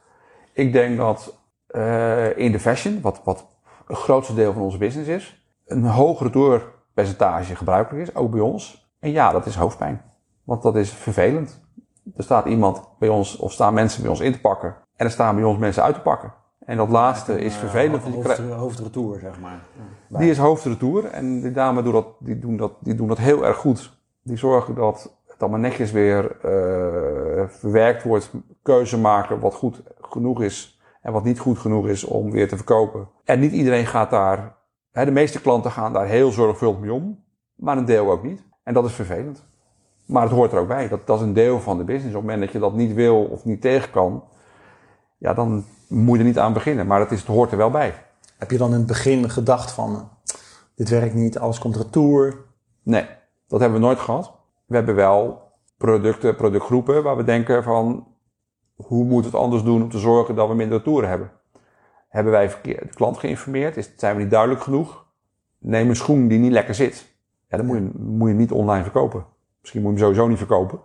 Ik 0.52 0.72
denk 0.72 0.96
dat 0.96 1.34
uh, 1.70 2.38
in 2.38 2.52
de 2.52 2.60
fashion, 2.60 3.00
wat, 3.00 3.20
wat 3.24 3.46
het 3.86 3.96
grootste 3.96 4.34
deel 4.34 4.52
van 4.52 4.62
onze 4.62 4.78
business 4.78 5.08
is, 5.08 5.46
een 5.66 5.84
hoog 5.84 6.20
retourpercentage 6.20 7.56
gebruikelijk 7.56 8.08
is, 8.08 8.14
ook 8.14 8.30
bij 8.30 8.40
ons. 8.40 8.90
En 8.98 9.10
ja, 9.10 9.32
dat 9.32 9.46
is 9.46 9.54
hoofdpijn. 9.54 10.02
Want 10.44 10.62
dat 10.62 10.76
is 10.76 10.90
vervelend. 10.90 11.60
Er 12.16 12.22
staat 12.22 12.46
iemand 12.46 12.82
bij 12.98 13.08
ons, 13.08 13.36
of 13.36 13.52
staan 13.52 13.74
mensen 13.74 14.02
bij 14.02 14.10
ons 14.10 14.20
in 14.20 14.32
te 14.32 14.40
pakken. 14.40 14.76
En 14.96 15.06
er 15.06 15.12
staan 15.12 15.34
bij 15.34 15.44
ons 15.44 15.58
mensen 15.58 15.82
uit 15.82 15.94
te 15.94 16.00
pakken. 16.00 16.34
En 16.66 16.76
dat 16.76 16.88
laatste 16.88 17.38
is 17.38 17.54
vervelend. 17.56 18.02
Hoofd, 18.02 18.38
hoofdretour, 18.38 19.18
zeg 19.18 19.40
maar. 19.40 19.60
Die 20.08 20.30
is 20.30 20.38
hoofdretour. 20.38 21.04
En 21.04 21.40
die 21.40 21.52
dames 21.52 21.82
doen 21.84 21.92
dat, 21.92 22.06
die 22.18 22.38
doen, 22.38 22.56
dat, 22.56 22.72
die 22.78 22.94
doen 22.94 23.08
dat 23.08 23.18
heel 23.18 23.46
erg 23.46 23.56
goed. 23.56 24.00
Die 24.22 24.36
zorgen 24.36 24.74
dat 24.74 25.16
het 25.26 25.42
allemaal 25.42 25.60
netjes 25.60 25.90
weer 25.90 26.24
uh, 26.24 27.48
verwerkt 27.48 28.02
wordt. 28.02 28.30
Keuze 28.62 28.98
maken 28.98 29.40
wat 29.40 29.54
goed 29.54 29.82
genoeg 30.00 30.42
is 30.42 30.80
en 31.02 31.12
wat 31.12 31.24
niet 31.24 31.38
goed 31.38 31.58
genoeg 31.58 31.88
is 31.88 32.04
om 32.04 32.30
weer 32.30 32.48
te 32.48 32.56
verkopen. 32.56 33.08
En 33.24 33.40
niet 33.40 33.52
iedereen 33.52 33.86
gaat 33.86 34.10
daar, 34.10 34.54
hè, 34.92 35.04
de 35.04 35.10
meeste 35.10 35.40
klanten 35.40 35.70
gaan 35.70 35.92
daar 35.92 36.06
heel 36.06 36.30
zorgvuldig 36.30 36.80
mee 36.80 36.92
om. 36.92 37.24
Maar 37.54 37.76
een 37.76 37.84
deel 37.84 38.10
ook 38.10 38.22
niet. 38.22 38.42
En 38.62 38.74
dat 38.74 38.84
is 38.84 38.92
vervelend. 38.92 39.42
Maar 40.06 40.22
het 40.22 40.32
hoort 40.32 40.52
er 40.52 40.58
ook 40.58 40.68
bij. 40.68 40.88
Dat, 40.88 41.06
dat 41.06 41.18
is 41.18 41.26
een 41.26 41.32
deel 41.32 41.60
van 41.60 41.78
de 41.78 41.84
business. 41.84 42.14
Op 42.14 42.20
het 42.20 42.30
moment 42.30 42.40
dat 42.40 42.52
je 42.52 42.58
dat 42.58 42.74
niet 42.74 42.94
wil 42.94 43.24
of 43.24 43.44
niet 43.44 43.60
tegen 43.60 43.90
kan, 43.90 44.24
ja, 45.18 45.34
dan 45.34 45.64
moet 45.92 46.14
je 46.14 46.22
er 46.22 46.28
niet 46.28 46.38
aan 46.38 46.52
beginnen. 46.52 46.86
Maar 46.86 47.00
het, 47.00 47.10
is, 47.10 47.18
het 47.18 47.28
hoort 47.28 47.50
er 47.50 47.56
wel 47.56 47.70
bij. 47.70 47.94
Heb 48.38 48.50
je 48.50 48.58
dan 48.58 48.70
in 48.70 48.78
het 48.78 48.86
begin 48.86 49.30
gedacht 49.30 49.70
van, 49.70 50.08
dit 50.74 50.88
werkt 50.88 51.14
niet, 51.14 51.38
alles 51.38 51.58
komt 51.58 51.76
retour? 51.76 52.36
Nee, 52.82 53.06
dat 53.48 53.60
hebben 53.60 53.80
we 53.80 53.86
nooit 53.86 53.98
gehad. 53.98 54.32
We 54.66 54.74
hebben 54.74 54.94
wel 54.94 55.42
producten, 55.76 56.36
productgroepen 56.36 57.02
waar 57.02 57.16
we 57.16 57.24
denken 57.24 57.62
van, 57.62 58.06
hoe 58.76 59.04
moet 59.04 59.24
het 59.24 59.34
anders 59.34 59.62
doen 59.62 59.82
om 59.82 59.90
te 59.90 59.98
zorgen 59.98 60.34
dat 60.34 60.48
we 60.48 60.54
minder 60.54 60.78
retouren 60.78 61.08
hebben? 61.08 61.30
Hebben 62.08 62.32
wij 62.32 62.54
de 62.62 62.88
klant 62.94 63.18
geïnformeerd? 63.18 63.76
Is, 63.76 63.92
zijn 63.96 64.16
we 64.16 64.22
niet 64.22 64.30
duidelijk 64.30 64.62
genoeg? 64.62 65.06
Neem 65.58 65.88
een 65.88 65.96
schoen 65.96 66.28
die 66.28 66.38
niet 66.38 66.52
lekker 66.52 66.74
zit. 66.74 67.14
Ja, 67.48 67.56
dan 67.56 67.66
moet 67.66 67.76
je, 67.76 67.90
moet 67.98 68.28
je 68.28 68.34
niet 68.34 68.52
online 68.52 68.82
verkopen. 68.82 69.24
Misschien 69.60 69.82
moet 69.82 69.92
je 69.92 69.96
hem 69.96 70.06
sowieso 70.06 70.28
niet 70.28 70.38
verkopen. 70.38 70.80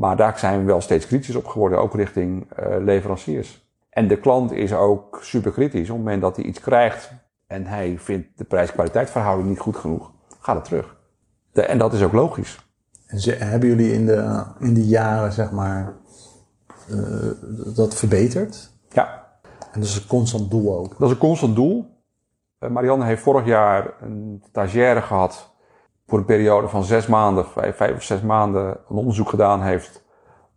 Maar 0.00 0.16
daar 0.16 0.38
zijn 0.38 0.58
we 0.58 0.64
wel 0.64 0.80
steeds 0.80 1.06
kritisch 1.06 1.34
op 1.34 1.46
geworden, 1.46 1.78
ook 1.78 1.94
richting 1.94 2.46
uh, 2.60 2.76
leveranciers. 2.78 3.66
En 3.90 4.08
de 4.08 4.18
klant 4.18 4.52
is 4.52 4.72
ook 4.72 5.18
super 5.22 5.52
kritisch. 5.52 5.90
Op 5.90 5.96
het 5.96 6.04
moment 6.04 6.22
dat 6.22 6.36
hij 6.36 6.44
iets 6.44 6.60
krijgt 6.60 7.12
en 7.46 7.66
hij 7.66 7.98
vindt 7.98 8.38
de 8.38 8.44
prijs-kwaliteit 8.44 9.10
verhouding 9.10 9.48
niet 9.48 9.58
goed 9.58 9.76
genoeg, 9.76 10.12
gaat 10.40 10.56
het 10.56 10.64
terug. 10.64 10.96
De, 11.52 11.62
en 11.62 11.78
dat 11.78 11.92
is 11.92 12.02
ook 12.02 12.12
logisch. 12.12 12.66
En 13.06 13.20
ze, 13.20 13.32
hebben 13.32 13.68
jullie 13.68 13.92
in 13.92 14.06
de, 14.06 14.44
in 14.58 14.74
de 14.74 14.86
jaren, 14.86 15.32
zeg 15.32 15.50
maar, 15.50 15.94
uh, 16.90 17.30
dat 17.74 17.94
verbeterd? 17.94 18.70
Ja. 18.88 19.26
En 19.72 19.80
dat 19.80 19.88
is 19.88 19.96
een 19.96 20.06
constant 20.06 20.50
doel 20.50 20.78
ook? 20.78 20.98
Dat 20.98 21.08
is 21.08 21.14
een 21.14 21.20
constant 21.20 21.54
doel. 21.54 21.96
Uh, 22.60 22.70
Marianne 22.70 23.04
heeft 23.04 23.22
vorig 23.22 23.46
jaar 23.46 23.94
een 24.00 24.42
stagiaire 24.48 25.02
gehad 25.02 25.54
voor 26.08 26.18
een 26.18 26.24
periode 26.24 26.68
van 26.68 26.84
zes 26.84 27.06
maanden, 27.06 27.46
vijf, 27.46 27.76
vijf 27.76 27.96
of 27.96 28.02
zes 28.02 28.20
maanden, 28.20 28.68
een 28.88 28.96
onderzoek 28.96 29.28
gedaan 29.28 29.62
heeft 29.62 30.04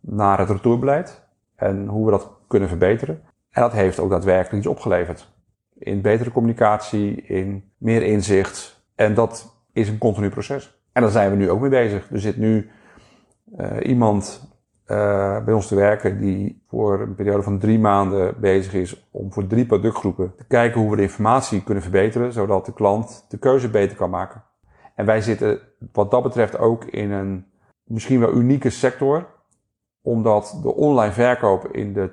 naar 0.00 0.38
het 0.38 0.50
retourbeleid 0.50 1.22
en 1.56 1.86
hoe 1.86 2.04
we 2.04 2.10
dat 2.10 2.30
kunnen 2.46 2.68
verbeteren. 2.68 3.22
En 3.50 3.62
dat 3.62 3.72
heeft 3.72 3.98
ook 3.98 4.10
daadwerkelijk 4.10 4.58
iets 4.58 4.66
opgeleverd. 4.66 5.28
In 5.78 6.00
betere 6.00 6.30
communicatie, 6.30 7.22
in 7.22 7.72
meer 7.78 8.02
inzicht. 8.02 8.84
En 8.94 9.14
dat 9.14 9.56
is 9.72 9.88
een 9.88 9.98
continu 9.98 10.28
proces. 10.28 10.80
En 10.92 11.02
daar 11.02 11.10
zijn 11.10 11.30
we 11.30 11.36
nu 11.36 11.50
ook 11.50 11.60
mee 11.60 11.70
bezig. 11.70 12.10
Er 12.10 12.20
zit 12.20 12.36
nu 12.36 12.70
uh, 13.58 13.76
iemand 13.82 14.50
uh, 14.86 15.44
bij 15.44 15.54
ons 15.54 15.66
te 15.66 15.74
werken 15.74 16.20
die 16.20 16.62
voor 16.68 17.00
een 17.00 17.14
periode 17.14 17.42
van 17.42 17.58
drie 17.58 17.78
maanden 17.78 18.40
bezig 18.40 18.74
is 18.74 19.08
om 19.10 19.32
voor 19.32 19.46
drie 19.46 19.66
productgroepen 19.66 20.34
te 20.36 20.44
kijken 20.46 20.80
hoe 20.80 20.90
we 20.90 20.96
de 20.96 21.02
informatie 21.02 21.62
kunnen 21.62 21.82
verbeteren, 21.82 22.32
zodat 22.32 22.66
de 22.66 22.72
klant 22.72 23.26
de 23.28 23.38
keuze 23.38 23.70
beter 23.70 23.96
kan 23.96 24.10
maken. 24.10 24.42
En 25.02 25.08
wij 25.08 25.20
zitten 25.20 25.60
wat 25.92 26.10
dat 26.10 26.22
betreft 26.22 26.58
ook 26.58 26.84
in 26.84 27.10
een 27.10 27.46
misschien 27.84 28.20
wel 28.20 28.32
unieke 28.32 28.70
sector, 28.70 29.26
omdat 30.02 30.58
de 30.62 30.74
online 30.74 31.12
verkoop 31.12 31.66
in 31.66 31.92
de 31.92 32.10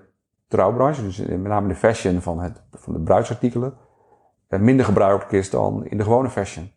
trouwbranche, 0.48 1.04
dus 1.04 1.18
met 1.18 1.42
name 1.42 1.68
de 1.68 1.76
fashion 1.76 2.22
van, 2.22 2.40
het, 2.40 2.62
van 2.72 2.94
de 2.94 3.00
bruidsartikelen, 3.00 3.78
eh, 4.48 4.60
minder 4.60 4.86
gebruikelijk 4.86 5.32
is 5.32 5.50
dan 5.50 5.86
in 5.86 5.98
de 5.98 6.04
gewone 6.04 6.30
fashion. 6.30 6.72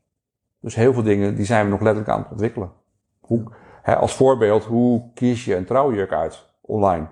Dus 0.60 0.74
heel 0.74 0.92
veel 0.92 1.02
dingen 1.02 1.34
die 1.34 1.44
zijn 1.44 1.64
we 1.64 1.70
nog 1.70 1.80
letterlijk 1.80 2.10
aan 2.10 2.22
het 2.22 2.30
ontwikkelen. 2.30 2.72
Hoe, 3.20 3.42
hè, 3.82 3.96
als 3.96 4.14
voorbeeld, 4.14 4.64
hoe 4.64 5.12
kies 5.14 5.44
je 5.44 5.56
een 5.56 5.64
trouwjurk 5.64 6.12
uit 6.12 6.54
online? 6.60 7.06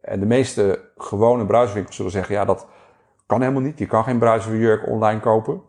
En 0.00 0.20
de 0.20 0.26
meeste 0.26 0.90
gewone 0.96 1.46
bruidswinkels 1.46 1.96
zullen 1.96 2.12
zeggen, 2.12 2.34
ja, 2.34 2.44
dat 2.44 2.66
kan 3.26 3.40
helemaal 3.40 3.62
niet. 3.62 3.78
Je 3.78 3.86
kan 3.86 4.04
geen 4.04 4.18
bruidsjurk 4.18 4.88
online 4.88 5.20
kopen. 5.20 5.62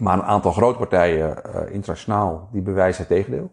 Maar 0.00 0.18
een 0.18 0.24
aantal 0.24 0.52
grote 0.52 0.78
partijen 0.78 1.42
uh, 1.46 1.72
internationaal, 1.72 2.48
die 2.52 2.62
bewijzen 2.62 3.04
het 3.04 3.12
tegendeel. 3.12 3.50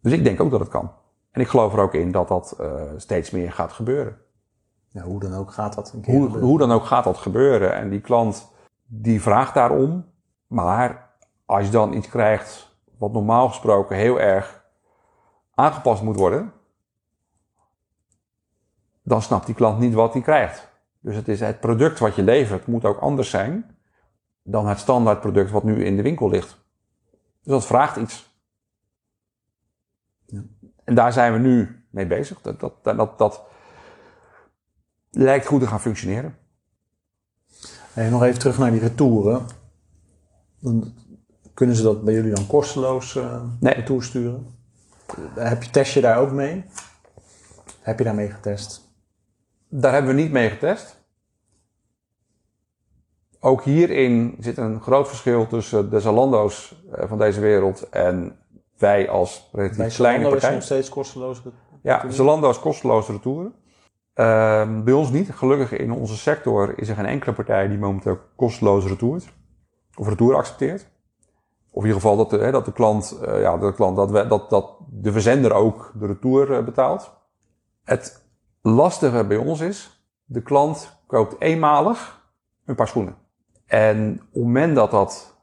Dus 0.00 0.12
ik 0.12 0.24
denk 0.24 0.40
ook 0.40 0.50
dat 0.50 0.60
het 0.60 0.68
kan. 0.68 0.92
En 1.30 1.40
ik 1.40 1.48
geloof 1.48 1.72
er 1.72 1.80
ook 1.80 1.94
in 1.94 2.12
dat 2.12 2.28
dat 2.28 2.56
uh, 2.60 2.82
steeds 2.96 3.30
meer 3.30 3.52
gaat 3.52 3.72
gebeuren. 3.72 4.16
Ja, 4.88 5.02
hoe 5.02 5.20
dan 5.20 5.34
ook 5.34 5.52
gaat 5.52 5.74
dat 5.74 5.92
een 5.92 6.00
keer 6.00 6.14
hoe, 6.14 6.38
hoe 6.38 6.58
dan 6.58 6.72
ook 6.72 6.84
gaat 6.84 7.04
dat 7.04 7.16
gebeuren. 7.16 7.74
En 7.74 7.90
die 7.90 8.00
klant 8.00 8.52
die 8.86 9.22
vraagt 9.22 9.54
daarom. 9.54 10.04
Maar 10.46 11.10
als 11.44 11.64
je 11.64 11.70
dan 11.70 11.92
iets 11.92 12.08
krijgt 12.08 12.76
wat 12.98 13.12
normaal 13.12 13.48
gesproken 13.48 13.96
heel 13.96 14.20
erg 14.20 14.64
aangepast 15.54 16.02
moet 16.02 16.16
worden, 16.16 16.52
dan 19.02 19.22
snapt 19.22 19.46
die 19.46 19.54
klant 19.54 19.78
niet 19.78 19.94
wat 19.94 20.12
hij 20.12 20.22
krijgt. 20.22 20.68
Dus 21.00 21.16
het 21.16 21.28
is 21.28 21.40
het 21.40 21.60
product 21.60 21.98
wat 21.98 22.14
je 22.14 22.22
levert 22.22 22.66
moet 22.66 22.84
ook 22.84 22.98
anders 22.98 23.30
zijn 23.30 23.73
dan 24.44 24.66
het 24.66 24.78
standaard 24.78 25.20
product 25.20 25.50
wat 25.50 25.64
nu 25.64 25.84
in 25.84 25.96
de 25.96 26.02
winkel 26.02 26.28
ligt. 26.28 26.64
Dus 27.42 27.52
dat 27.52 27.66
vraagt 27.66 27.96
iets. 27.96 28.38
Ja. 30.26 30.42
En 30.84 30.94
daar 30.94 31.12
zijn 31.12 31.32
we 31.32 31.38
nu 31.38 31.84
mee 31.90 32.06
bezig. 32.06 32.40
Dat, 32.40 32.60
dat, 32.60 32.84
dat, 32.84 33.18
dat 33.18 33.42
lijkt 35.10 35.46
goed 35.46 35.60
te 35.60 35.66
gaan 35.66 35.80
functioneren. 35.80 36.36
Hey, 37.92 38.10
nog 38.10 38.22
even 38.22 38.38
terug 38.38 38.58
naar 38.58 38.70
die 38.70 38.80
retouren. 38.80 39.46
Dan 40.60 40.94
kunnen 41.54 41.76
ze 41.76 41.82
dat 41.82 42.04
bij 42.04 42.14
jullie 42.14 42.34
dan 42.34 42.46
kosteloos 42.46 43.14
uh, 43.14 43.42
nee. 43.60 43.74
retour 43.74 44.02
sturen? 44.02 44.46
Heb 45.34 45.62
je, 45.62 45.70
test 45.70 45.94
je 45.94 46.00
daar 46.00 46.18
ook 46.18 46.30
mee? 46.30 46.64
Heb 47.80 47.98
je 47.98 48.04
daarmee 48.04 48.30
getest? 48.30 48.92
Daar 49.68 49.92
hebben 49.92 50.14
we 50.14 50.22
niet 50.22 50.32
mee 50.32 50.50
getest. 50.50 51.03
Ook 53.44 53.62
hierin 53.62 54.36
zit 54.38 54.56
een 54.56 54.80
groot 54.80 55.08
verschil 55.08 55.46
tussen 55.46 55.90
de 55.90 56.00
Zalando's 56.00 56.84
eh, 56.92 57.08
van 57.08 57.18
deze 57.18 57.40
wereld 57.40 57.88
en 57.88 58.38
wij 58.78 59.08
als 59.08 59.48
relatief 59.52 59.76
bij 59.76 59.88
kleine 59.88 60.28
partij. 60.28 60.48
Is 60.48 60.54
nog 60.54 60.64
steeds 60.64 60.88
kosteloos 60.88 61.42
Ja, 61.82 62.10
Zalando 62.10 62.50
is 62.50 62.60
kosteloos 62.60 63.08
retouren. 63.08 63.54
Uh, 64.14 64.82
bij 64.84 64.92
ons 64.92 65.10
niet. 65.10 65.30
Gelukkig 65.30 65.72
in 65.72 65.92
onze 65.92 66.16
sector 66.16 66.78
is 66.78 66.88
er 66.88 66.94
geen 66.94 67.06
enkele 67.06 67.32
partij 67.32 67.68
die 67.68 67.78
momenteel 67.78 68.18
kosteloos 68.36 68.86
retourt. 68.86 69.32
Of 69.96 70.08
retour 70.08 70.34
accepteert. 70.34 70.86
Of 71.70 71.82
in 71.82 71.88
ieder 71.88 72.00
geval 72.00 72.16
dat 72.16 72.30
de, 72.30 72.38
hè, 72.38 72.50
dat 72.50 72.64
de 72.64 72.72
klant, 72.72 73.18
uh, 73.22 73.40
ja, 73.40 73.56
de 73.56 73.74
klant, 73.74 73.96
dat, 73.96 74.10
we, 74.10 74.26
dat, 74.26 74.50
dat 74.50 74.76
de 74.90 75.12
verzender 75.12 75.52
ook 75.52 75.92
de 75.94 76.06
retour 76.06 76.50
uh, 76.50 76.64
betaalt. 76.64 77.12
Het 77.82 78.26
lastige 78.62 79.24
bij 79.24 79.36
ons 79.36 79.60
is, 79.60 80.06
de 80.24 80.42
klant 80.42 81.02
koopt 81.06 81.40
eenmalig 81.40 82.22
een 82.64 82.74
paar 82.74 82.88
schoenen. 82.88 83.22
En 83.66 84.12
op 84.12 84.34
het 84.34 84.42
moment 84.42 84.74
dat 84.74 84.90
dat 84.90 85.38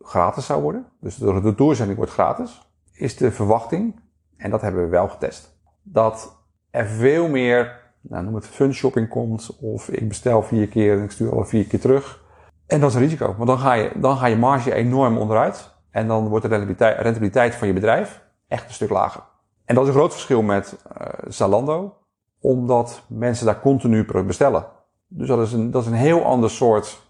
gratis 0.00 0.46
zou 0.46 0.62
worden, 0.62 0.86
dus 1.00 1.16
de 1.16 1.40
retourzending 1.40 1.98
wordt 1.98 2.12
gratis, 2.12 2.68
is 2.92 3.16
de 3.16 3.32
verwachting, 3.32 4.00
en 4.36 4.50
dat 4.50 4.60
hebben 4.60 4.82
we 4.82 4.88
wel 4.88 5.08
getest, 5.08 5.58
dat 5.82 6.36
er 6.70 6.86
veel 6.86 7.28
meer, 7.28 7.80
nou, 8.00 8.24
noem 8.24 8.34
het 8.34 8.46
fun 8.46 8.74
shopping 8.74 9.08
komt, 9.08 9.56
of 9.60 9.88
ik 9.88 10.08
bestel 10.08 10.42
vier 10.42 10.68
keer 10.68 10.98
en 10.98 11.04
ik 11.04 11.10
stuur 11.10 11.32
alle 11.32 11.46
vier 11.46 11.66
keer 11.66 11.80
terug. 11.80 12.24
En 12.66 12.80
dat 12.80 12.88
is 12.88 12.94
een 12.96 13.02
risico, 13.02 13.34
want 13.34 13.48
dan 13.48 13.58
ga 13.58 13.72
je, 13.72 13.92
dan 13.94 14.16
ga 14.16 14.26
je 14.26 14.36
marge 14.36 14.74
enorm 14.74 15.18
onderuit. 15.18 15.74
En 15.90 16.08
dan 16.08 16.28
wordt 16.28 16.44
de 16.44 16.50
rentabiliteit, 16.50 16.98
rentabiliteit 16.98 17.54
van 17.54 17.68
je 17.68 17.74
bedrijf 17.74 18.22
echt 18.48 18.64
een 18.68 18.74
stuk 18.74 18.90
lager. 18.90 19.22
En 19.64 19.74
dat 19.74 19.84
is 19.84 19.90
een 19.90 19.96
groot 19.96 20.12
verschil 20.12 20.42
met 20.42 20.76
uh, 21.00 21.06
Zalando, 21.28 21.96
omdat 22.40 23.02
mensen 23.08 23.46
daar 23.46 23.60
continu 23.60 24.04
bestellen. 24.26 24.66
Dus 25.08 25.28
dat 25.28 25.38
is 25.38 25.52
een, 25.52 25.70
dat 25.70 25.82
is 25.82 25.88
een 25.88 25.94
heel 25.94 26.24
ander 26.24 26.50
soort 26.50 27.05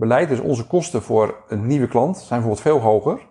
beleid. 0.00 0.28
Dus 0.28 0.40
onze 0.40 0.66
kosten 0.66 1.02
voor 1.02 1.34
een 1.48 1.66
nieuwe 1.66 1.86
klant 1.86 2.16
zijn 2.16 2.40
bijvoorbeeld 2.40 2.60
veel 2.60 2.90
hoger 2.90 3.26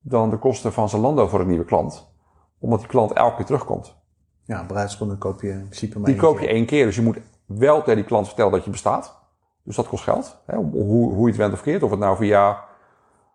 dan 0.00 0.30
de 0.30 0.38
kosten 0.38 0.72
van 0.72 0.88
Zalando 0.88 1.26
voor 1.26 1.40
een 1.40 1.46
nieuwe 1.46 1.64
klant. 1.64 2.12
Omdat 2.58 2.78
die 2.78 2.88
klant 2.88 3.12
elke 3.12 3.36
keer 3.36 3.44
terugkomt. 3.44 3.96
Ja, 4.44 4.64
bruidschoenen 4.64 5.18
koop 5.18 5.40
je 5.40 5.48
in 5.48 5.64
principe 5.64 5.98
maar 5.98 6.10
Die 6.10 6.20
koop 6.20 6.38
je 6.38 6.46
één 6.48 6.66
keer. 6.66 6.84
Dus 6.84 6.96
je 6.96 7.02
moet 7.02 7.18
wel 7.46 7.78
tegen 7.78 7.96
die 7.96 8.04
klant 8.04 8.26
vertellen 8.26 8.52
dat 8.52 8.64
je 8.64 8.70
bestaat. 8.70 9.22
Dus 9.62 9.76
dat 9.76 9.88
kost 9.88 10.04
geld. 10.04 10.42
Hè, 10.46 10.56
hoe, 10.56 11.12
hoe 11.12 11.20
je 11.20 11.26
het 11.26 11.36
went 11.36 11.52
of 11.52 11.62
keert. 11.62 11.82
Of 11.82 11.90
het 11.90 11.98
nou 11.98 12.16
via 12.16 12.64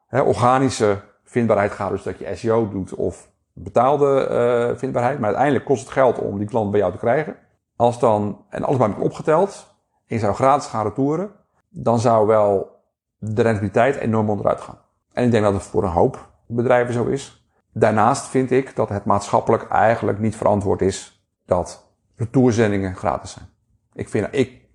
hè, 0.07 0.21
organische 0.21 1.01
vindbaarheid 1.23 1.71
gaat. 1.71 1.89
Dus 1.89 2.03
dat 2.03 2.19
je 2.19 2.35
SEO 2.35 2.69
doet 2.69 2.93
of 2.93 3.31
betaalde 3.53 4.27
uh, 4.71 4.77
vindbaarheid. 4.77 5.17
Maar 5.17 5.27
uiteindelijk 5.27 5.65
kost 5.65 5.81
het 5.81 5.91
geld 5.91 6.19
om 6.19 6.37
die 6.37 6.47
klant 6.47 6.71
bij 6.71 6.79
jou 6.79 6.91
te 6.91 6.97
krijgen. 6.97 7.35
Als 7.75 7.99
dan, 7.99 8.45
en 8.49 8.63
alles 8.63 8.77
bij 8.77 8.87
elkaar 8.87 9.03
opgeteld. 9.03 9.75
En 10.07 10.15
je 10.15 10.21
zou 10.21 10.33
gratis 10.33 10.67
gaan 10.67 10.83
retouren 10.83 11.31
dan 11.69 11.99
zou 11.99 12.27
wel 12.27 12.77
de 13.17 13.41
rentabiliteit 13.41 13.95
enorm 13.95 14.29
onderuit 14.29 14.61
gaan. 14.61 14.77
En 15.11 15.25
ik 15.25 15.31
denk 15.31 15.43
dat 15.43 15.53
het 15.53 15.63
voor 15.63 15.83
een 15.83 15.89
hoop 15.89 16.29
bedrijven 16.47 16.93
zo 16.93 17.05
is. 17.05 17.49
Daarnaast 17.73 18.27
vind 18.27 18.51
ik 18.51 18.75
dat 18.75 18.89
het 18.89 19.05
maatschappelijk 19.05 19.67
eigenlijk 19.69 20.19
niet 20.19 20.35
verantwoord 20.35 20.81
is 20.81 21.23
dat 21.45 21.93
retourzendingen 22.15 22.95
gratis 22.95 23.31
zijn. 23.31 23.49
Ik, 23.93 24.09
vind, 24.09 24.27
ik 24.31 24.67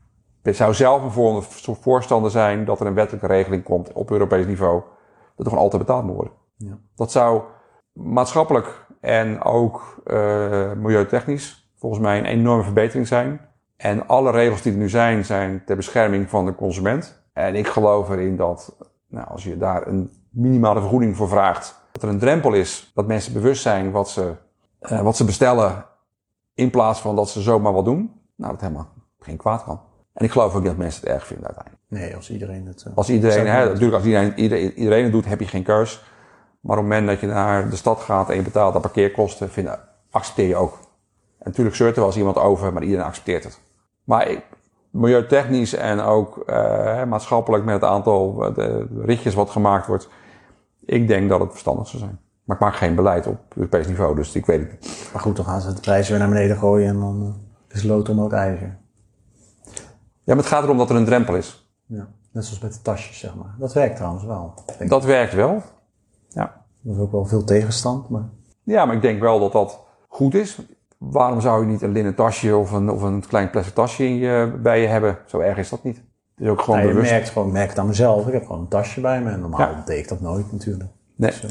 zou 0.43 0.75
zelf 0.75 1.17
een 1.17 1.43
voorstander 1.81 2.31
zijn 2.31 2.65
dat 2.65 2.81
er 2.81 2.87
een 2.87 2.95
wettelijke 2.95 3.27
regeling 3.27 3.63
komt 3.63 3.93
op 3.93 4.11
Europees 4.11 4.47
niveau. 4.47 4.83
Dat 5.37 5.47
er 5.47 5.53
gewoon 5.53 5.65
altijd 5.65 5.83
betaald 5.83 6.05
moet 6.05 6.15
worden. 6.15 6.33
Ja. 6.57 6.79
Dat 6.95 7.13
zou 7.13 7.43
maatschappelijk 7.93 8.87
en 9.01 9.43
ook 9.43 10.03
uh, 10.07 10.73
milieutechnisch 10.73 11.73
volgens 11.77 12.03
mij 12.03 12.19
een 12.19 12.25
enorme 12.25 12.63
verbetering 12.63 13.07
zijn. 13.07 13.41
En 13.77 14.09
alle 14.09 14.31
regels 14.31 14.63
die 14.63 14.73
er 14.73 14.79
nu 14.79 14.89
zijn, 14.89 15.25
zijn 15.25 15.63
ter 15.65 15.77
bescherming 15.77 16.29
van 16.31 16.45
de 16.45 16.55
consument. 16.55 17.23
En 17.33 17.55
ik 17.55 17.67
geloof 17.67 18.11
erin 18.11 18.37
dat, 18.37 18.77
nou, 19.09 19.27
als 19.29 19.45
je 19.45 19.57
daar 19.57 19.87
een 19.87 20.11
minimale 20.31 20.81
vergoeding 20.81 21.17
voor 21.17 21.29
vraagt, 21.29 21.83
dat 21.93 22.03
er 22.03 22.09
een 22.09 22.19
drempel 22.19 22.53
is, 22.53 22.91
dat 22.95 23.07
mensen 23.07 23.33
bewust 23.33 23.63
zijn 23.63 23.91
wat 23.91 24.11
ze, 24.11 24.35
uh, 24.81 25.01
wat 25.01 25.17
ze 25.17 25.25
bestellen, 25.25 25.85
in 26.55 26.71
plaats 26.71 27.01
van 27.01 27.17
dat 27.17 27.29
ze 27.29 27.41
zomaar 27.41 27.73
wat 27.73 27.85
doen. 27.85 28.21
Nou, 28.37 28.53
dat 28.53 28.61
helemaal 28.61 28.89
geen 29.19 29.37
kwaad 29.37 29.65
kan. 29.65 29.81
En 30.13 30.25
ik 30.25 30.31
geloof 30.31 30.55
ook 30.55 30.61
niet 30.61 30.71
dat 30.71 30.77
mensen 30.77 31.01
het 31.01 31.11
erg 31.11 31.27
vinden 31.27 31.47
uiteindelijk. 31.47 31.83
Nee, 31.89 32.17
als 32.17 32.31
iedereen 32.31 32.67
het. 32.67 32.85
Uh, 32.89 32.97
als 32.97 33.11
iedereen, 33.11 33.47
hè, 33.47 33.65
natuurlijk, 33.65 33.95
als 33.95 34.05
iedereen, 34.05 34.39
iedereen, 34.39 34.73
iedereen 34.73 35.03
het 35.03 35.13
doet, 35.13 35.25
heb 35.25 35.41
je 35.41 35.47
geen 35.47 35.63
keus. 35.63 36.05
Maar 36.61 36.77
op 36.77 36.83
het 36.83 36.93
moment 36.93 37.07
dat 37.07 37.21
je 37.21 37.27
naar 37.27 37.71
de 37.71 37.77
stad 37.77 38.01
gaat 38.01 38.31
en 38.31 38.37
je 38.37 38.43
betaalt 38.43 38.75
aan 38.75 38.81
parkeerkosten, 38.81 39.51
vind, 39.51 39.69
accepteer 40.11 40.49
je 40.49 40.57
ook. 40.57 40.79
En 41.39 41.51
natuurlijk 41.51 41.77
zeurt 41.77 41.95
er 41.95 41.99
wel 41.99 42.07
eens 42.07 42.19
iemand 42.19 42.37
over, 42.37 42.73
maar 42.73 42.83
iedereen 42.83 43.05
accepteert 43.05 43.45
het. 43.45 43.61
Maar 44.05 44.29
ik, 44.29 44.43
milieutechnisch 44.91 45.75
en 45.75 46.01
ook 46.01 46.43
uh, 46.47 47.05
maatschappelijk 47.05 47.65
met 47.65 47.75
het 47.75 47.85
aantal 47.85 48.35
de 48.55 48.87
ritjes 49.05 49.35
wat 49.35 49.51
gemaakt 49.51 49.87
wordt, 49.87 50.09
ik 50.85 51.09
denk 51.09 51.29
dat 51.29 51.41
het 51.41 51.51
verstandig 51.51 51.87
zou 51.87 52.03
zijn. 52.03 52.19
Maar 52.45 52.57
ik 52.57 52.63
maak 52.63 52.75
geen 52.75 52.95
beleid 52.95 53.27
op 53.27 53.39
Europees 53.57 53.87
niveau, 53.87 54.15
dus 54.15 54.35
ik 54.35 54.47
weet 54.47 54.61
het 54.61 54.71
niet. 54.71 55.11
Maar 55.13 55.23
goed, 55.23 55.37
dan 55.37 55.45
gaan 55.45 55.61
ze 55.61 55.73
de 55.73 55.81
prijzen 55.81 56.11
weer 56.11 56.21
naar 56.21 56.31
beneden 56.33 56.57
gooien 56.57 56.89
en 56.89 57.01
dan 57.01 57.23
uh, 57.23 57.77
is 57.77 57.83
lood 57.83 58.09
om 58.09 58.21
ook 58.21 58.33
ijzer. 58.33 58.79
Ja, 60.25 60.35
maar 60.35 60.37
het 60.37 60.47
gaat 60.47 60.63
erom 60.63 60.79
dat 60.79 60.91
er 60.91 60.97
een 60.97 61.05
drempel 61.05 61.37
is. 61.37 61.69
Ja, 61.87 62.09
net 62.33 62.45
zoals 62.45 62.63
met 62.63 62.73
de 62.73 62.83
tasjes, 62.83 63.19
zeg 63.19 63.35
maar. 63.35 63.55
Dat 63.59 63.73
werkt 63.73 63.97
trouwens 63.97 64.25
wel. 64.25 64.55
Dat 64.79 65.05
werkt 65.05 65.35
wel, 65.35 65.63
ja. 66.29 66.65
Er 66.85 66.91
is 66.91 66.99
ook 66.99 67.13
wel 67.13 67.25
veel 67.25 67.45
tegenstand, 67.45 68.09
maar... 68.09 68.29
Ja, 68.63 68.85
maar 68.85 68.95
ik 68.95 69.03
denk 69.03 69.21
wel 69.21 69.39
dat 69.39 69.53
dat 69.53 69.81
goed 70.09 70.35
is. 70.35 70.59
Waarom 70.99 71.41
zou 71.41 71.61
je 71.61 71.71
niet 71.71 71.83
een 71.83 71.93
linnen 71.93 72.15
tasje 72.15 72.57
of 72.57 72.73
een, 72.73 72.91
of 72.91 73.03
een 73.03 73.27
klein 73.27 73.51
plastic 73.51 73.75
tasje 73.75 74.19
je, 74.19 74.59
bij 74.63 74.81
je 74.81 74.87
hebben? 74.87 75.19
Zo 75.27 75.39
erg 75.39 75.59
is 75.59 75.69
dat 75.69 75.83
niet. 75.83 75.97
Het 75.97 76.45
is 76.45 76.49
ook 76.49 76.61
gewoon 76.61 76.81
bewust. 76.81 77.09
Je 77.09 77.15
merkt 77.15 77.29
gewoon, 77.29 77.53
merk 77.53 77.69
het 77.69 77.79
aan 77.79 77.87
mezelf. 77.87 78.27
Ik 78.27 78.33
heb 78.33 78.47
gewoon 78.47 78.61
een 78.61 78.69
tasje 78.69 79.01
bij 79.01 79.23
me 79.23 79.31
en 79.31 79.41
normaal 79.41 79.61
ja. 79.61 79.83
deed 79.85 79.99
ik 79.99 80.09
dat 80.09 80.21
nooit 80.21 80.53
natuurlijk. 80.53 80.91
Nee. 81.17 81.31
Dus, 81.31 81.45
uh... 81.45 81.51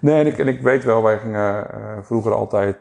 Nee, 0.00 0.20
en 0.20 0.26
ik, 0.26 0.38
en 0.38 0.48
ik 0.48 0.60
weet 0.60 0.84
wel, 0.84 1.02
wij 1.02 1.18
gingen 1.18 1.66
uh, 1.74 1.98
vroeger 2.02 2.32
altijd 2.34 2.76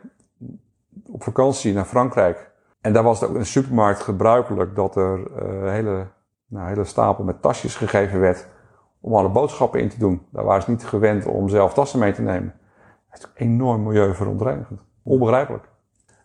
op 1.11 1.23
vakantie 1.23 1.73
naar 1.73 1.85
Frankrijk. 1.85 2.51
En 2.81 2.93
daar 2.93 3.03
was 3.03 3.19
het 3.19 3.29
ook 3.29 3.35
in 3.35 3.41
de 3.41 3.47
supermarkt 3.47 4.01
gebruikelijk 4.01 4.75
dat 4.75 4.95
er 4.95 5.19
uh, 5.19 5.69
hele, 5.71 6.07
nou, 6.47 6.67
hele 6.67 6.83
stapel 6.83 7.23
met 7.23 7.41
tasjes 7.41 7.75
gegeven 7.75 8.19
werd 8.19 8.47
om 8.99 9.15
alle 9.15 9.29
boodschappen 9.29 9.79
in 9.79 9.89
te 9.89 9.99
doen. 9.99 10.21
Daar 10.31 10.43
waren 10.43 10.63
ze 10.63 10.69
niet 10.69 10.85
gewend 10.85 11.25
om 11.25 11.49
zelf 11.49 11.73
tassen 11.73 11.99
mee 11.99 12.13
te 12.13 12.21
nemen. 12.21 12.53
Het 13.09 13.21
is 13.21 13.29
enorm 13.35 13.83
milieuverontreinigend. 13.83 14.81
Onbegrijpelijk. 15.03 15.69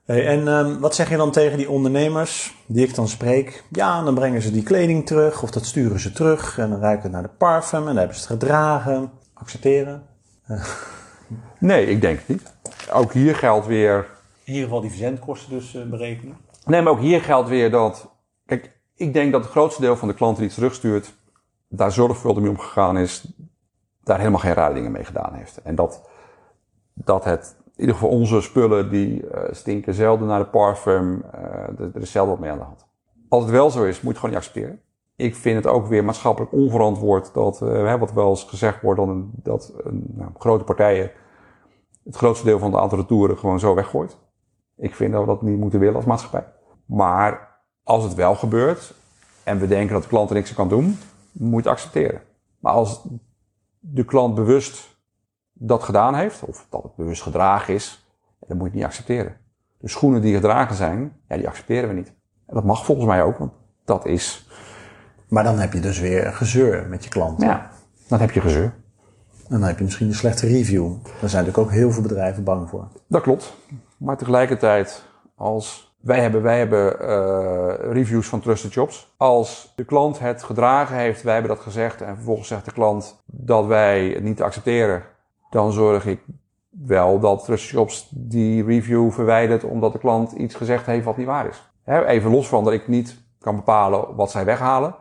Hey, 0.08 0.26
en 0.26 0.48
ehm, 0.48 0.78
wat 0.78 0.94
zeg 0.94 1.10
je 1.10 1.16
dan 1.16 1.30
tegen 1.30 1.58
die 1.58 1.70
ondernemers 1.70 2.56
die 2.66 2.86
ik 2.86 2.94
dan 2.94 3.08
spreek? 3.08 3.64
Ja, 3.70 4.02
dan 4.02 4.14
brengen 4.14 4.42
ze 4.42 4.50
die 4.50 4.62
kleding 4.62 5.06
terug 5.06 5.42
of 5.42 5.50
dat 5.50 5.64
sturen 5.64 6.00
ze 6.00 6.12
terug 6.12 6.58
en 6.58 6.70
dan 6.70 6.80
ruiken 6.80 7.02
het 7.02 7.12
naar 7.12 7.22
de 7.22 7.28
parfum 7.38 7.78
en 7.78 7.86
dan 7.86 7.96
hebben 7.96 8.16
ze 8.16 8.20
het 8.20 8.30
gedragen. 8.30 9.10
Accepteren? 9.34 10.02
Nee, 11.58 11.86
ik 11.86 12.00
denk 12.00 12.18
het 12.18 12.28
niet. 12.28 12.52
Ook 12.92 13.12
hier 13.12 13.36
geldt 13.36 13.66
weer 13.66 14.06
In 14.44 14.52
ieder 14.52 14.62
geval 14.62 14.80
die 14.80 14.90
verzendkosten 14.90 15.50
dus 15.50 15.74
eh, 15.74 15.82
berekenen. 15.82 16.36
Nee, 16.64 16.82
maar 16.82 16.92
ook 16.92 17.00
hier 17.00 17.20
geldt 17.20 17.48
weer 17.48 17.70
dat. 17.70 18.10
Kijk, 18.46 18.72
ik 18.94 19.12
denk 19.12 19.32
dat 19.32 19.42
het 19.42 19.50
grootste 19.50 19.80
deel 19.80 19.96
van 19.96 20.08
de 20.08 20.14
klanten 20.14 20.38
die 20.38 20.46
het 20.46 20.58
terugstuurt. 20.58 21.14
daar 21.68 21.92
zorgvuldig 21.92 22.42
mee 22.42 22.50
omgegaan 22.50 22.96
is. 22.96 23.32
daar 24.04 24.18
helemaal 24.18 24.40
geen 24.40 24.54
rare 24.54 24.74
dingen 24.74 24.92
mee 24.92 25.04
gedaan 25.04 25.34
heeft. 25.34 25.62
En 25.62 25.74
dat, 25.74 26.08
dat 26.94 27.24
het. 27.24 27.56
In 27.78 27.84
ieder 27.84 27.94
geval 27.94 28.10
onze 28.18 28.40
spullen 28.40 28.90
die 28.90 29.26
eh, 29.28 29.52
stinken 29.52 29.94
zelden 29.94 30.26
naar 30.28 30.38
de 30.38 30.46
parfum. 30.46 31.22
eh, 31.32 31.40
er, 31.78 31.90
is 31.94 32.10
zelden 32.10 32.30
wat 32.32 32.40
mee 32.40 32.50
aan 32.50 32.58
de 32.58 32.64
hand. 32.64 32.86
Als 33.28 33.42
het 33.42 33.52
wel 33.52 33.70
zo 33.70 33.84
is, 33.84 33.94
moet 33.94 34.02
je 34.02 34.08
het 34.08 34.18
gewoon 34.18 34.30
niet 34.34 34.38
accepteren. 34.44 34.80
Ik 35.16 35.34
vind 35.34 35.56
het 35.56 35.66
ook 35.72 35.86
weer 35.86 36.04
maatschappelijk 36.04 36.52
onverantwoord 36.52 37.34
dat, 37.34 37.58
hè, 37.58 37.98
wat 37.98 38.12
wel 38.12 38.28
eens 38.30 38.44
gezegd 38.44 38.82
wordt, 38.82 39.00
dan 39.00 39.08
een- 39.08 39.30
dat 39.34 39.72
een, 39.84 40.04
nou, 40.14 40.30
grote 40.38 40.64
partijen 40.64 41.10
het 42.04 42.16
grootste 42.16 42.44
deel 42.46 42.58
van 42.58 42.70
de 42.70 42.80
aantal 42.80 42.98
retouren 42.98 43.38
gewoon 43.38 43.60
zo 43.60 43.74
weggooit. 43.74 44.16
Ik 44.76 44.94
vind 44.94 45.12
dat 45.12 45.20
we 45.20 45.26
dat 45.26 45.42
niet 45.42 45.58
moeten 45.58 45.80
willen 45.80 45.94
als 45.96 46.04
maatschappij. 46.04 46.46
Maar 46.86 47.60
als 47.82 48.04
het 48.04 48.14
wel 48.14 48.34
gebeurt 48.34 48.94
en 49.44 49.58
we 49.58 49.66
denken 49.66 49.92
dat 49.92 50.02
de 50.02 50.08
klant 50.08 50.28
er 50.30 50.34
niks 50.36 50.48
aan 50.50 50.56
kan 50.56 50.68
doen, 50.68 50.98
moet 51.32 51.50
je 51.50 51.56
het 51.56 51.78
accepteren. 51.78 52.22
Maar 52.58 52.72
als 52.72 53.06
de 53.78 54.04
klant 54.04 54.34
bewust 54.34 54.97
dat 55.58 55.82
gedaan 55.82 56.14
heeft, 56.14 56.44
of 56.44 56.66
dat 56.70 56.82
het 56.82 56.96
bewust 56.96 57.22
gedragen 57.22 57.74
is, 57.74 58.06
dan 58.38 58.56
moet 58.56 58.66
je 58.66 58.72
het 58.72 58.74
niet 58.74 58.84
accepteren. 58.84 59.36
De 59.78 59.88
schoenen 59.88 60.20
die 60.20 60.34
gedragen 60.34 60.76
zijn, 60.76 61.12
ja, 61.28 61.36
die 61.36 61.48
accepteren 61.48 61.88
we 61.88 61.94
niet. 61.94 62.12
En 62.46 62.54
dat 62.54 62.64
mag 62.64 62.84
volgens 62.84 63.06
mij 63.06 63.22
ook, 63.22 63.38
want 63.38 63.52
dat 63.84 64.06
is, 64.06 64.48
Maar 65.28 65.44
dan 65.44 65.58
heb 65.58 65.72
je 65.72 65.80
dus 65.80 65.98
weer 65.98 66.32
gezeur 66.32 66.86
met 66.88 67.04
je 67.04 67.10
klanten. 67.10 67.46
ja, 67.46 67.70
dan 68.08 68.20
heb 68.20 68.30
je 68.30 68.40
gezeur. 68.40 68.74
En 69.48 69.58
dan 69.58 69.62
heb 69.62 69.78
je 69.78 69.84
misschien 69.84 70.06
een 70.06 70.14
slechte 70.14 70.46
review. 70.46 70.92
Daar 71.20 71.28
zijn 71.28 71.44
natuurlijk 71.44 71.58
ook 71.58 71.70
heel 71.70 71.90
veel 71.92 72.02
bedrijven 72.02 72.44
bang 72.44 72.68
voor. 72.68 72.88
Dat 73.06 73.22
klopt. 73.22 73.56
Maar 73.96 74.16
tegelijkertijd, 74.16 75.04
als 75.36 75.96
wij 76.00 76.20
hebben, 76.20 76.42
wij 76.42 76.58
hebben 76.58 77.00
eh, 77.00 77.92
reviews 77.92 78.28
van 78.28 78.40
Trusted 78.40 78.74
Jobs. 78.74 79.14
Als 79.16 79.72
de 79.76 79.84
klant 79.84 80.18
het 80.18 80.42
gedragen 80.42 80.96
heeft, 80.96 81.22
wij 81.22 81.32
hebben 81.32 81.54
dat 81.54 81.64
gezegd, 81.64 82.02
en 82.02 82.14
vervolgens 82.14 82.48
zegt 82.48 82.64
de 82.64 82.72
klant 82.72 83.22
dat 83.26 83.66
wij 83.66 84.08
het 84.08 84.22
niet 84.22 84.42
accepteren, 84.42 85.02
dan 85.50 85.72
zorg 85.72 86.06
ik 86.06 86.20
wel 86.70 87.20
dat 87.20 87.44
Trusted 87.44 87.70
Jobs 87.70 88.08
die 88.14 88.64
review 88.64 89.10
verwijdert 89.10 89.64
omdat 89.64 89.92
de 89.92 89.98
klant 89.98 90.32
iets 90.32 90.54
gezegd 90.54 90.86
heeft 90.86 91.04
wat 91.04 91.16
niet 91.16 91.26
waar 91.26 91.46
is. 91.48 91.70
Even 91.84 92.30
los 92.30 92.48
van 92.48 92.64
dat 92.64 92.72
ik 92.72 92.88
niet 92.88 93.22
kan 93.38 93.56
bepalen 93.56 94.14
wat 94.16 94.30
zij 94.30 94.44
weghalen. 94.44 94.94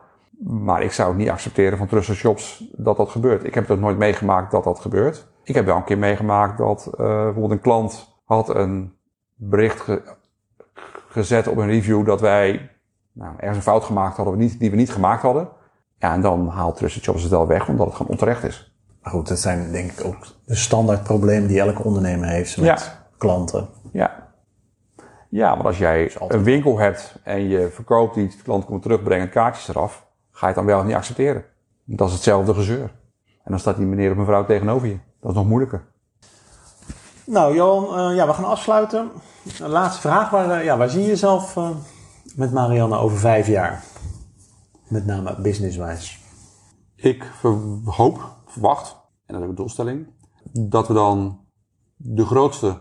Maar 0.46 0.82
ik 0.84 0.92
zou 0.92 1.10
het 1.10 1.18
niet 1.18 1.30
accepteren 1.30 1.78
van 1.78 1.88
Trusted 1.88 2.18
Jobs 2.18 2.64
dat 2.76 2.98
dat 2.98 3.10
gebeurt. 3.10 3.44
Ik 3.44 3.54
heb 3.54 3.68
het 3.68 3.80
nooit 3.80 3.98
meegemaakt 3.98 4.52
dat 4.52 4.64
dat 4.64 4.80
gebeurt. 4.80 5.28
Ik 5.44 5.56
heb 5.56 5.66
wel 5.66 5.76
een 5.76 5.84
keer 5.84 5.98
meegemaakt 5.98 6.58
dat 6.58 6.88
eh, 6.92 6.98
bijvoorbeeld 7.06 7.52
een 7.52 7.62
klant 7.62 8.16
had 8.26 8.56
een 8.56 8.94
bericht 9.36 9.82
ge- 9.82 10.16
gezet 11.08 11.48
op 11.48 11.58
een 11.58 11.68
review 11.68 12.06
dat 12.06 12.22
wij 12.22 12.70
nou, 13.12 13.34
ergens 13.38 13.58
een 13.58 13.64
fout 13.64 13.84
gemaakt 13.84 14.18
hadden 14.18 14.38
niet, 14.38 14.60
die 14.60 14.70
we 14.70 14.76
niet 14.76 14.92
gemaakt 14.92 15.22
hadden. 15.22 15.50
Ja, 15.98 16.14
en 16.14 16.22
dan 16.22 16.48
haalt 16.48 16.76
Trusted 16.76 17.04
Jobs 17.06 17.22
het 17.22 17.32
wel 17.32 17.48
weg 17.48 17.68
omdat 17.68 17.86
het 17.88 17.96
gewoon 17.96 18.12
onterecht 18.12 18.44
is. 18.44 18.77
Maar 19.08 19.16
goed, 19.16 19.28
dat 19.28 19.40
zijn 19.40 19.72
denk 19.72 19.92
ik 19.92 20.06
ook 20.06 20.26
de 20.46 20.56
standaard 20.56 21.04
problemen 21.04 21.48
die 21.48 21.60
elke 21.60 21.84
ondernemer 21.84 22.28
heeft 22.28 22.58
met 22.58 22.66
Ja. 22.66 22.78
klanten. 23.18 23.68
Ja. 23.92 24.28
Ja, 25.30 25.56
maar 25.56 25.66
als 25.66 25.78
jij 25.78 26.12
een 26.28 26.44
winkel 26.44 26.78
hebt 26.78 27.16
en 27.24 27.48
je 27.48 27.70
verkoopt 27.70 28.16
iets, 28.16 28.38
de 28.38 28.44
klant 28.44 28.66
komt 28.66 28.82
terugbrengen, 28.82 29.30
kaartjes 29.30 29.68
eraf, 29.68 30.06
ga 30.32 30.40
je 30.40 30.46
het 30.46 30.56
dan 30.56 30.66
wel 30.66 30.84
niet 30.84 30.96
accepteren. 30.96 31.46
Dat 31.84 32.08
is 32.08 32.14
hetzelfde 32.14 32.54
gezeur. 32.54 32.84
En 33.44 33.52
dan 33.52 33.60
staat 33.60 33.78
die 33.78 33.86
meneer 33.86 34.12
of 34.12 34.18
mevrouw 34.18 34.46
tegenover 34.46 34.88
je. 34.88 34.98
Dat 35.22 35.30
is 35.32 35.38
nog 35.38 35.48
moeilijker. 35.48 35.86
Nou, 37.26 37.56
Johan, 37.56 38.10
eh, 38.10 38.16
ja, 38.16 38.28
we 38.28 38.34
gaan 38.34 38.46
afsluiten. 38.46 39.12
Een 39.62 39.70
laatste 39.70 40.02
vraag. 40.02 40.30
Waar, 40.30 40.52
eh, 40.52 40.64
ja, 40.64 40.78
waar 40.78 40.90
zie 40.90 41.02
je 41.02 41.08
jezelf 41.08 41.58
eh, 41.58 41.70
met 42.36 42.52
Marianne 42.52 42.98
over 42.98 43.18
vijf 43.18 43.48
jaar? 43.48 43.84
Met 44.88 45.06
name 45.06 45.36
businesswijs. 45.42 46.20
Ik 46.96 47.26
hoop, 47.86 48.36
verwacht, 48.48 48.97
en 49.28 49.34
dat 49.34 49.36
is 49.36 49.44
ook 49.44 49.50
een 49.50 49.56
doelstelling, 49.56 50.08
dat 50.52 50.88
we 50.88 50.94
dan 50.94 51.40
de 51.96 52.26
grootste 52.26 52.80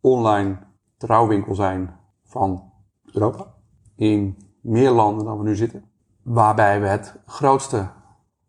online 0.00 0.58
trouwwinkel 0.96 1.54
zijn 1.54 1.96
van 2.24 2.72
Europa. 3.12 3.54
In 3.96 4.36
meer 4.60 4.90
landen 4.90 5.24
dan 5.24 5.38
we 5.38 5.44
nu 5.44 5.56
zitten. 5.56 5.84
Waarbij 6.22 6.80
we 6.80 6.86
het 6.86 7.18
grootste 7.26 7.88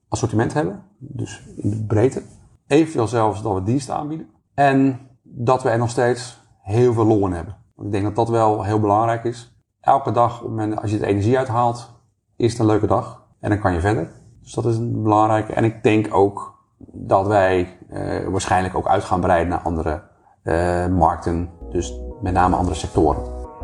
assortiment 0.07 0.53
hebben, 0.53 0.83
dus 0.97 1.43
in 1.55 1.69
de 1.69 1.85
breedte. 1.85 2.23
Eventueel 2.67 3.07
zelfs 3.07 3.41
dat 3.41 3.53
we 3.53 3.63
diensten 3.63 3.95
aanbieden. 3.95 4.29
En 4.53 4.99
dat 5.21 5.63
we 5.63 5.69
er 5.69 5.77
nog 5.77 5.89
steeds 5.89 6.41
heel 6.61 6.93
veel 6.93 7.05
lol 7.05 7.25
in 7.25 7.31
hebben. 7.31 7.57
Want 7.75 7.87
ik 7.87 7.93
denk 7.93 8.03
dat 8.03 8.15
dat 8.15 8.29
wel 8.29 8.63
heel 8.63 8.79
belangrijk 8.79 9.23
is. 9.23 9.55
Elke 9.79 10.11
dag, 10.11 10.43
als 10.75 10.91
je 10.91 10.97
het 10.97 11.05
energie 11.05 11.37
uithaalt, 11.37 11.93
is 12.35 12.51
het 12.51 12.59
een 12.59 12.65
leuke 12.65 12.87
dag. 12.87 13.27
En 13.39 13.49
dan 13.49 13.59
kan 13.59 13.73
je 13.73 13.79
verder. 13.79 14.11
Dus 14.41 14.53
dat 14.53 14.65
is 14.65 14.77
een 14.77 15.03
belangrijke. 15.03 15.53
En 15.53 15.63
ik 15.63 15.83
denk 15.83 16.13
ook 16.13 16.56
dat 16.77 17.27
wij 17.27 17.77
eh, 17.89 18.27
waarschijnlijk 18.27 18.75
ook 18.75 18.87
uit 18.87 19.03
gaan 19.03 19.19
breiden 19.19 19.49
naar 19.49 19.59
andere 19.59 20.01
eh, 20.43 20.87
markten. 20.87 21.49
Dus 21.71 21.93
met 22.21 22.33
name 22.33 22.55
andere 22.55 22.75
sectoren. 22.75 23.23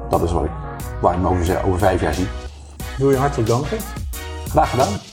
Dat 0.09 0.21
is 0.21 0.31
wat 0.31 0.43
ik, 0.43 0.51
waar 1.01 1.13
ik 1.13 1.19
me 1.19 1.27
over, 1.27 1.65
over 1.65 1.79
vijf 1.79 2.01
jaar 2.01 2.13
zie. 2.13 2.27
Wil 2.97 3.11
je 3.11 3.17
hartelijk 3.17 3.49
danken. 3.49 3.77
Graag 4.49 4.69
gedaan. 4.69 5.12